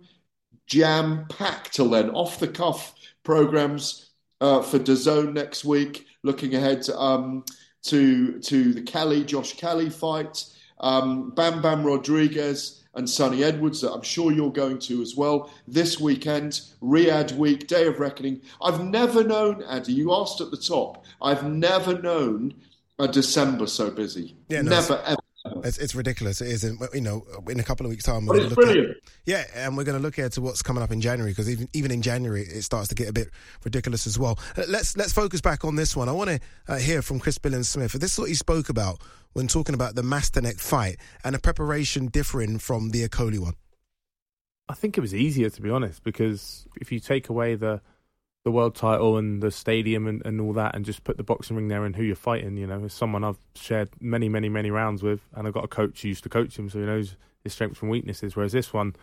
jam 0.68 1.26
packed 1.30 1.74
till 1.74 1.90
then. 1.90 2.12
Off 2.12 2.40
the 2.40 2.48
cuff 2.48 2.94
programs 3.24 4.12
uh, 4.40 4.62
for 4.62 4.78
DAZN 4.78 5.34
next 5.34 5.66
week. 5.66 6.06
Looking 6.22 6.54
ahead 6.54 6.84
to 6.84 7.00
um, 7.00 7.44
to 7.86 8.40
to 8.40 8.74
the 8.74 8.84
Kelly 8.84 9.24
Josh 9.24 9.54
Kelly 9.54 9.90
fight. 9.90 10.46
Um, 10.80 11.32
Bam 11.32 11.62
Bam 11.64 11.84
Rodriguez 11.84 12.83
and 12.96 13.10
Sonny 13.10 13.44
Edwards 13.44 13.82
that 13.82 13.92
I'm 13.92 14.02
sure 14.02 14.32
you're 14.32 14.52
going 14.52 14.80
to 14.80 15.02
as 15.02 15.16
well 15.16 15.52
this 15.68 16.00
weekend, 16.00 16.62
Riyadh 16.82 17.36
week, 17.36 17.68
Day 17.68 17.88
of 17.88 18.00
Reckoning. 18.00 18.42
I've 18.62 18.84
never 18.84 19.24
known, 19.24 19.64
Andy, 19.64 19.94
you 19.94 20.14
asked 20.14 20.42
at 20.42 20.52
the 20.52 20.58
top, 20.58 21.04
I've 21.22 21.46
never 21.46 22.00
known 22.00 22.54
a 23.00 23.08
December 23.08 23.68
so 23.68 23.90
busy. 23.90 24.36
Yeah, 24.50 24.62
no, 24.62 24.72
never, 24.72 25.02
ever. 25.06 25.18
It's, 25.46 25.78
it's, 25.78 25.94
ridiculous. 25.94 26.40
It 26.40 26.48
is. 26.48 26.64
You 26.94 27.02
know, 27.02 27.26
in 27.50 27.60
a 27.60 27.64
couple 27.64 27.86
of 27.86 27.90
weeks' 27.90 28.06
time, 28.06 28.26
we're 28.26 28.38
but 28.38 28.46
it's 28.46 28.56
brilliant. 28.56 28.92
At, 28.92 28.98
yeah, 29.26 29.44
and 29.56 29.76
we're 29.76 29.84
going 29.84 29.98
to 29.98 30.02
look 30.02 30.18
ahead 30.18 30.32
to 30.34 30.42
what's 30.42 30.62
coming 30.62 30.82
up 30.82 30.92
in 30.92 31.02
January 31.02 31.32
because 31.32 31.50
even 31.50 31.68
even 31.74 31.92
in 31.92 32.02
January, 32.02 32.44
it 32.44 32.62
starts 32.64 32.88
to 32.90 32.96
get 32.96 33.10
a 33.10 33.14
bit 33.14 33.30
ridiculous 33.66 34.08
as 34.08 34.18
well. 34.18 34.40
Let's 34.56 34.96
let's 34.96 35.12
focus 35.12 35.42
back 35.42 35.66
on 35.66 35.76
this 35.76 35.98
one. 35.98 36.08
I 36.08 36.14
want 36.14 36.30
to 36.30 36.40
uh, 36.70 36.78
hear 36.78 37.02
from 37.02 37.20
Chris 37.20 37.38
Billam-Smith. 37.40 37.92
This 37.94 38.14
is 38.14 38.20
what 38.20 38.30
he 38.30 38.36
spoke 38.36 38.70
about 38.70 39.02
when 39.34 39.48
talking 39.48 39.76
about 39.76 39.96
the 39.96 40.02
Masternak 40.02 40.62
fight 40.62 40.98
and 41.26 41.36
the 41.36 41.40
preparation 41.40 42.08
differing 42.08 42.58
from 42.58 42.92
the 42.92 43.08
Okolie 43.08 43.40
one. 43.40 43.56
I 44.70 44.76
think 44.76 44.98
it 44.98 45.02
was 45.02 45.14
easier 45.14 45.50
to 45.50 45.62
be 45.62 45.70
honest 45.70 46.04
because 46.04 46.66
if 46.80 46.92
you 46.92 47.02
take 47.02 47.28
away 47.28 47.56
the 47.56 47.82
the 48.44 48.52
world 48.52 48.76
title 48.76 49.18
and 49.18 49.42
the 49.42 49.52
stadium 49.52 50.06
and, 50.06 50.26
and 50.26 50.42
all 50.42 50.54
that 50.54 50.76
and 50.76 50.84
just 50.84 51.04
put 51.04 51.18
the 51.18 51.24
boxing 51.24 51.56
ring 51.56 51.70
there 51.70 51.86
and 51.86 51.96
who 51.96 52.04
you're 52.04 52.16
fighting, 52.16 52.58
you 52.58 52.68
know, 52.68 52.84
is 52.84 52.94
someone 52.94 53.24
I've 53.24 53.40
shared 53.56 53.90
many, 54.02 54.28
many, 54.28 54.50
many 54.50 54.70
rounds 54.70 55.02
with 55.02 55.22
and 55.34 55.48
I've 55.48 55.54
got 55.54 55.64
a 55.64 55.70
coach 55.70 56.02
who 56.02 56.10
used 56.10 56.24
to 56.24 56.30
coach 56.30 56.60
him 56.60 56.70
so 56.70 56.80
he 56.80 56.86
knows 56.86 57.16
his 57.44 57.54
strengths 57.54 57.82
and 57.82 57.90
weaknesses. 57.90 58.36
Whereas 58.36 58.52
this 58.52 58.74
one, 58.74 58.96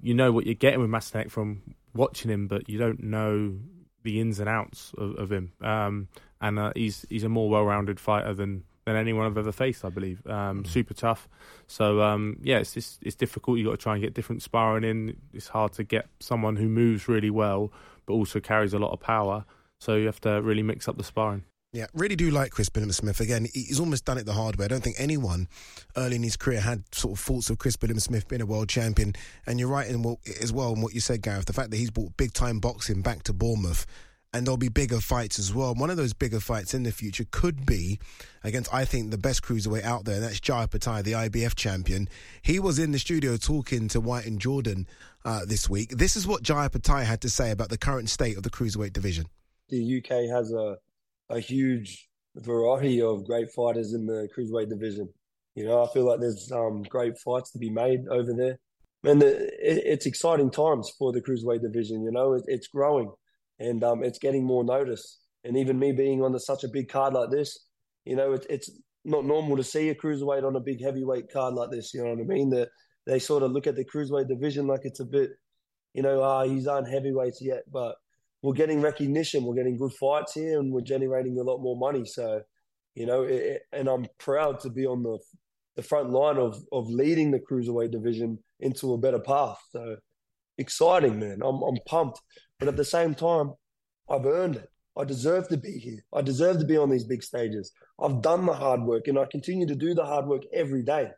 you 0.00 0.14
know 0.14 0.32
what 0.32 0.46
you're 0.46 0.54
getting 0.54 0.80
with 0.80 0.90
Masternak 0.90 1.30
from 1.30 1.62
watching 1.94 2.30
him, 2.30 2.48
but 2.48 2.68
you 2.68 2.78
don't 2.78 3.02
know 3.02 3.56
the 4.02 4.20
ins 4.20 4.40
and 4.40 4.48
outs 4.48 4.92
of, 4.98 5.16
of 5.16 5.30
him. 5.30 5.52
Um, 5.60 6.08
and 6.40 6.58
uh, 6.58 6.72
he's 6.74 7.06
he's 7.08 7.22
a 7.22 7.28
more 7.28 7.48
well-rounded 7.48 8.00
fighter 8.00 8.34
than 8.34 8.64
than 8.84 8.96
anyone 8.96 9.26
I've 9.26 9.38
ever 9.38 9.52
faced, 9.52 9.84
I 9.84 9.90
believe. 9.90 10.26
Um, 10.26 10.64
mm. 10.64 10.66
Super 10.66 10.94
tough. 10.94 11.28
So 11.68 12.02
um, 12.02 12.38
yeah, 12.42 12.58
it's 12.58 12.74
just, 12.74 12.98
it's 13.00 13.14
difficult. 13.14 13.58
You 13.58 13.66
got 13.66 13.70
to 13.72 13.76
try 13.76 13.94
and 13.94 14.02
get 14.02 14.12
different 14.12 14.42
sparring 14.42 14.82
in. 14.82 15.16
It's 15.32 15.46
hard 15.48 15.72
to 15.74 15.84
get 15.84 16.08
someone 16.18 16.56
who 16.56 16.68
moves 16.68 17.06
really 17.06 17.30
well 17.30 17.72
but 18.06 18.14
also 18.14 18.40
carries 18.40 18.72
a 18.72 18.78
lot 18.78 18.92
of 18.92 19.00
power. 19.00 19.44
So 19.80 19.96
you 19.96 20.06
have 20.06 20.20
to 20.20 20.40
really 20.42 20.62
mix 20.62 20.88
up 20.88 20.96
the 20.96 21.04
sparring. 21.04 21.44
Yeah, 21.72 21.86
really 21.94 22.16
do 22.16 22.30
like 22.30 22.50
Chris 22.50 22.68
Billam-Smith. 22.68 23.20
Again, 23.20 23.46
he's 23.54 23.80
almost 23.80 24.04
done 24.04 24.18
it 24.18 24.26
the 24.26 24.34
hard 24.34 24.56
way. 24.56 24.66
I 24.66 24.68
don't 24.68 24.84
think 24.84 24.96
anyone 24.98 25.48
early 25.96 26.16
in 26.16 26.22
his 26.22 26.36
career 26.36 26.60
had 26.60 26.84
sort 26.94 27.18
of 27.18 27.24
thoughts 27.24 27.48
of 27.48 27.58
Chris 27.58 27.76
Billam-Smith 27.76 28.28
being 28.28 28.42
a 28.42 28.46
world 28.46 28.68
champion. 28.68 29.14
And 29.46 29.58
you're 29.58 29.70
right 29.70 29.88
in 29.88 30.02
what, 30.02 30.18
as 30.42 30.52
well 30.52 30.74
in 30.74 30.82
what 30.82 30.92
you 30.92 31.00
said, 31.00 31.22
Gareth. 31.22 31.46
The 31.46 31.54
fact 31.54 31.70
that 31.70 31.78
he's 31.78 31.90
brought 31.90 32.16
big 32.18 32.34
time 32.34 32.60
boxing 32.60 33.00
back 33.00 33.22
to 33.22 33.32
Bournemouth 33.32 33.86
and 34.32 34.46
there'll 34.46 34.56
be 34.56 34.68
bigger 34.68 35.00
fights 35.00 35.38
as 35.38 35.54
well. 35.54 35.74
One 35.74 35.90
of 35.90 35.96
those 35.96 36.14
bigger 36.14 36.40
fights 36.40 36.72
in 36.72 36.84
the 36.84 36.92
future 36.92 37.24
could 37.30 37.66
be 37.66 37.98
against, 38.42 38.72
I 38.72 38.84
think, 38.84 39.10
the 39.10 39.18
best 39.18 39.42
cruiserweight 39.42 39.84
out 39.84 40.04
there, 40.04 40.16
and 40.16 40.24
that's 40.24 40.40
Jai 40.40 40.66
Opetaia, 40.66 41.02
the 41.02 41.12
IBF 41.12 41.54
champion. 41.54 42.08
He 42.40 42.58
was 42.58 42.78
in 42.78 42.92
the 42.92 42.98
studio 42.98 43.36
talking 43.36 43.88
to 43.88 44.00
White 44.00 44.24
and 44.24 44.40
Jordan 44.40 44.86
uh, 45.24 45.44
this 45.46 45.68
week. 45.68 45.90
This 45.90 46.16
is 46.16 46.26
what 46.26 46.42
Jai 46.42 46.68
Opetaia 46.68 47.04
had 47.04 47.20
to 47.22 47.30
say 47.30 47.50
about 47.50 47.68
the 47.68 47.78
current 47.78 48.08
state 48.08 48.36
of 48.36 48.42
the 48.42 48.50
cruiserweight 48.50 48.92
division. 48.92 49.26
The 49.68 49.98
UK 49.98 50.34
has 50.34 50.52
a 50.52 50.76
a 51.32 51.40
huge 51.40 52.08
variety 52.36 53.00
of 53.02 53.26
great 53.26 53.50
fighters 53.50 53.92
in 53.92 54.06
the 54.06 54.28
cruiserweight 54.36 54.68
division. 54.68 55.08
You 55.54 55.66
know, 55.66 55.84
I 55.84 55.92
feel 55.92 56.06
like 56.06 56.20
there's 56.20 56.50
um, 56.52 56.82
great 56.82 57.18
fights 57.18 57.50
to 57.52 57.58
be 57.58 57.70
made 57.70 58.00
over 58.10 58.32
there. 58.32 58.58
And 59.04 59.20
the, 59.20 59.44
it, 59.46 59.82
it's 59.84 60.06
exciting 60.06 60.50
times 60.50 60.90
for 60.98 61.12
the 61.12 61.20
cruiserweight 61.20 61.62
division. 61.62 62.02
You 62.02 62.12
know, 62.12 62.34
it, 62.34 62.44
it's 62.46 62.68
growing 62.68 63.10
and 63.58 63.82
um, 63.82 64.02
it's 64.02 64.18
getting 64.18 64.44
more 64.44 64.64
notice. 64.64 65.18
And 65.44 65.56
even 65.56 65.78
me 65.78 65.92
being 65.92 66.22
on 66.22 66.32
the, 66.32 66.40
such 66.40 66.64
a 66.64 66.68
big 66.68 66.88
card 66.88 67.14
like 67.14 67.30
this, 67.30 67.58
you 68.04 68.16
know, 68.16 68.32
it, 68.32 68.46
it's 68.48 68.70
not 69.04 69.24
normal 69.24 69.56
to 69.56 69.64
see 69.64 69.88
a 69.88 69.94
cruiserweight 69.94 70.46
on 70.46 70.56
a 70.56 70.60
big 70.60 70.82
heavyweight 70.82 71.32
card 71.32 71.54
like 71.54 71.70
this. 71.70 71.92
You 71.92 72.04
know 72.04 72.10
what 72.10 72.20
I 72.20 72.24
mean? 72.24 72.50
That 72.50 72.68
they 73.06 73.18
sort 73.18 73.42
of 73.42 73.52
look 73.52 73.66
at 73.66 73.76
the 73.76 73.84
cruiserweight 73.84 74.28
division 74.28 74.66
like 74.66 74.82
it's 74.84 75.00
a 75.00 75.04
bit, 75.04 75.30
you 75.94 76.02
know, 76.02 76.22
ah, 76.22 76.40
uh, 76.40 76.44
he's 76.44 76.66
on 76.66 76.84
heavyweights 76.84 77.40
yet, 77.42 77.62
but 77.70 77.96
we're 78.42 78.52
getting 78.52 78.80
recognition, 78.80 79.44
we're 79.44 79.54
getting 79.54 79.76
good 79.76 79.92
fights 79.92 80.34
here, 80.34 80.58
and 80.58 80.72
we're 80.72 80.80
generating 80.80 81.38
a 81.38 81.42
lot 81.42 81.58
more 81.60 81.76
money. 81.76 82.04
So, 82.04 82.42
you 82.94 83.06
know, 83.06 83.22
it, 83.22 83.62
and 83.72 83.88
I'm 83.88 84.06
proud 84.18 84.60
to 84.60 84.70
be 84.70 84.86
on 84.86 85.02
the 85.02 85.18
the 85.76 85.82
front 85.82 86.10
line 86.10 86.36
of 86.36 86.62
of 86.72 86.90
leading 86.90 87.30
the 87.30 87.40
cruiserweight 87.40 87.90
division 87.92 88.38
into 88.60 88.92
a 88.92 88.98
better 88.98 89.20
path. 89.20 89.58
So 89.70 89.96
exciting, 90.58 91.18
man. 91.18 91.40
I'm 91.42 91.62
I'm 91.62 91.78
pumped. 91.86 92.20
But 92.58 92.68
at 92.68 92.76
the 92.76 92.84
same 92.84 93.14
time, 93.14 93.52
I've 94.08 94.26
earned 94.26 94.56
it. 94.56 94.68
I 94.96 95.04
deserve 95.04 95.48
to 95.48 95.56
be 95.56 95.72
here. 95.72 96.04
I 96.12 96.20
deserve 96.20 96.58
to 96.58 96.66
be 96.66 96.76
on 96.76 96.90
these 96.90 97.04
big 97.04 97.22
stages. 97.22 97.72
I've 98.00 98.20
done 98.20 98.46
the 98.46 98.52
hard 98.52 98.82
work 98.82 99.08
and 99.08 99.18
I 99.18 99.24
continue 99.24 99.66
to 99.66 99.74
do 99.74 99.94
the 99.94 100.04
hard 100.04 100.26
work 100.26 100.42
every 100.52 100.82
day. 100.82 101.08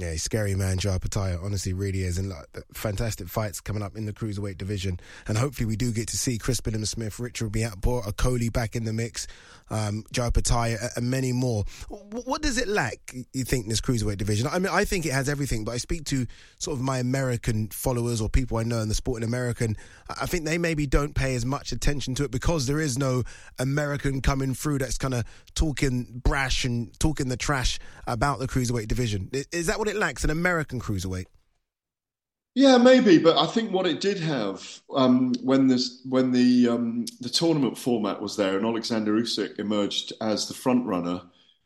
Yeah, 0.00 0.12
he's 0.12 0.22
scary 0.22 0.54
man, 0.54 0.78
Jai 0.78 0.96
Opetaia. 0.96 1.44
Honestly, 1.44 1.74
really 1.74 2.04
is, 2.04 2.16
and 2.16 2.30
like, 2.30 2.46
fantastic 2.72 3.28
fights 3.28 3.60
coming 3.60 3.82
up 3.82 3.96
in 3.96 4.06
the 4.06 4.14
cruiserweight 4.14 4.56
division. 4.56 4.98
And 5.28 5.36
hopefully, 5.36 5.66
we 5.66 5.76
do 5.76 5.92
get 5.92 6.08
to 6.08 6.16
see 6.16 6.38
Chris 6.38 6.58
Billam-Smith, 6.62 7.20
Richard 7.20 7.52
Riakporhe, 7.52 8.06
Okolie 8.06 8.50
back 8.50 8.74
in 8.74 8.86
the 8.86 8.94
mix, 8.94 9.26
um, 9.68 10.04
Jai 10.10 10.30
Opetaia, 10.30 10.96
and 10.96 11.10
many 11.10 11.32
more. 11.32 11.64
What 11.88 12.40
does 12.40 12.56
it 12.56 12.66
lack? 12.66 13.14
You 13.34 13.44
think 13.44 13.68
this 13.68 13.82
cruiserweight 13.82 14.16
division? 14.16 14.48
I 14.50 14.58
mean, 14.58 14.72
I 14.72 14.86
think 14.86 15.04
it 15.04 15.12
has 15.12 15.28
everything. 15.28 15.64
But 15.64 15.72
I 15.72 15.76
speak 15.76 16.04
to 16.06 16.26
sort 16.58 16.78
of 16.78 16.82
my 16.82 16.98
American 16.98 17.68
followers 17.68 18.22
or 18.22 18.30
people 18.30 18.56
I 18.56 18.62
know 18.62 18.80
in 18.80 18.88
the 18.88 18.94
sport 18.94 19.22
in 19.22 19.28
American. 19.28 19.76
I 20.08 20.24
think 20.24 20.46
they 20.46 20.56
maybe 20.56 20.86
don't 20.86 21.14
pay 21.14 21.34
as 21.34 21.44
much 21.44 21.72
attention 21.72 22.14
to 22.14 22.24
it 22.24 22.30
because 22.30 22.66
there 22.66 22.80
is 22.80 22.96
no 22.96 23.22
American 23.58 24.22
coming 24.22 24.54
through 24.54 24.78
that's 24.78 24.96
kind 24.96 25.12
of 25.12 25.24
talking 25.54 26.22
brash 26.24 26.64
and 26.64 26.98
talking 26.98 27.28
the 27.28 27.36
trash 27.36 27.78
about 28.06 28.38
the 28.38 28.48
cruiserweight 28.48 28.88
division. 28.88 29.28
Is 29.52 29.66
that 29.66 29.78
what 29.78 29.89
it 29.90 29.96
lacks? 29.96 30.24
An 30.24 30.30
American 30.30 30.80
cruiserweight? 30.80 31.26
Yeah, 32.54 32.78
maybe, 32.78 33.18
but 33.18 33.38
I 33.38 33.46
think 33.46 33.70
what 33.70 33.86
it 33.86 34.00
did 34.00 34.18
have 34.18 34.80
um, 34.94 35.32
when 35.42 35.68
this 35.68 36.00
when 36.08 36.32
the 36.32 36.68
um, 36.68 37.04
the 37.20 37.28
tournament 37.28 37.78
format 37.78 38.20
was 38.20 38.36
there 38.36 38.56
and 38.56 38.66
Alexander 38.66 39.12
Usyk 39.12 39.58
emerged 39.58 40.12
as 40.20 40.48
the 40.48 40.54
front 40.54 40.84
runner, 40.86 41.22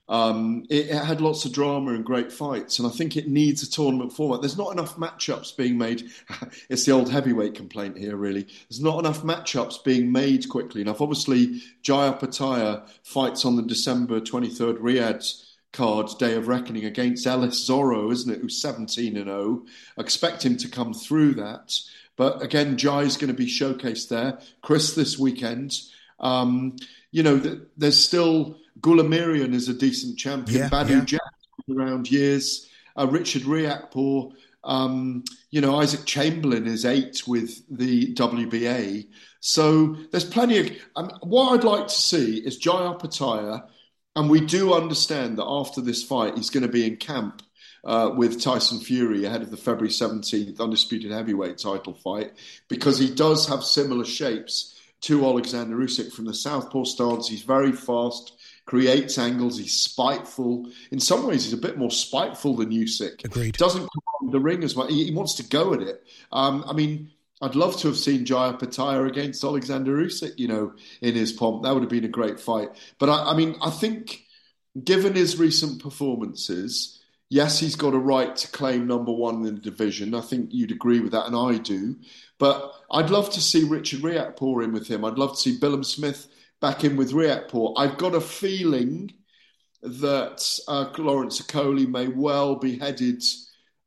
Um, 0.08 0.66
it, 0.68 0.90
it, 0.90 1.02
had 1.02 1.22
lots 1.22 1.46
of 1.46 1.52
drama 1.52 1.94
and 1.94 2.04
great 2.04 2.30
fights, 2.30 2.78
and 2.78 2.86
I 2.86 2.90
think 2.90 3.16
it 3.16 3.28
needs 3.28 3.62
a 3.62 3.70
tournament 3.70 4.12
format. 4.12 4.42
There's 4.42 4.58
not 4.58 4.72
enough 4.72 4.96
matchups 4.96 5.56
being 5.56 5.78
made. 5.78 6.10
it's 6.68 6.84
the 6.84 6.92
old 6.92 7.10
heavyweight 7.10 7.54
complaint 7.54 7.96
here, 7.96 8.16
really. 8.16 8.42
There's 8.68 8.82
not 8.82 8.98
enough 8.98 9.22
matchups 9.22 9.82
being 9.82 10.12
made 10.12 10.50
quickly 10.50 10.82
enough. 10.82 11.00
Obviously, 11.00 11.62
Jai 11.80 12.10
Opetaia 12.12 12.86
fights 13.02 13.46
on 13.46 13.56
the 13.56 13.62
December 13.62 14.20
23rd 14.20 14.78
Riyadh 14.78 15.53
card, 15.74 16.08
Day 16.18 16.34
of 16.34 16.48
Reckoning, 16.48 16.86
against 16.86 17.26
Ellis 17.26 17.68
Zorro, 17.68 18.10
isn't 18.10 18.32
it? 18.32 18.40
Who's 18.40 18.60
17 18.62 19.16
and 19.16 19.26
0. 19.26 19.64
Expect 19.98 20.44
him 20.44 20.56
to 20.56 20.68
come 20.68 20.94
through 20.94 21.34
that. 21.34 21.78
But 22.16 22.42
again, 22.42 22.78
Jai's 22.78 23.16
going 23.16 23.28
to 23.28 23.34
be 23.34 23.46
showcased 23.46 24.08
there. 24.08 24.38
Chris 24.62 24.94
this 24.94 25.18
weekend. 25.18 25.78
Um, 26.20 26.76
you 27.10 27.22
know, 27.22 27.60
there's 27.76 28.02
still 28.02 28.56
Goulamirian 28.80 29.52
is 29.52 29.68
a 29.68 29.74
decent 29.74 30.18
champion. 30.18 30.62
Yeah, 30.62 30.68
Badou 30.68 30.90
yeah. 30.90 31.04
Jack 31.04 31.20
around 31.70 32.10
years. 32.10 32.68
Uh, 32.96 33.06
Richard 33.10 33.42
Riakporhe. 33.42 34.32
Um, 34.62 35.24
you 35.50 35.60
know, 35.60 35.78
Isaac 35.78 36.06
Chamberlain 36.06 36.66
is 36.66 36.84
eight 36.84 37.26
with 37.26 37.62
the 37.68 38.14
WBA. 38.14 39.08
So 39.40 39.96
there's 40.10 40.24
plenty 40.24 40.58
of. 40.58 40.70
Um, 40.96 41.10
what 41.20 41.52
I'd 41.52 41.64
like 41.64 41.88
to 41.88 41.94
see 41.94 42.38
is 42.38 42.56
Jai 42.56 42.72
Opetaia, 42.72 43.66
and 44.16 44.30
we 44.30 44.40
do 44.40 44.74
understand 44.74 45.38
that 45.38 45.46
after 45.46 45.80
this 45.80 46.02
fight, 46.02 46.36
he's 46.36 46.50
going 46.50 46.62
to 46.62 46.72
be 46.72 46.86
in 46.86 46.96
camp 46.96 47.42
uh, 47.84 48.10
with 48.16 48.40
Tyson 48.40 48.80
Fury 48.80 49.24
ahead 49.24 49.42
of 49.42 49.50
the 49.50 49.56
February 49.56 49.88
17th 49.88 50.60
undisputed 50.60 51.10
heavyweight 51.10 51.58
title 51.58 51.94
fight 51.94 52.32
because 52.68 52.98
he 52.98 53.14
does 53.14 53.46
have 53.48 53.62
similar 53.62 54.04
shapes 54.04 54.80
to 55.02 55.24
Alexander 55.24 55.76
Usyk 55.76 56.12
from 56.12 56.24
the 56.24 56.32
southpaw 56.32 56.84
stance. 56.84 57.28
He's 57.28 57.42
very 57.42 57.72
fast, 57.72 58.32
creates 58.64 59.18
angles. 59.18 59.58
He's 59.58 59.78
spiteful. 59.78 60.70
In 60.90 60.98
some 60.98 61.26
ways, 61.26 61.44
he's 61.44 61.52
a 61.52 61.58
bit 61.58 61.76
more 61.76 61.90
spiteful 61.90 62.56
than 62.56 62.70
Usyk. 62.70 63.22
Agreed. 63.24 63.56
Doesn't 63.58 63.88
the 64.30 64.40
ring 64.40 64.64
as 64.64 64.74
much. 64.74 64.90
He, 64.90 65.04
he 65.04 65.10
wants 65.10 65.34
to 65.34 65.42
go 65.42 65.74
at 65.74 65.82
it. 65.82 66.02
Um, 66.32 66.64
I 66.66 66.72
mean, 66.72 67.10
I'd 67.44 67.54
love 67.54 67.76
to 67.78 67.88
have 67.88 67.98
seen 67.98 68.24
Jai 68.24 68.52
Opetaia 68.52 69.06
against 69.06 69.44
Alexander 69.44 69.96
Usyk, 69.96 70.38
you 70.38 70.48
know, 70.48 70.72
in 71.02 71.14
his 71.14 71.32
pomp. 71.32 71.62
That 71.62 71.74
would 71.74 71.82
have 71.82 71.90
been 71.90 72.04
a 72.04 72.08
great 72.08 72.40
fight. 72.40 72.70
But 72.98 73.10
I, 73.10 73.32
I 73.32 73.36
mean, 73.36 73.56
I 73.60 73.70
think 73.70 74.24
given 74.82 75.14
his 75.14 75.38
recent 75.38 75.82
performances, 75.82 77.02
yes, 77.28 77.60
he's 77.60 77.76
got 77.76 77.94
a 77.94 77.98
right 77.98 78.34
to 78.34 78.48
claim 78.48 78.86
number 78.86 79.12
one 79.12 79.46
in 79.46 79.54
the 79.54 79.60
division. 79.60 80.14
I 80.14 80.22
think 80.22 80.50
you'd 80.52 80.72
agree 80.72 81.00
with 81.00 81.12
that, 81.12 81.26
and 81.26 81.36
I 81.36 81.58
do. 81.58 81.96
But 82.38 82.72
I'd 82.90 83.10
love 83.10 83.30
to 83.32 83.40
see 83.40 83.64
Richard 83.64 84.00
Riakporhe 84.00 84.64
in 84.64 84.72
with 84.72 84.88
him. 84.88 85.04
I'd 85.04 85.18
love 85.18 85.32
to 85.32 85.40
see 85.40 85.58
Billam 85.58 85.84
Smith 85.84 86.28
back 86.60 86.82
in 86.82 86.96
with 86.96 87.12
Riakporhe. 87.12 87.74
I've 87.76 87.98
got 87.98 88.14
a 88.14 88.20
feeling 88.20 89.12
that 89.82 90.58
uh, 90.66 90.90
Lawrence 90.96 91.42
Okolie 91.42 91.86
may 91.86 92.08
well 92.08 92.56
be 92.56 92.78
headed 92.78 93.22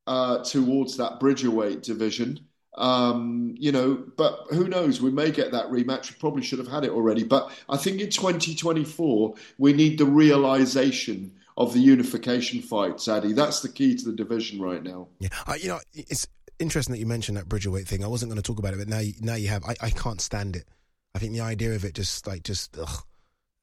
uh, 0.06 0.44
towards 0.44 0.98
that 0.98 1.20
Bridgerweight 1.20 1.82
division. 1.82 2.48
Um, 2.78 3.56
you 3.58 3.72
know, 3.72 4.04
but 4.16 4.46
who 4.52 4.68
knows? 4.68 5.02
We 5.02 5.12
may 5.12 5.32
get 5.32 5.52
that 5.52 5.66
rematch. 5.68 6.12
We 6.12 6.18
probably 6.20 6.44
should 6.44 6.60
have 6.60 6.68
had 6.68 6.84
it 6.84 6.92
already. 6.92 7.24
But 7.24 7.52
I 7.68 7.78
think 7.78 8.00
in 8.00 8.10
2024, 8.10 9.34
we 9.58 9.74
need 9.74 9.98
the 9.98 10.06
realization 10.06 11.34
of 11.58 11.74
the 11.74 11.80
unification 11.80 12.62
fight, 12.62 13.02
Sadie. 13.02 13.34
That's 13.34 13.62
the 13.62 13.70
key 13.70 13.96
to 13.96 14.06
the 14.06 14.16
division 14.16 14.62
right 14.62 14.84
now. 14.84 15.08
Yeah, 15.20 15.30
you 15.60 15.70
know, 15.70 15.80
it's 15.94 16.28
interesting 16.60 16.94
that 16.94 17.00
you 17.00 17.08
mentioned 17.08 17.38
that 17.38 17.50
Bridgerweight 17.50 17.88
thing. 17.88 18.04
I 18.04 18.08
wasn't 18.08 18.32
going 18.32 18.42
to 18.42 18.48
talk 18.48 18.60
about 18.60 18.74
it, 18.74 18.78
but 18.78 18.88
now, 18.88 19.00
you, 19.00 19.14
now 19.22 19.36
you 19.36 19.48
have. 19.48 19.64
I, 19.66 19.76
I 19.82 19.90
can't 19.90 20.22
stand 20.22 20.56
it. 20.56 20.68
I 21.16 21.20
think 21.20 21.34
the 21.34 21.42
idea 21.42 21.74
of 21.74 21.84
it 21.84 21.96
just 21.96 22.28
like 22.28 22.44
just 22.44 22.78
ugh. 22.78 23.04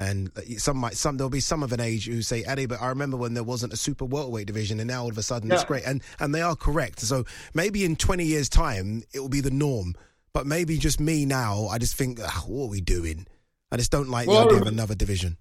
And 0.00 0.30
some 0.58 0.78
might, 0.78 0.94
some 0.94 1.16
there'll 1.16 1.30
be 1.30 1.38
some 1.40 1.62
of 1.62 1.72
an 1.72 1.80
age 1.80 2.06
who 2.06 2.20
say, 2.22 2.44
Ade, 2.48 2.68
but 2.68 2.82
I 2.82 2.88
remember 2.88 3.16
when 3.16 3.34
there 3.34 3.44
wasn't 3.44 3.72
a 3.72 3.76
super 3.76 4.04
welterweight 4.04 4.46
division, 4.46 4.80
and 4.80 4.88
now 4.88 5.02
all 5.04 5.08
of 5.08 5.16
a 5.18 5.22
sudden 5.22 5.48
Yeah. 5.48 5.54
it's 5.54 5.64
great, 5.64 5.84
and 5.86 6.02
and 6.18 6.34
they 6.34 6.42
are 6.42 6.56
correct. 6.56 7.00
So 7.00 7.24
maybe 7.54 7.84
in 7.84 7.94
twenty 7.96 8.24
years' 8.24 8.48
time 8.48 9.04
it 9.12 9.20
will 9.20 9.28
be 9.28 9.40
the 9.40 9.52
norm, 9.52 9.94
but 10.32 10.46
maybe 10.46 10.78
just 10.78 10.98
me 10.98 11.24
now, 11.24 11.66
I 11.68 11.78
just 11.78 11.94
think, 11.94 12.18
what 12.18 12.64
are 12.64 12.68
we 12.68 12.80
doing? 12.80 13.26
I 13.70 13.76
just 13.76 13.92
don't 13.92 14.08
like 14.08 14.26
Well, 14.26 14.40
the 14.40 14.46
idea 14.54 14.62
of 14.62 14.66
another 14.68 14.94
division. 14.96 15.36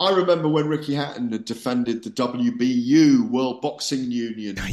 I 0.00 0.10
remember 0.10 0.48
when 0.48 0.66
Ricky 0.66 0.94
Hatton 0.94 1.30
had 1.30 1.44
defended 1.44 2.02
the 2.04 2.10
WBU 2.10 3.30
World 3.30 3.60
Boxing 3.60 4.10
Union 4.10 4.58
uh, 4.58 4.68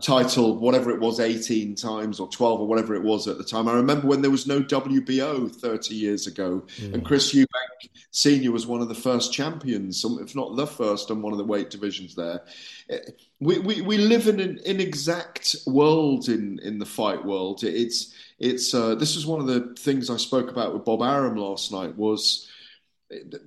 title, 0.00 0.58
whatever 0.58 0.90
it 0.90 1.00
was, 1.00 1.20
18 1.20 1.74
times 1.74 2.20
or 2.20 2.28
12 2.28 2.60
or 2.60 2.66
whatever 2.66 2.94
it 2.94 3.02
was 3.02 3.26
at 3.28 3.38
the 3.38 3.44
time. 3.44 3.68
I 3.68 3.74
remember 3.74 4.06
when 4.06 4.22
there 4.22 4.30
was 4.30 4.46
no 4.46 4.60
WBO 4.62 5.54
30 5.54 5.94
years 5.94 6.26
ago, 6.26 6.64
and 6.92 7.04
Chris 7.04 7.34
Eubank 7.34 7.90
Senior 8.10 8.52
was 8.52 8.66
one 8.66 8.80
of 8.80 8.88
the 8.88 8.94
first 8.94 9.32
champions, 9.32 10.04
if 10.04 10.34
not 10.34 10.56
the 10.56 10.66
first, 10.66 11.10
on 11.10 11.20
one 11.22 11.32
of 11.32 11.38
the 11.38 11.44
weight 11.44 11.70
divisions 11.70 12.14
there. 12.14 12.42
Eh, 12.88 12.98
We, 13.40 13.58
we, 13.58 13.80
we 13.82 13.98
live 13.98 14.28
in 14.28 14.40
an 14.40 14.58
inexact 14.64 15.56
world 15.66 16.28
in, 16.28 16.58
in 16.60 16.78
the 16.78 16.86
fight 16.86 17.24
world. 17.24 17.62
It's 17.62 18.14
it's 18.38 18.74
uh, 18.74 18.94
this 18.94 19.14
was 19.16 19.26
one 19.26 19.40
of 19.40 19.46
the 19.46 19.74
things 19.78 20.08
I 20.10 20.16
spoke 20.16 20.50
about 20.50 20.72
with 20.74 20.84
Bob 20.84 21.02
Arum 21.02 21.36
last 21.36 21.72
night 21.72 21.96
was 21.96 22.48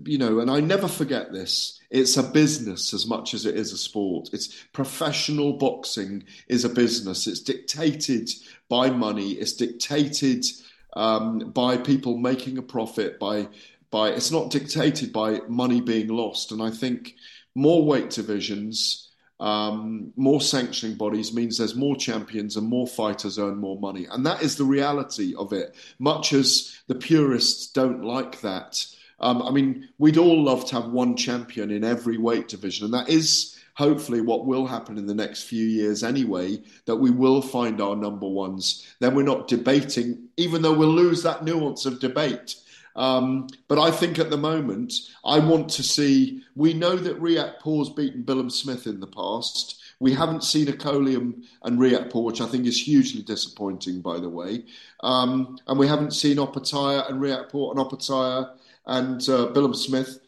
you 0.05 0.17
know, 0.17 0.39
and 0.39 0.49
I 0.49 0.59
never 0.59 0.87
forget 0.87 1.31
this. 1.33 1.78
It's 1.89 2.17
a 2.17 2.23
business 2.23 2.93
as 2.93 3.07
much 3.07 3.33
as 3.33 3.45
it 3.45 3.55
is 3.55 3.73
a 3.73 3.77
sport. 3.77 4.29
It's 4.31 4.47
professional 4.73 5.53
boxing 5.53 6.23
is 6.47 6.63
a 6.63 6.69
business. 6.69 7.25
It's 7.25 7.41
dictated 7.41 8.29
by 8.67 8.91
money. 8.91 9.31
It's 9.31 9.53
dictated 9.53 10.45
um, 10.93 11.39
by 11.39 11.77
people 11.77 12.17
making 12.17 12.57
a 12.57 12.61
profit. 12.61 13.19
By 13.19 13.47
by 13.91 14.09
it's 14.09 14.31
not 14.31 14.51
dictated 14.51 15.11
by 15.11 15.39
money 15.47 15.81
being 15.81 16.09
lost. 16.09 16.51
And 16.51 16.61
I 16.61 16.69
think 16.69 17.15
more 17.55 17.83
weight 17.83 18.11
divisions, 18.11 19.09
um, 19.39 20.13
more 20.15 20.41
sanctioning 20.41 20.97
bodies 20.97 21.33
means 21.33 21.57
there's 21.57 21.75
more 21.75 21.95
champions 21.95 22.55
and 22.55 22.67
more 22.67 22.87
fighters 22.87 23.39
earn 23.39 23.57
more 23.57 23.79
money. 23.79 24.05
And 24.05 24.25
that 24.25 24.43
is 24.43 24.57
the 24.57 24.65
reality 24.65 25.33
of 25.35 25.53
it. 25.53 25.75
Much 25.97 26.33
as 26.33 26.77
the 26.87 26.95
purists 26.95 27.67
don't 27.71 28.03
like 28.03 28.41
that. 28.41 28.85
Um, 29.21 29.41
I 29.41 29.51
mean, 29.51 29.89
we'd 29.97 30.17
all 30.17 30.43
love 30.43 30.65
to 30.67 30.75
have 30.75 30.91
one 30.91 31.15
champion 31.15 31.71
in 31.71 31.83
every 31.83 32.17
weight 32.17 32.47
division, 32.47 32.85
and 32.85 32.93
that 32.93 33.09
is 33.09 33.57
hopefully 33.79 34.19
what 34.19 34.45
will 34.45 34.67
happen 34.67 34.97
in 34.97 35.07
the 35.07 35.13
next 35.13 35.43
few 35.43 35.65
years 35.65 36.03
anyway, 36.03 36.61
that 36.85 36.97
we 36.97 37.11
will 37.11 37.41
find 37.41 37.79
our 37.79 37.95
number 37.95 38.27
ones. 38.27 38.85
Then 38.99 39.15
we're 39.15 39.23
not 39.23 39.47
debating, 39.47 40.27
even 40.35 40.61
though 40.61 40.73
we'll 40.73 40.89
lose 40.89 41.23
that 41.23 41.45
nuance 41.45 41.85
of 41.85 42.01
debate. 42.01 42.55
Um, 42.97 43.47
but 43.69 43.79
I 43.79 43.91
think 43.91 44.19
at 44.19 44.29
the 44.29 44.37
moment, 44.37 44.93
I 45.23 45.39
want 45.39 45.69
to 45.69 45.83
see. 45.83 46.43
We 46.55 46.73
know 46.73 46.97
that 46.97 47.21
Riakporhe's 47.21 47.89
beaten 47.89 48.23
Billam 48.23 48.51
Smith 48.51 48.85
in 48.85 48.99
the 48.99 49.07
past. 49.07 49.79
We 50.01 50.13
haven't 50.13 50.43
seen 50.43 50.67
Okolie 50.67 51.15
and 51.63 51.79
Riakporhe, 51.79 52.23
which 52.23 52.41
I 52.41 52.47
think 52.47 52.65
is 52.65 52.85
hugely 52.85 53.21
disappointing, 53.21 54.01
by 54.01 54.19
the 54.19 54.29
way. 54.29 54.65
Um, 55.01 55.57
and 55.67 55.79
we 55.79 55.87
haven't 55.87 56.11
seen 56.11 56.37
Opetaia 56.37 57.09
and 57.09 57.21
Riakporhe 57.21 57.71
and 57.71 57.79
Opetaia 57.79 58.51
and 58.89 59.21
uh, 59.21 59.47
Billam 59.53 59.75
Smith 59.75 60.19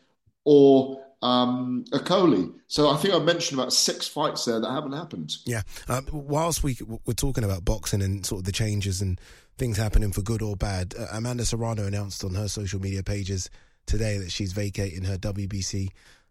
or 0.45 1.03
um, 1.22 1.86
Okolie. 1.91 2.53
So 2.68 2.89
I 2.89 2.97
think 2.97 3.14
I 3.14 3.20
mentioned 3.20 3.59
about 3.59 3.74
six 3.74 4.07
fights 4.07 4.45
there 4.45 4.59
that 4.59 4.72
haven't 4.72 4.93
happened. 4.93 5.36
Yeah. 5.45 5.62
Um, 5.88 6.07
whilst 6.12 6.64
we 6.64 6.78
we're 7.05 7.14
talking 7.14 7.43
about 7.43 7.66
boxing 7.66 8.01
and 8.01 8.26
sort 8.26 8.39
of 8.39 8.45
the 8.45 8.51
changes 8.51 9.01
and 9.01 9.20
things 9.57 9.78
happening 9.78 10.12
for 10.12 10.22
good 10.22 10.41
or 10.41 10.55
bad, 10.55 10.93
uh, 10.97 11.07
Amanda 11.12 11.45
Serrano 11.45 11.86
announced 11.86 12.24
on 12.24 12.34
her 12.36 12.47
social 12.47 12.80
media 12.80 13.03
pages 13.03 13.49
today 13.86 14.18
that 14.18 14.32
she's 14.32 14.53
vacating 14.53 15.03
her 15.03 15.18
WBC 15.18 15.89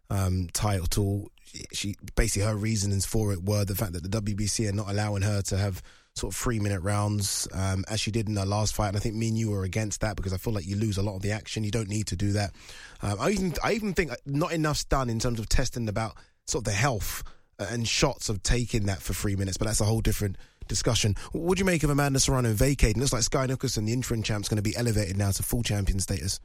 um, 0.09 0.49
title. 0.53 1.31
She 1.73 1.95
basically 2.15 2.47
her 2.47 2.55
reasonings 2.55 3.05
for 3.05 3.33
it 3.33 3.43
were 3.43 3.65
the 3.65 3.75
fact 3.75 3.93
that 3.93 4.09
the 4.09 4.21
WBC 4.21 4.69
are 4.69 4.73
not 4.73 4.89
allowing 4.89 5.21
her 5.21 5.41
to 5.43 5.57
have 5.57 5.81
sort 6.15 6.33
of 6.33 6.37
three 6.37 6.59
minute 6.59 6.81
rounds 6.81 7.47
um, 7.53 7.83
as 7.89 7.99
she 7.99 8.11
did 8.11 8.27
in 8.27 8.35
her 8.35 8.45
last 8.45 8.75
fight. 8.75 8.89
And 8.89 8.97
I 8.97 8.99
think 8.99 9.15
me 9.15 9.29
and 9.29 9.37
you 9.37 9.49
were 9.49 9.63
against 9.63 10.01
that 10.01 10.15
because 10.15 10.33
I 10.33 10.37
feel 10.37 10.53
like 10.53 10.67
you 10.67 10.75
lose 10.75 10.97
a 10.97 11.01
lot 11.01 11.15
of 11.15 11.21
the 11.21 11.31
action. 11.31 11.63
You 11.63 11.71
don't 11.71 11.89
need 11.89 12.07
to 12.07 12.15
do 12.15 12.33
that. 12.33 12.51
Um, 13.01 13.17
I 13.19 13.31
even 13.31 13.53
I 13.63 13.73
even 13.73 13.93
think 13.93 14.11
not 14.25 14.51
enough's 14.51 14.83
done 14.83 15.09
in 15.09 15.19
terms 15.19 15.39
of 15.39 15.47
testing 15.49 15.87
about 15.87 16.15
sort 16.47 16.61
of 16.61 16.65
the 16.65 16.77
health 16.77 17.23
and 17.59 17.87
shots 17.87 18.29
of 18.29 18.41
taking 18.43 18.85
that 18.87 19.01
for 19.01 19.13
three 19.13 19.35
minutes, 19.35 19.57
but 19.57 19.65
that's 19.65 19.81
a 19.81 19.85
whole 19.85 20.01
different 20.01 20.37
discussion. 20.67 21.15
What 21.31 21.57
do 21.57 21.61
you 21.61 21.65
make 21.65 21.83
of 21.83 21.89
Amanda 21.89 22.19
Serrano 22.19 22.53
vacating? 22.53 22.99
Looks 22.99 23.13
like 23.13 23.23
Skye 23.23 23.45
Nicholson, 23.45 23.85
the 23.85 23.93
interim 23.93 24.23
champ, 24.23 24.43
is 24.43 24.49
going 24.49 24.57
to 24.57 24.63
be 24.63 24.75
elevated 24.75 25.17
now 25.17 25.31
to 25.31 25.43
full 25.43 25.63
champion 25.63 25.99
status. 25.99 26.39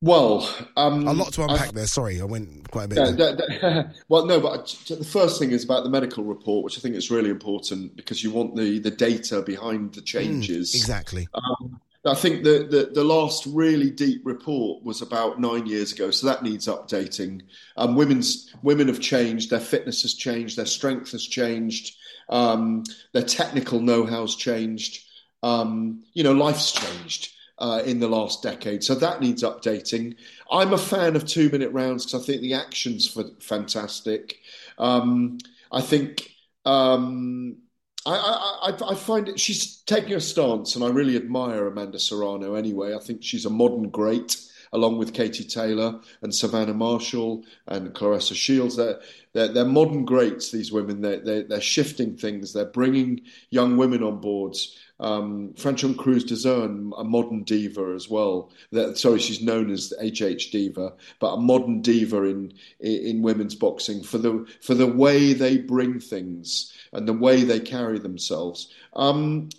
Well, 0.00 0.48
um, 0.76 1.08
a 1.08 1.12
lot 1.12 1.32
to 1.32 1.42
unpack 1.42 1.68
I- 1.68 1.72
there. 1.72 1.86
Sorry, 1.86 2.20
I 2.20 2.24
went 2.24 2.70
quite 2.70 2.84
a 2.84 2.88
bit. 2.88 2.98
Yeah, 2.98 3.10
that- 3.12 3.36
that- 3.38 3.94
well, 4.08 4.26
no, 4.26 4.40
but 4.40 4.76
the 4.88 5.04
first 5.04 5.40
thing 5.40 5.50
is 5.50 5.64
about 5.64 5.82
the 5.84 5.90
medical 5.90 6.22
report, 6.22 6.64
which 6.64 6.78
I 6.78 6.80
think 6.80 6.94
is 6.94 7.10
really 7.10 7.30
important 7.30 7.96
because 7.96 8.22
you 8.22 8.30
want 8.30 8.54
the, 8.54 8.78
the 8.78 8.92
data 8.92 9.42
behind 9.42 9.94
the 9.94 10.02
changes. 10.02 10.72
Mm, 10.72 10.76
exactly. 10.76 11.28
Um, 11.34 11.80
I 12.04 12.14
think 12.14 12.44
the, 12.44 12.66
the, 12.70 12.90
the 12.94 13.04
last 13.04 13.44
really 13.46 13.90
deep 13.90 14.22
report 14.24 14.84
was 14.84 15.02
about 15.02 15.40
nine 15.40 15.66
years 15.66 15.92
ago, 15.92 16.12
so 16.12 16.28
that 16.28 16.44
needs 16.44 16.68
updating. 16.68 17.42
Um, 17.76 17.96
women's 17.96 18.54
women 18.62 18.86
have 18.86 19.00
changed, 19.00 19.50
their 19.50 19.58
fitness 19.58 20.02
has 20.02 20.14
changed, 20.14 20.56
their 20.56 20.64
strength 20.66 21.10
has 21.10 21.26
changed, 21.26 21.96
um, 22.28 22.84
their 23.12 23.24
technical 23.24 23.80
know-how's 23.80 24.36
changed. 24.36 25.04
Um, 25.42 26.04
you 26.14 26.22
know, 26.22 26.32
life's 26.32 26.70
changed 26.70 27.32
uh, 27.58 27.82
in 27.84 28.00
the 28.00 28.08
last 28.08 28.42
decade, 28.42 28.84
so 28.84 28.94
that 28.94 29.20
needs 29.20 29.42
updating. 29.42 30.16
I'm 30.50 30.72
a 30.72 30.78
fan 30.78 31.16
of 31.16 31.26
two 31.26 31.50
minute 31.50 31.72
rounds 31.72 32.06
because 32.06 32.22
I 32.22 32.26
think 32.26 32.42
the 32.42 32.54
action's 32.54 33.16
fantastic. 33.40 34.38
Um, 34.78 35.38
I 35.70 35.80
think 35.80 36.30
um, 36.64 37.58
I, 38.06 38.70
I, 38.80 38.90
I, 38.90 38.94
find 38.94 39.28
it, 39.28 39.40
she's 39.40 39.82
taking 39.82 40.14
a 40.14 40.20
stance, 40.20 40.76
and 40.76 40.84
I 40.84 40.88
really 40.88 41.16
admire 41.16 41.66
Amanda 41.66 41.98
Serrano 41.98 42.54
anyway. 42.54 42.94
I 42.94 43.00
think 43.00 43.22
she's 43.22 43.44
a 43.44 43.50
modern 43.50 43.90
great, 43.90 44.36
along 44.72 44.98
with 44.98 45.14
Katie 45.14 45.44
Taylor 45.44 46.00
and 46.22 46.34
Savannah 46.34 46.74
Marshall 46.74 47.44
and 47.66 47.92
Claressa 47.94 48.34
Shields. 48.34 48.76
They're, 48.76 49.00
they're, 49.32 49.48
they're 49.48 49.64
modern 49.64 50.04
greats, 50.04 50.50
these 50.50 50.72
women. 50.72 51.00
They're, 51.00 51.20
they're, 51.20 51.42
they're, 51.42 51.60
shifting 51.60 52.16
things, 52.16 52.52
they're 52.52 52.66
bringing 52.66 53.20
young 53.50 53.76
women 53.76 54.02
on 54.02 54.20
boards. 54.20 54.76
Um, 55.00 55.54
Franchon 55.54 55.96
Crews-Dezurn, 55.96 56.92
a 56.98 57.04
modern 57.04 57.44
diva 57.44 57.92
as 57.94 58.08
well. 58.08 58.50
That, 58.72 58.98
sorry, 58.98 59.20
she's 59.20 59.42
known 59.42 59.70
as 59.70 59.92
HH 60.00 60.50
Diva, 60.50 60.94
but 61.20 61.34
a 61.34 61.40
modern 61.40 61.82
diva 61.82 62.24
in, 62.24 62.52
in 62.80 63.22
women's 63.22 63.54
boxing 63.54 64.02
for 64.02 64.18
the 64.18 64.44
for 64.60 64.74
the 64.74 64.86
way 64.86 65.32
they 65.34 65.58
bring 65.58 66.00
things 66.00 66.72
and 66.92 67.06
the 67.06 67.12
way 67.12 67.44
they 67.44 67.60
carry 67.60 67.98
themselves. 67.98 68.72
Um, 68.94 69.50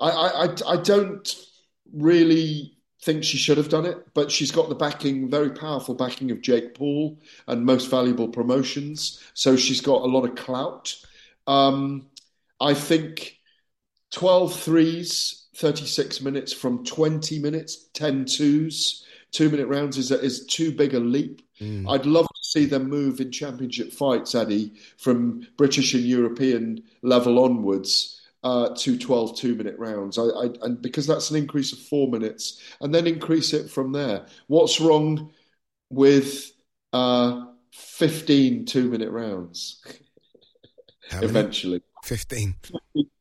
I, 0.00 0.10
I, 0.10 0.74
I 0.74 0.76
don't 0.76 1.34
really 1.92 2.76
think 3.02 3.22
she 3.22 3.36
should 3.36 3.58
have 3.58 3.68
done 3.68 3.84
it, 3.86 4.14
but 4.14 4.30
she's 4.30 4.50
got 4.50 4.68
the 4.68 4.74
backing, 4.74 5.30
very 5.30 5.50
powerful 5.50 5.94
backing 5.94 6.30
of 6.30 6.40
Jake 6.40 6.74
Paul 6.74 7.20
and 7.46 7.64
Most 7.64 7.90
Valuable 7.90 8.28
Promotions, 8.28 9.20
so 9.34 9.56
she's 9.56 9.80
got 9.80 10.02
a 10.02 10.06
lot 10.06 10.24
of 10.24 10.34
clout. 10.34 10.94
Um, 11.46 12.06
I 12.60 12.74
think 12.74 13.38
12 14.14 14.60
threes, 14.60 15.46
36 15.56 16.20
minutes 16.20 16.52
from 16.52 16.84
20 16.84 17.40
minutes, 17.40 17.88
10 17.94 18.26
twos, 18.26 19.04
two 19.32 19.50
minute 19.50 19.66
rounds 19.66 19.98
is, 19.98 20.12
is 20.12 20.46
too 20.46 20.70
big 20.70 20.94
a 20.94 21.00
leap. 21.00 21.42
Mm. 21.60 21.92
I'd 21.92 22.06
love 22.06 22.26
to 22.26 22.48
see 22.48 22.64
them 22.64 22.88
move 22.88 23.20
in 23.20 23.32
championship 23.32 23.92
fights, 23.92 24.36
Ade, 24.36 24.70
from 24.98 25.44
British 25.56 25.94
and 25.94 26.04
European 26.04 26.84
level 27.02 27.44
onwards. 27.44 28.20
Uh, 28.44 28.74
to 28.76 28.98
12 28.98 29.38
two 29.38 29.54
minute 29.54 29.74
rounds. 29.78 30.18
I, 30.18 30.24
I, 30.24 30.50
and 30.60 30.82
because 30.82 31.06
that's 31.06 31.30
an 31.30 31.38
increase 31.38 31.72
of 31.72 31.78
four 31.78 32.10
minutes, 32.10 32.60
and 32.82 32.94
then 32.94 33.06
increase 33.06 33.54
it 33.54 33.70
from 33.70 33.92
there. 33.92 34.26
What's 34.48 34.82
wrong 34.82 35.30
with 35.88 36.52
uh, 36.92 37.46
15 37.72 38.66
two 38.66 38.90
minute 38.90 39.10
rounds? 39.10 39.82
Eventually. 41.10 41.80
15. 42.04 42.54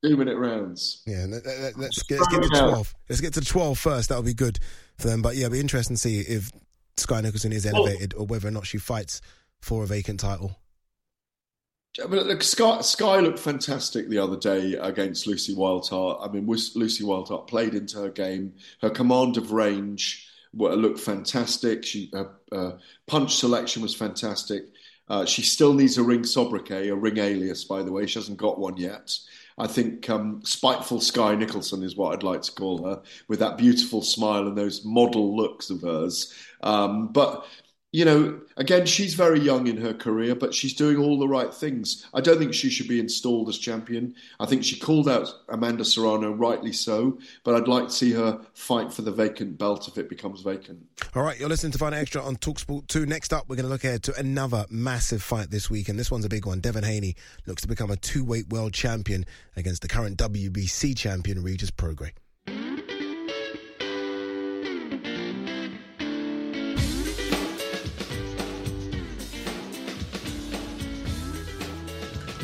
Two 0.04 0.18
minute 0.18 0.38
rounds. 0.38 1.02
Yeah, 1.06 1.26
let, 1.30 1.46
us 1.46 1.78
let's 1.78 2.04
get, 2.04 2.20
let's 2.20 2.32
get 2.32 2.44
to 2.44 2.50
12. 2.50 2.96
Let's 3.10 3.22
get 3.22 3.34
to 3.36 3.42
12 3.42 3.80
first. 3.80 4.10
That'll 4.10 4.24
be 4.24 4.34
good 4.34 4.60
for 4.98 5.08
them. 5.08 5.22
But 5.22 5.36
yeah, 5.36 5.46
it'll 5.46 5.54
be 5.54 5.60
interesting 5.60 5.96
to 5.96 6.02
see 6.02 6.20
if 6.20 6.52
Skye 6.98 7.22
Nicholson 7.22 7.52
is 7.52 7.66
elevated 7.66 8.14
or 8.16 8.26
whether 8.26 8.48
or 8.48 8.52
not 8.52 8.68
she 8.68 8.78
fights 8.78 9.22
for 9.62 9.84
a 9.84 9.88
vacant 9.88 10.20
title. 10.20 10.58
I 12.04 12.08
mean, 12.08 12.22
look, 12.22 12.42
Skye, 12.42 12.82
Skye 12.82 13.20
looked 13.20 13.40
fantastic 13.40 14.10
the 14.10 14.18
other 14.18 14.38
day 14.38 14.74
against 14.74 15.28
Lucy 15.28 15.56
Wildheart. 15.56 16.28
I 16.28 16.32
mean, 16.32 16.46
Lucy 16.48 17.04
Wildheart 17.04 17.48
played 17.48 17.76
into 17.76 18.00
her 18.00 18.10
game. 18.10 18.54
Her 18.82 18.90
command 18.90 19.38
of 19.38 19.52
range 19.52 20.28
looked 20.54 21.00
fantastic. 21.00 21.86
She, 21.86 22.10
her 22.14 22.32
uh, 22.52 22.72
punch 23.08 23.36
selection 23.36 23.82
was 23.82 23.96
fantastic. 23.96 24.66
Uh, 25.10 25.26
she 25.26 25.42
still 25.42 25.74
needs 25.74 25.98
a 25.98 26.04
ring 26.04 26.24
sobriquet, 26.24 26.90
a 26.90 26.96
ring 26.96 27.18
alias, 27.18 27.64
by 27.64 27.84
the 27.84 27.92
way. 27.92 28.06
She 28.06 28.20
hasn't 28.20 28.38
got 28.38 28.60
one 28.60 28.78
yet. 28.78 29.18
I 29.58 29.68
think 29.68 30.10
um, 30.10 30.42
spiteful 30.44 31.00
Skye 31.00 31.36
Nicholson 31.36 31.84
is 31.84 31.96
what 31.96 32.14
I'd 32.14 32.24
like 32.24 32.42
to 32.44 32.52
call 32.52 32.84
her, 32.86 33.02
with 33.28 33.40
that 33.40 33.58
beautiful 33.58 34.02
smile 34.02 34.48
and 34.48 34.58
those 34.58 34.84
model 34.84 35.36
looks 35.36 35.70
of 35.70 35.82
hers. 35.82 36.34
Um, 36.62 37.10
but 37.10 37.46
you 37.94 38.04
know, 38.06 38.42
again, 38.58 38.88
she's 38.88 39.14
very 39.14 39.40
young 39.40 39.68
in 39.68 39.78
her 39.78 39.94
career, 39.94 40.34
but 40.34 40.52
she's 40.52 40.74
doing 40.74 40.98
all 40.98 41.20
the 41.20 41.28
right 41.28 41.54
things. 41.54 42.08
I 42.12 42.22
don't 42.22 42.40
think 42.40 42.56
she 42.56 42.72
should 42.72 42.88
be 42.88 43.00
installed 43.00 43.50
as 43.50 43.60
champion. 43.60 44.16
I 44.40 44.48
think 44.48 44.64
she 44.64 44.80
called 44.80 45.08
out 45.08 45.32
Amanda 45.48 45.86
Serrano, 45.86 46.32
rightly 46.32 46.74
so, 46.74 47.20
but 47.44 47.54
I'd 47.54 47.68
like 47.68 47.86
to 47.86 47.94
see 47.94 48.12
her 48.14 48.42
fight 48.56 48.92
for 48.92 49.04
the 49.04 49.12
vacant 49.12 49.60
belt 49.60 49.88
if 49.88 50.00
it 50.00 50.10
becomes 50.10 50.42
vacant. 50.42 50.84
All 51.16 51.22
right, 51.22 51.40
you're 51.40 51.50
listening 51.50 51.72
to 51.74 51.78
Fight 51.78 51.94
Extra 51.94 52.24
on 52.24 52.36
Talksport 52.38 52.88
2. 52.88 53.06
Next 53.06 53.32
up, 53.32 53.48
we're 53.48 53.58
going 53.58 53.68
to 53.68 53.72
look 53.72 53.84
ahead 53.84 54.02
to 54.04 54.20
another 54.20 54.66
massive 54.72 55.22
fight 55.22 55.52
this 55.52 55.70
week, 55.70 55.88
and 55.88 56.00
this 56.00 56.10
one's 56.10 56.26
a 56.26 56.30
big 56.30 56.48
one. 56.48 56.62
Devin 56.62 56.84
Haney 56.84 57.16
looks 57.46 57.62
to 57.62 57.68
become 57.68 57.92
a 57.92 57.96
two 57.96 58.26
weight 58.26 58.50
world 58.50 58.74
champion 58.74 59.24
against 59.56 59.84
the 59.84 59.88
current 59.88 60.18
WBC 60.18 60.98
champion, 60.98 61.44
Regis 61.44 61.70
Prograis. 61.70 62.14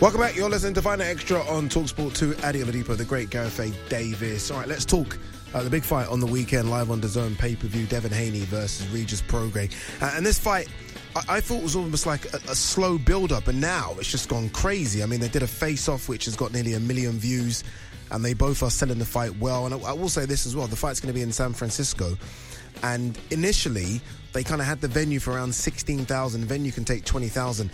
Welcome 0.01 0.21
back. 0.21 0.37
You're 0.37 0.49
listening 0.49 0.75
to 0.75 0.81
Night 0.81 1.01
Extra 1.01 1.41
on 1.41 1.67
Talksport 1.67 2.15
2. 2.15 2.31
Ade 2.45 2.63
Oladipo, 2.65 2.95
the 2.95 3.03
great 3.03 3.29
Gareth 3.29 3.59
A. 3.59 3.69
Davies. 3.89 4.49
All 4.49 4.57
right, 4.57 4.67
let's 4.67 4.85
talk 4.85 5.19
uh, 5.53 5.61
the 5.61 5.69
big 5.69 5.83
fight 5.83 6.07
on 6.07 6.21
the 6.21 6.25
weekend, 6.25 6.69
live 6.69 6.89
on 6.89 7.01
DAZN 7.01 7.37
pay 7.37 7.53
per 7.53 7.67
view. 7.67 7.85
Devin 7.85 8.13
Haney 8.13 8.39
versus 8.45 8.87
Regis 8.93 9.21
Prograis. 9.21 9.73
Uh, 10.01 10.13
and 10.15 10.25
this 10.25 10.39
fight, 10.39 10.69
I-, 11.17 11.25
I, 11.27 11.41
thought 11.41 11.61
was 11.61 11.75
almost 11.75 12.05
like 12.05 12.33
a, 12.33 12.37
a 12.49 12.55
slow 12.55 12.97
build 12.97 13.33
up, 13.33 13.49
and 13.49 13.59
now 13.59 13.93
it's 13.97 14.09
just 14.09 14.29
gone 14.29 14.47
crazy. 14.51 15.03
I 15.03 15.05
mean, 15.05 15.19
they 15.19 15.27
did 15.27 15.43
a 15.43 15.47
face 15.47 15.89
off, 15.89 16.07
which 16.07 16.23
has 16.25 16.37
got 16.37 16.53
nearly 16.53 16.75
a 16.75 16.79
million 16.79 17.19
views, 17.19 17.65
and 18.09 18.23
they 18.23 18.33
both 18.33 18.63
are 18.63 18.71
selling 18.71 18.99
the 18.99 19.05
fight 19.05 19.35
well. 19.37 19.65
And 19.65 19.75
I, 19.75 19.79
I 19.79 19.91
will 19.91 20.07
say 20.07 20.25
this 20.25 20.45
as 20.45 20.55
well 20.55 20.67
the 20.67 20.77
fight's 20.77 21.01
going 21.01 21.13
to 21.13 21.13
be 21.13 21.23
in 21.23 21.33
San 21.33 21.51
Francisco. 21.51 22.17
And 22.83 23.19
initially, 23.31 23.99
they 24.31 24.45
kind 24.45 24.61
of 24.61 24.67
had 24.67 24.79
the 24.79 24.87
venue 24.87 25.19
for 25.19 25.31
around 25.31 25.53
16,000. 25.53 26.45
Venue 26.45 26.71
can 26.71 26.85
take 26.85 27.03
20,000 27.03 27.69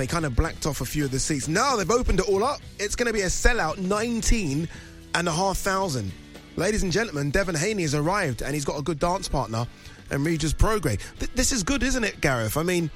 they 0.00 0.06
kind 0.06 0.24
of 0.24 0.34
blacked 0.34 0.64
off 0.64 0.80
a 0.80 0.84
few 0.86 1.04
of 1.04 1.10
the 1.10 1.18
seats. 1.18 1.46
Now 1.46 1.76
they've 1.76 1.90
opened 1.90 2.20
it 2.20 2.28
all 2.28 2.42
up. 2.42 2.60
It's 2.78 2.96
going 2.96 3.06
to 3.08 3.12
be 3.12 3.20
a 3.20 3.26
sellout, 3.26 3.76
19 3.76 4.66
and 5.14 5.28
a 5.28 5.30
half 5.30 5.58
thousand. 5.58 6.10
Ladies 6.56 6.82
and 6.82 6.90
gentlemen, 6.90 7.30
Devin 7.30 7.54
Haney 7.54 7.82
has 7.82 7.94
arrived 7.94 8.40
and 8.40 8.54
he's 8.54 8.64
got 8.64 8.78
a 8.78 8.82
good 8.82 8.98
dance 8.98 9.28
partner 9.28 9.66
and 10.10 10.24
Regis 10.24 10.54
Prograis. 10.54 11.00
Th- 11.18 11.30
this 11.34 11.52
is 11.52 11.62
good, 11.62 11.82
isn't 11.82 12.02
it, 12.02 12.18
Gareth? 12.22 12.56
I 12.56 12.62
mean, 12.62 12.90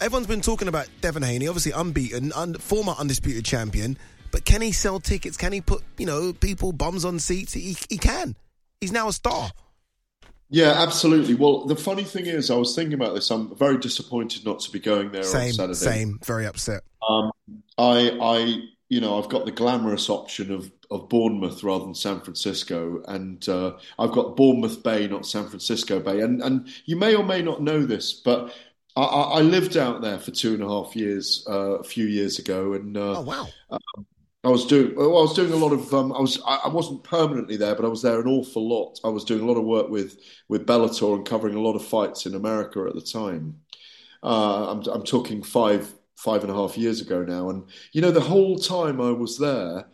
everyone's 0.00 0.26
been 0.26 0.40
talking 0.40 0.66
about 0.66 0.88
Devin 1.00 1.22
Haney, 1.22 1.46
obviously 1.46 1.70
unbeaten, 1.70 2.32
un- 2.32 2.54
former 2.54 2.94
undisputed 2.98 3.44
champion. 3.44 3.96
But 4.32 4.44
can 4.44 4.60
he 4.60 4.72
sell 4.72 4.98
tickets? 4.98 5.36
Can 5.36 5.52
he 5.52 5.60
put, 5.60 5.84
you 5.96 6.06
know, 6.06 6.32
people, 6.32 6.72
bums 6.72 7.04
on 7.04 7.20
seats? 7.20 7.52
He, 7.52 7.76
he 7.88 7.98
can. 7.98 8.34
He's 8.80 8.92
now 8.92 9.06
a 9.06 9.12
star. 9.12 9.52
Yeah, 10.50 10.72
absolutely. 10.76 11.34
Well, 11.34 11.66
the 11.66 11.76
funny 11.76 12.04
thing 12.04 12.26
is, 12.26 12.50
I 12.50 12.56
was 12.56 12.74
thinking 12.74 12.94
about 12.94 13.14
this. 13.14 13.30
I'm 13.30 13.54
very 13.56 13.78
disappointed 13.78 14.44
not 14.44 14.60
to 14.60 14.70
be 14.70 14.78
going 14.78 15.12
there 15.12 15.22
same, 15.22 15.48
on 15.48 15.52
Saturday. 15.52 15.74
Same, 15.74 16.18
very 16.24 16.46
upset. 16.46 16.82
Um, 17.06 17.30
I, 17.76 18.16
I, 18.20 18.62
you 18.88 19.00
know, 19.00 19.18
I've 19.22 19.28
got 19.28 19.44
the 19.44 19.52
glamorous 19.52 20.08
option 20.08 20.50
of 20.50 20.70
of 20.90 21.08
Bournemouth 21.10 21.62
rather 21.62 21.84
than 21.84 21.94
San 21.94 22.20
Francisco, 22.20 23.02
and 23.08 23.46
uh, 23.48 23.72
I've 23.98 24.12
got 24.12 24.36
Bournemouth 24.36 24.82
Bay, 24.82 25.06
not 25.06 25.26
San 25.26 25.46
Francisco 25.46 26.00
Bay. 26.00 26.20
And 26.20 26.42
and 26.42 26.68
you 26.86 26.96
may 26.96 27.14
or 27.14 27.24
may 27.24 27.42
not 27.42 27.62
know 27.62 27.84
this, 27.84 28.14
but 28.14 28.54
I, 28.96 29.02
I 29.02 29.40
lived 29.42 29.76
out 29.76 30.00
there 30.00 30.18
for 30.18 30.30
two 30.30 30.54
and 30.54 30.62
a 30.62 30.68
half 30.68 30.96
years 30.96 31.44
uh, 31.48 31.78
a 31.78 31.84
few 31.84 32.06
years 32.06 32.38
ago, 32.38 32.72
and 32.72 32.96
uh, 32.96 33.18
oh 33.18 33.20
wow. 33.20 33.48
Um, 33.70 34.06
I 34.44 34.48
was 34.48 34.66
doing 34.66 34.94
well, 34.94 35.18
I 35.18 35.22
was 35.22 35.34
doing 35.34 35.52
a 35.52 35.56
lot 35.56 35.72
of 35.72 35.92
um, 35.92 36.12
I 36.12 36.20
was 36.20 36.40
I 36.46 36.68
wasn't 36.68 37.02
permanently 37.02 37.56
there, 37.56 37.74
but 37.74 37.84
I 37.84 37.88
was 37.88 38.02
there 38.02 38.20
an 38.20 38.28
awful 38.28 38.68
lot. 38.68 39.00
I 39.04 39.08
was 39.08 39.24
doing 39.24 39.40
a 39.42 39.44
lot 39.44 39.58
of 39.58 39.64
work 39.64 39.88
with 39.88 40.18
with 40.48 40.66
Bellator 40.66 41.16
and 41.16 41.26
covering 41.26 41.56
a 41.56 41.60
lot 41.60 41.74
of 41.74 41.84
fights 41.84 42.24
in 42.24 42.34
America 42.34 42.84
at 42.88 42.94
the 42.94 43.00
time. 43.00 43.60
Uh, 44.22 44.70
I'm 44.70 44.82
I'm 44.88 45.02
talking 45.02 45.42
five 45.42 45.92
five 46.14 46.42
and 46.42 46.52
a 46.52 46.54
half 46.54 46.78
years 46.78 47.00
ago 47.00 47.24
now, 47.24 47.50
and 47.50 47.64
you 47.92 48.00
know 48.00 48.12
the 48.12 48.20
whole 48.20 48.58
time 48.58 49.00
I 49.00 49.10
was 49.10 49.38
there, 49.38 49.88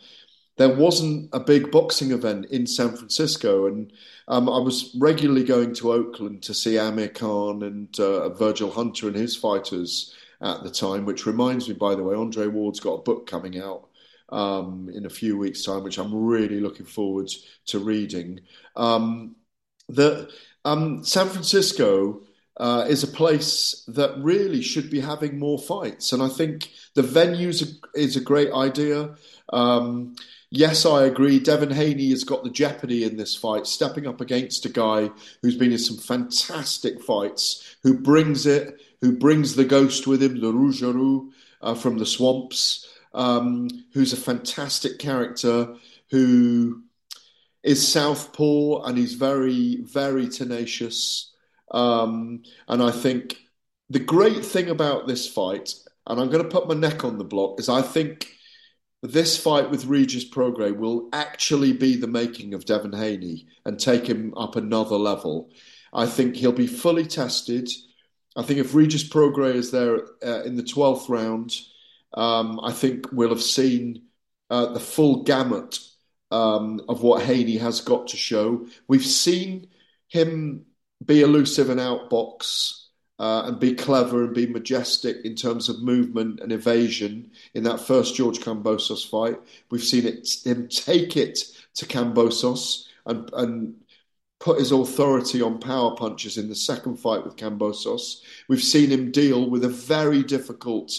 there 0.58 0.76
wasn't 0.76 1.30
a 1.32 1.40
big 1.40 1.70
boxing 1.70 2.12
event 2.12 2.46
in 2.50 2.66
San 2.66 2.94
Francisco, 2.96 3.66
and 3.66 3.94
um, 4.28 4.50
I 4.50 4.58
was 4.58 4.94
regularly 5.00 5.44
going 5.44 5.74
to 5.76 5.92
Oakland 5.92 6.42
to 6.42 6.52
see 6.52 6.78
Amir 6.78 7.08
Khan 7.08 7.62
and 7.62 7.98
uh, 7.98 8.28
Virgil 8.28 8.70
Hunter 8.70 9.06
and 9.08 9.16
his 9.16 9.34
fighters 9.36 10.14
at 10.42 10.62
the 10.62 10.70
time. 10.70 11.06
Which 11.06 11.24
reminds 11.24 11.66
me, 11.66 11.74
by 11.74 11.94
the 11.94 12.02
way, 12.02 12.14
Andre 12.14 12.46
Ward's 12.48 12.80
got 12.80 13.00
a 13.00 13.02
book 13.02 13.26
coming 13.26 13.58
out 13.58 13.88
um, 14.34 14.90
in 14.92 15.06
a 15.06 15.10
few 15.10 15.38
weeks' 15.38 15.64
time, 15.64 15.84
which 15.84 15.96
I'm 15.96 16.12
really 16.12 16.60
looking 16.60 16.86
forward 16.86 17.30
to 17.66 17.78
reading. 17.78 18.40
Um, 18.74 19.36
that 19.88 20.30
um, 20.64 21.04
San 21.04 21.28
Francisco 21.28 22.22
uh, 22.56 22.84
is 22.88 23.04
a 23.04 23.08
place 23.08 23.84
that 23.86 24.18
really 24.18 24.60
should 24.60 24.90
be 24.90 25.00
having 25.00 25.38
more 25.38 25.58
fights, 25.58 26.12
and 26.12 26.22
I 26.22 26.28
think 26.28 26.70
the 26.94 27.02
venue 27.02 27.50
is 27.94 28.16
a 28.16 28.20
great 28.20 28.52
idea. 28.52 29.14
Um, 29.52 30.16
yes, 30.50 30.84
I 30.84 31.04
agree. 31.04 31.38
Devin 31.38 31.70
Haney 31.70 32.10
has 32.10 32.24
got 32.24 32.42
the 32.42 32.50
jeopardy 32.50 33.04
in 33.04 33.16
this 33.16 33.36
fight, 33.36 33.68
stepping 33.68 34.06
up 34.06 34.20
against 34.20 34.66
a 34.66 34.68
guy 34.68 35.10
who's 35.42 35.56
been 35.56 35.72
in 35.72 35.78
some 35.78 35.98
fantastic 35.98 37.00
fights, 37.00 37.76
who 37.84 37.98
brings 37.98 38.46
it, 38.46 38.80
who 39.00 39.16
brings 39.16 39.54
the 39.54 39.64
ghost 39.64 40.08
with 40.08 40.22
him, 40.22 40.40
the 40.40 40.52
Rougarou 40.52 41.30
uh, 41.60 41.74
from 41.74 41.98
the 41.98 42.06
swamps 42.06 42.88
um, 43.14 43.68
who's 43.92 44.12
a 44.12 44.18
fantastic 44.18 44.98
character 44.98 45.74
who 46.10 46.82
is 47.62 47.86
southpaw 47.86 48.82
and 48.82 48.98
he's 48.98 49.14
very, 49.14 49.76
very 49.82 50.28
tenacious. 50.28 51.32
Um, 51.70 52.42
and 52.68 52.82
I 52.82 52.90
think 52.90 53.38
the 53.88 54.00
great 54.00 54.44
thing 54.44 54.68
about 54.68 55.06
this 55.06 55.26
fight, 55.28 55.74
and 56.06 56.20
I'm 56.20 56.28
going 56.28 56.42
to 56.42 56.48
put 56.48 56.68
my 56.68 56.74
neck 56.74 57.04
on 57.04 57.16
the 57.16 57.24
block, 57.24 57.58
is 57.58 57.68
I 57.68 57.80
think 57.80 58.30
this 59.02 59.38
fight 59.38 59.70
with 59.70 59.86
Regis 59.86 60.28
Prograis 60.28 60.76
will 60.76 61.08
actually 61.12 61.72
be 61.72 61.96
the 61.96 62.06
making 62.06 62.54
of 62.54 62.64
Devin 62.64 62.92
Haney 62.92 63.46
and 63.64 63.78
take 63.78 64.06
him 64.06 64.34
up 64.36 64.56
another 64.56 64.96
level. 64.96 65.50
I 65.92 66.06
think 66.06 66.36
he'll 66.36 66.52
be 66.52 66.66
fully 66.66 67.06
tested. 67.06 67.68
I 68.36 68.42
think 68.42 68.58
if 68.58 68.74
Regis 68.74 69.08
Prograis 69.08 69.54
is 69.54 69.70
there 69.70 70.00
uh, 70.24 70.42
in 70.42 70.56
the 70.56 70.62
12th 70.62 71.08
round, 71.08 71.54
um, 72.14 72.60
I 72.62 72.72
think 72.72 73.06
we'll 73.12 73.30
have 73.30 73.42
seen 73.42 74.02
uh, 74.50 74.72
the 74.72 74.80
full 74.80 75.22
gamut 75.24 75.78
um, 76.30 76.80
of 76.88 77.02
what 77.02 77.22
Haney 77.22 77.56
has 77.58 77.80
got 77.80 78.08
to 78.08 78.16
show. 78.16 78.66
We've 78.88 79.04
seen 79.04 79.68
him 80.08 80.66
be 81.04 81.22
elusive 81.22 81.70
and 81.70 81.80
outbox 81.80 82.84
uh, 83.18 83.44
and 83.46 83.60
be 83.60 83.74
clever 83.74 84.24
and 84.24 84.34
be 84.34 84.46
majestic 84.46 85.18
in 85.24 85.34
terms 85.34 85.68
of 85.68 85.82
movement 85.82 86.40
and 86.40 86.52
evasion 86.52 87.30
in 87.54 87.62
that 87.64 87.80
first 87.80 88.14
George 88.14 88.40
Kambosos 88.40 89.08
fight. 89.08 89.38
We've 89.70 89.82
seen 89.82 90.06
it 90.06 90.28
him 90.44 90.68
take 90.68 91.16
it 91.16 91.38
to 91.74 91.86
Kambosos 91.86 92.86
and, 93.06 93.30
and 93.34 93.74
put 94.40 94.58
his 94.58 94.72
authority 94.72 95.40
on 95.40 95.58
power 95.58 95.94
punches 95.96 96.36
in 96.36 96.48
the 96.48 96.54
second 96.54 96.96
fight 96.96 97.24
with 97.24 97.36
Kambosos. 97.36 98.20
We've 98.48 98.62
seen 98.62 98.90
him 98.90 99.10
deal 99.10 99.48
with 99.48 99.64
a 99.64 99.68
very 99.68 100.22
difficult, 100.22 100.92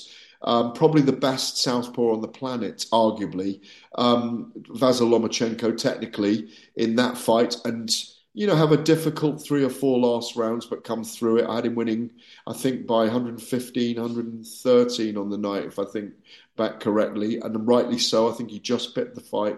um, 0.46 0.74
probably 0.74 1.02
the 1.02 1.12
best 1.12 1.58
southpaw 1.58 2.14
on 2.14 2.22
the 2.22 2.28
planet, 2.28 2.86
arguably, 2.94 3.62
um, 3.96 4.54
Lomachenko, 4.70 5.76
technically, 5.76 6.50
in 6.76 6.96
that 6.96 7.18
fight. 7.18 7.56
And 7.66 7.94
you 8.36 8.46
know, 8.46 8.56
have 8.56 8.74
a 8.74 8.78
difficult 8.78 9.42
three 9.42 9.64
or 9.64 9.70
four 9.70 9.98
last 9.98 10.36
rounds, 10.36 10.66
but 10.66 10.84
come 10.84 11.06
through 11.06 11.38
it. 11.38 11.50
I 11.50 11.56
had 11.56 11.66
him 11.66 11.74
winning, 11.74 12.12
I 12.46 12.54
think, 12.54 12.86
by 12.86 13.04
115, 13.04 13.96
113 13.96 15.18
on 15.18 15.30
the 15.30 15.38
night, 15.38 15.64
if 15.64 15.80
I 15.80 15.86
think 15.86 16.12
back 16.58 16.82
correctly, 16.82 17.40
and 17.40 17.66
rightly 17.66 17.98
so. 17.98 18.30
I 18.30 18.34
think 18.34 18.52
he 18.52 18.60
just 18.60 18.94
bit 18.94 19.16
the 19.16 19.22
fight. 19.22 19.58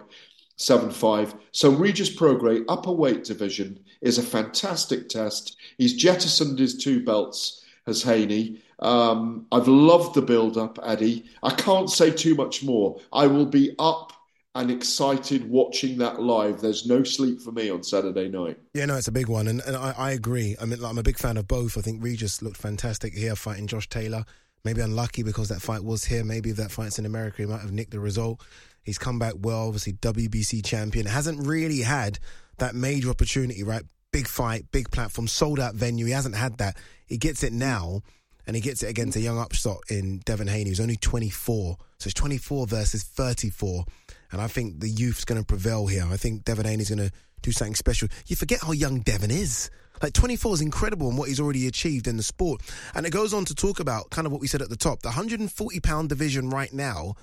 7 0.59 0.89
5. 0.89 1.35
So 1.51 1.71
Regis 1.71 2.15
Prograis, 2.15 2.65
upper 2.67 2.91
weight 2.91 3.23
division, 3.23 3.79
is 4.01 4.17
a 4.17 4.23
fantastic 4.23 5.09
test. 5.09 5.55
He's 5.77 5.93
jettisoned 5.93 6.57
his 6.57 6.77
two 6.77 7.03
belts 7.03 7.63
as 7.87 8.03
Haney. 8.03 8.61
Um, 8.79 9.47
I've 9.51 9.67
loved 9.67 10.15
the 10.15 10.21
build 10.21 10.57
up, 10.57 10.77
Ade. 10.85 11.23
I 11.41 11.51
can't 11.51 11.89
say 11.89 12.11
too 12.11 12.35
much 12.35 12.63
more. 12.63 12.99
I 13.11 13.27
will 13.27 13.45
be 13.45 13.73
up 13.79 14.13
and 14.53 14.71
excited 14.71 15.49
watching 15.49 15.97
that 15.99 16.21
live. 16.21 16.61
There's 16.61 16.85
no 16.85 17.03
sleep 17.03 17.41
for 17.41 17.51
me 17.51 17.69
on 17.69 17.83
Saturday 17.83 18.27
night. 18.27 18.57
Yeah, 18.73 18.85
no, 18.85 18.95
it's 18.95 19.07
a 19.07 19.11
big 19.11 19.27
one, 19.27 19.47
and, 19.47 19.61
and 19.61 19.75
I, 19.75 19.93
I 19.97 20.11
agree. 20.11 20.55
I 20.59 20.65
mean, 20.65 20.79
like, 20.79 20.91
I'm 20.91 20.97
a 20.97 21.03
big 21.03 21.17
fan 21.17 21.37
of 21.37 21.47
both. 21.47 21.77
I 21.77 21.81
think 21.81 22.03
Regis 22.03 22.41
looked 22.41 22.57
fantastic 22.57 23.13
here 23.13 23.35
fighting 23.35 23.67
Josh 23.67 23.87
Taylor. 23.87 24.25
Maybe 24.63 24.81
unlucky 24.81 25.23
because 25.23 25.49
that 25.49 25.61
fight 25.61 25.83
was 25.83 26.03
here. 26.03 26.23
Maybe 26.23 26.49
if 26.49 26.57
that 26.57 26.71
fight's 26.71 26.99
in 26.99 27.05
America, 27.05 27.37
he 27.37 27.45
might 27.45 27.61
have 27.61 27.71
nicked 27.71 27.91
the 27.91 27.99
result. 27.99 28.41
He's 28.81 28.97
come 28.97 29.19
back 29.19 29.35
well, 29.37 29.67
obviously 29.67 29.93
WBC 29.93 30.65
champion. 30.65 31.05
Hasn't 31.05 31.45
really 31.45 31.81
had 31.81 32.19
that 32.57 32.73
major 32.73 33.09
opportunity, 33.09 33.63
right? 33.63 33.83
Big 34.11 34.27
fight, 34.27 34.65
big 34.71 34.89
platform, 34.89 35.27
sold 35.27 35.59
out 35.59 35.75
venue. 35.75 36.05
He 36.05 36.11
hasn't 36.11 36.35
had 36.35 36.57
that. 36.57 36.77
He 37.07 37.17
gets 37.17 37.43
it 37.43 37.53
now, 37.53 38.01
and 38.45 38.55
he 38.55 38.61
gets 38.61 38.83
it 38.83 38.89
against 38.89 39.17
a 39.17 39.21
young 39.21 39.39
upstart 39.39 39.79
in 39.89 40.19
Devin 40.19 40.47
Haney, 40.47 40.69
who's 40.69 40.79
only 40.79 40.95
24. 40.97 41.77
So 41.99 42.07
it's 42.07 42.13
24 42.13 42.67
versus 42.67 43.03
34. 43.03 43.85
And 44.31 44.41
I 44.41 44.47
think 44.47 44.79
the 44.79 44.89
youth's 44.89 45.25
going 45.25 45.41
to 45.41 45.45
prevail 45.45 45.87
here. 45.87 46.05
I 46.09 46.17
think 46.17 46.45
Devin 46.45 46.65
Haney's 46.65 46.89
going 46.89 47.09
to 47.09 47.11
do 47.41 47.51
something 47.51 47.75
special. 47.75 48.09
You 48.27 48.35
forget 48.35 48.61
how 48.61 48.71
young 48.71 48.99
Devin 48.99 49.31
is. 49.31 49.69
Like 50.01 50.13
24 50.13 50.55
is 50.55 50.61
incredible 50.61 51.09
and 51.09 51.17
what 51.17 51.27
he's 51.27 51.39
already 51.39 51.67
achieved 51.67 52.07
in 52.07 52.17
the 52.17 52.23
sport. 52.23 52.61
And 52.93 53.05
it 53.05 53.11
goes 53.11 53.33
on 53.33 53.45
to 53.45 53.55
talk 53.55 53.79
about 53.79 54.09
kind 54.11 54.25
of 54.27 54.31
what 54.31 54.41
we 54.41 54.47
said 54.47 54.61
at 54.61 54.69
the 54.69 54.75
top 54.75 55.01
the 55.01 55.09
140 55.09 55.79
pound 55.79 56.09
division 56.09 56.49
right 56.49 56.71
now. 56.71 57.15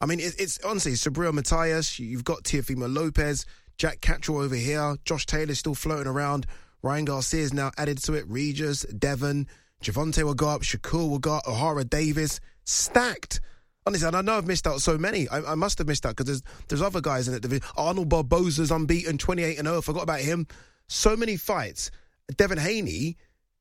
I 0.00 0.06
mean, 0.06 0.20
it's, 0.20 0.34
it's 0.36 0.58
honestly 0.64 0.92
Subriel 0.92 1.32
Matias, 1.32 1.98
you've 1.98 2.24
got 2.24 2.44
Teofimo 2.44 2.92
Lopez, 2.92 3.46
Jack 3.78 4.00
Catterall 4.00 4.42
over 4.42 4.54
here, 4.54 4.96
Josh 5.04 5.26
Taylor 5.26 5.54
still 5.54 5.74
floating 5.74 6.06
around, 6.06 6.46
Ryan 6.82 7.04
Garcia 7.04 7.40
is 7.42 7.52
now 7.52 7.70
added 7.76 7.98
to 8.04 8.14
it, 8.14 8.24
Regis, 8.28 8.82
Devin, 8.82 9.46
Gervonta 9.82 10.22
will 10.22 10.34
go 10.34 10.48
up, 10.48 10.62
Shakur 10.62 11.08
will 11.08 11.18
go 11.18 11.34
up, 11.34 11.44
Ohara 11.44 11.88
Davies. 11.88 12.40
stacked. 12.64 13.40
Honestly, 13.86 14.06
and 14.06 14.16
I 14.16 14.20
know 14.20 14.36
I've 14.36 14.46
missed 14.46 14.66
out 14.66 14.82
so 14.82 14.98
many. 14.98 15.28
I, 15.28 15.52
I 15.52 15.54
must 15.54 15.78
have 15.78 15.86
missed 15.86 16.04
out 16.04 16.10
because 16.16 16.26
there's 16.26 16.42
there's 16.68 16.82
other 16.82 17.00
guys 17.00 17.26
in 17.26 17.34
it. 17.34 17.40
division. 17.40 17.64
Arnold 17.76 18.10
Barboza's 18.10 18.70
unbeaten, 18.70 19.16
28 19.16 19.58
and 19.58 19.66
0. 19.66 19.78
I 19.78 19.80
Forgot 19.80 20.02
about 20.02 20.20
him. 20.20 20.46
So 20.88 21.16
many 21.16 21.36
fights. 21.36 21.90
Devin 22.36 22.58
Haney, 22.58 23.16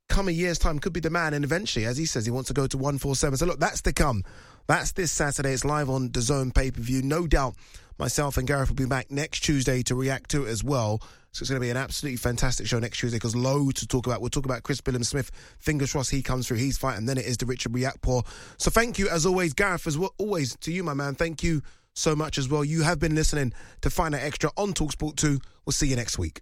come 0.10 0.28
a 0.28 0.32
year's 0.32 0.60
time, 0.60 0.80
could 0.80 0.94
be 0.94 1.00
the 1.00 1.10
man. 1.10 1.34
And 1.34 1.44
eventually, 1.46 1.86
as 1.86 1.98
he 1.98 2.06
says, 2.06 2.26
he 2.26 2.32
wants 2.32 2.48
to 2.48 2.54
go 2.54 2.68
to 2.68 2.78
147. 2.78 3.38
So 3.38 3.46
look, 3.46 3.60
that's 3.60 3.82
to 3.84 3.94
come. 3.94 4.24
That's 4.68 4.92
this 4.92 5.12
Saturday. 5.12 5.54
It's 5.54 5.66
live 5.66 5.90
on 5.90 6.10
DAZN 6.10 6.54
pay 6.54 6.72
per 6.72 6.82
view. 6.82 7.02
No 7.02 7.28
doubt 7.28 7.56
myself 7.98 8.38
and 8.38 8.48
Gareth 8.48 8.70
will 8.70 8.76
be 8.76 8.86
back 8.86 9.10
next 9.10 9.42
Tuesday 9.42 9.82
to 9.84 9.96
react 9.96 10.32
to 10.32 10.46
it 10.46 10.50
as 10.50 10.64
well. 10.64 11.02
So 11.32 11.44
it's 11.44 11.50
going 11.50 11.62
to 11.62 11.66
be 11.66 11.70
an 11.70 11.78
absolutely 11.78 12.18
fantastic 12.18 12.68
show 12.68 12.80
next 12.80 13.00
Tuesday 13.00 13.18
because 13.18 13.36
loads 13.36 13.82
to 13.82 13.88
talk 13.88 14.08
about. 14.08 14.22
We'll 14.22 14.30
talk 14.30 14.46
about 14.46 14.64
Chris 14.64 14.82
Billam-Smith. 14.82 15.30
Fingers 15.60 15.92
crossed 15.92 16.10
he 16.10 16.24
comes 16.24 16.48
through. 16.48 16.58
He's 16.58 16.78
fighting. 16.78 17.06
Then 17.06 17.18
it 17.18 17.26
is 17.26 17.38
the 17.38 17.46
Richard 17.46 17.74
Riakporhe. 17.74 18.26
So 18.58 18.72
thank 18.72 18.98
you 18.98 19.08
as 19.10 19.26
always, 19.26 19.54
Gareth, 19.54 19.86
as 19.88 19.98
well, 19.98 20.14
always 20.18 20.56
to 20.58 20.72
you, 20.72 20.84
my 20.84 20.96
man. 20.96 21.16
Thank 21.16 21.44
you 21.44 21.62
so 21.94 22.16
much 22.16 22.38
as 22.38 22.50
well. 22.50 22.64
You 22.64 22.84
have 22.84 23.00
been 23.00 23.16
listening 23.16 23.54
to 23.82 23.90
Fight 23.90 24.14
Night 24.14 24.24
Extra 24.24 24.52
on 24.58 24.74
Talksport 24.74 25.16
2. 25.18 25.40
We'll 25.66 25.74
see 25.74 25.88
you 25.88 25.96
next 25.96 26.18
week. 26.18 26.42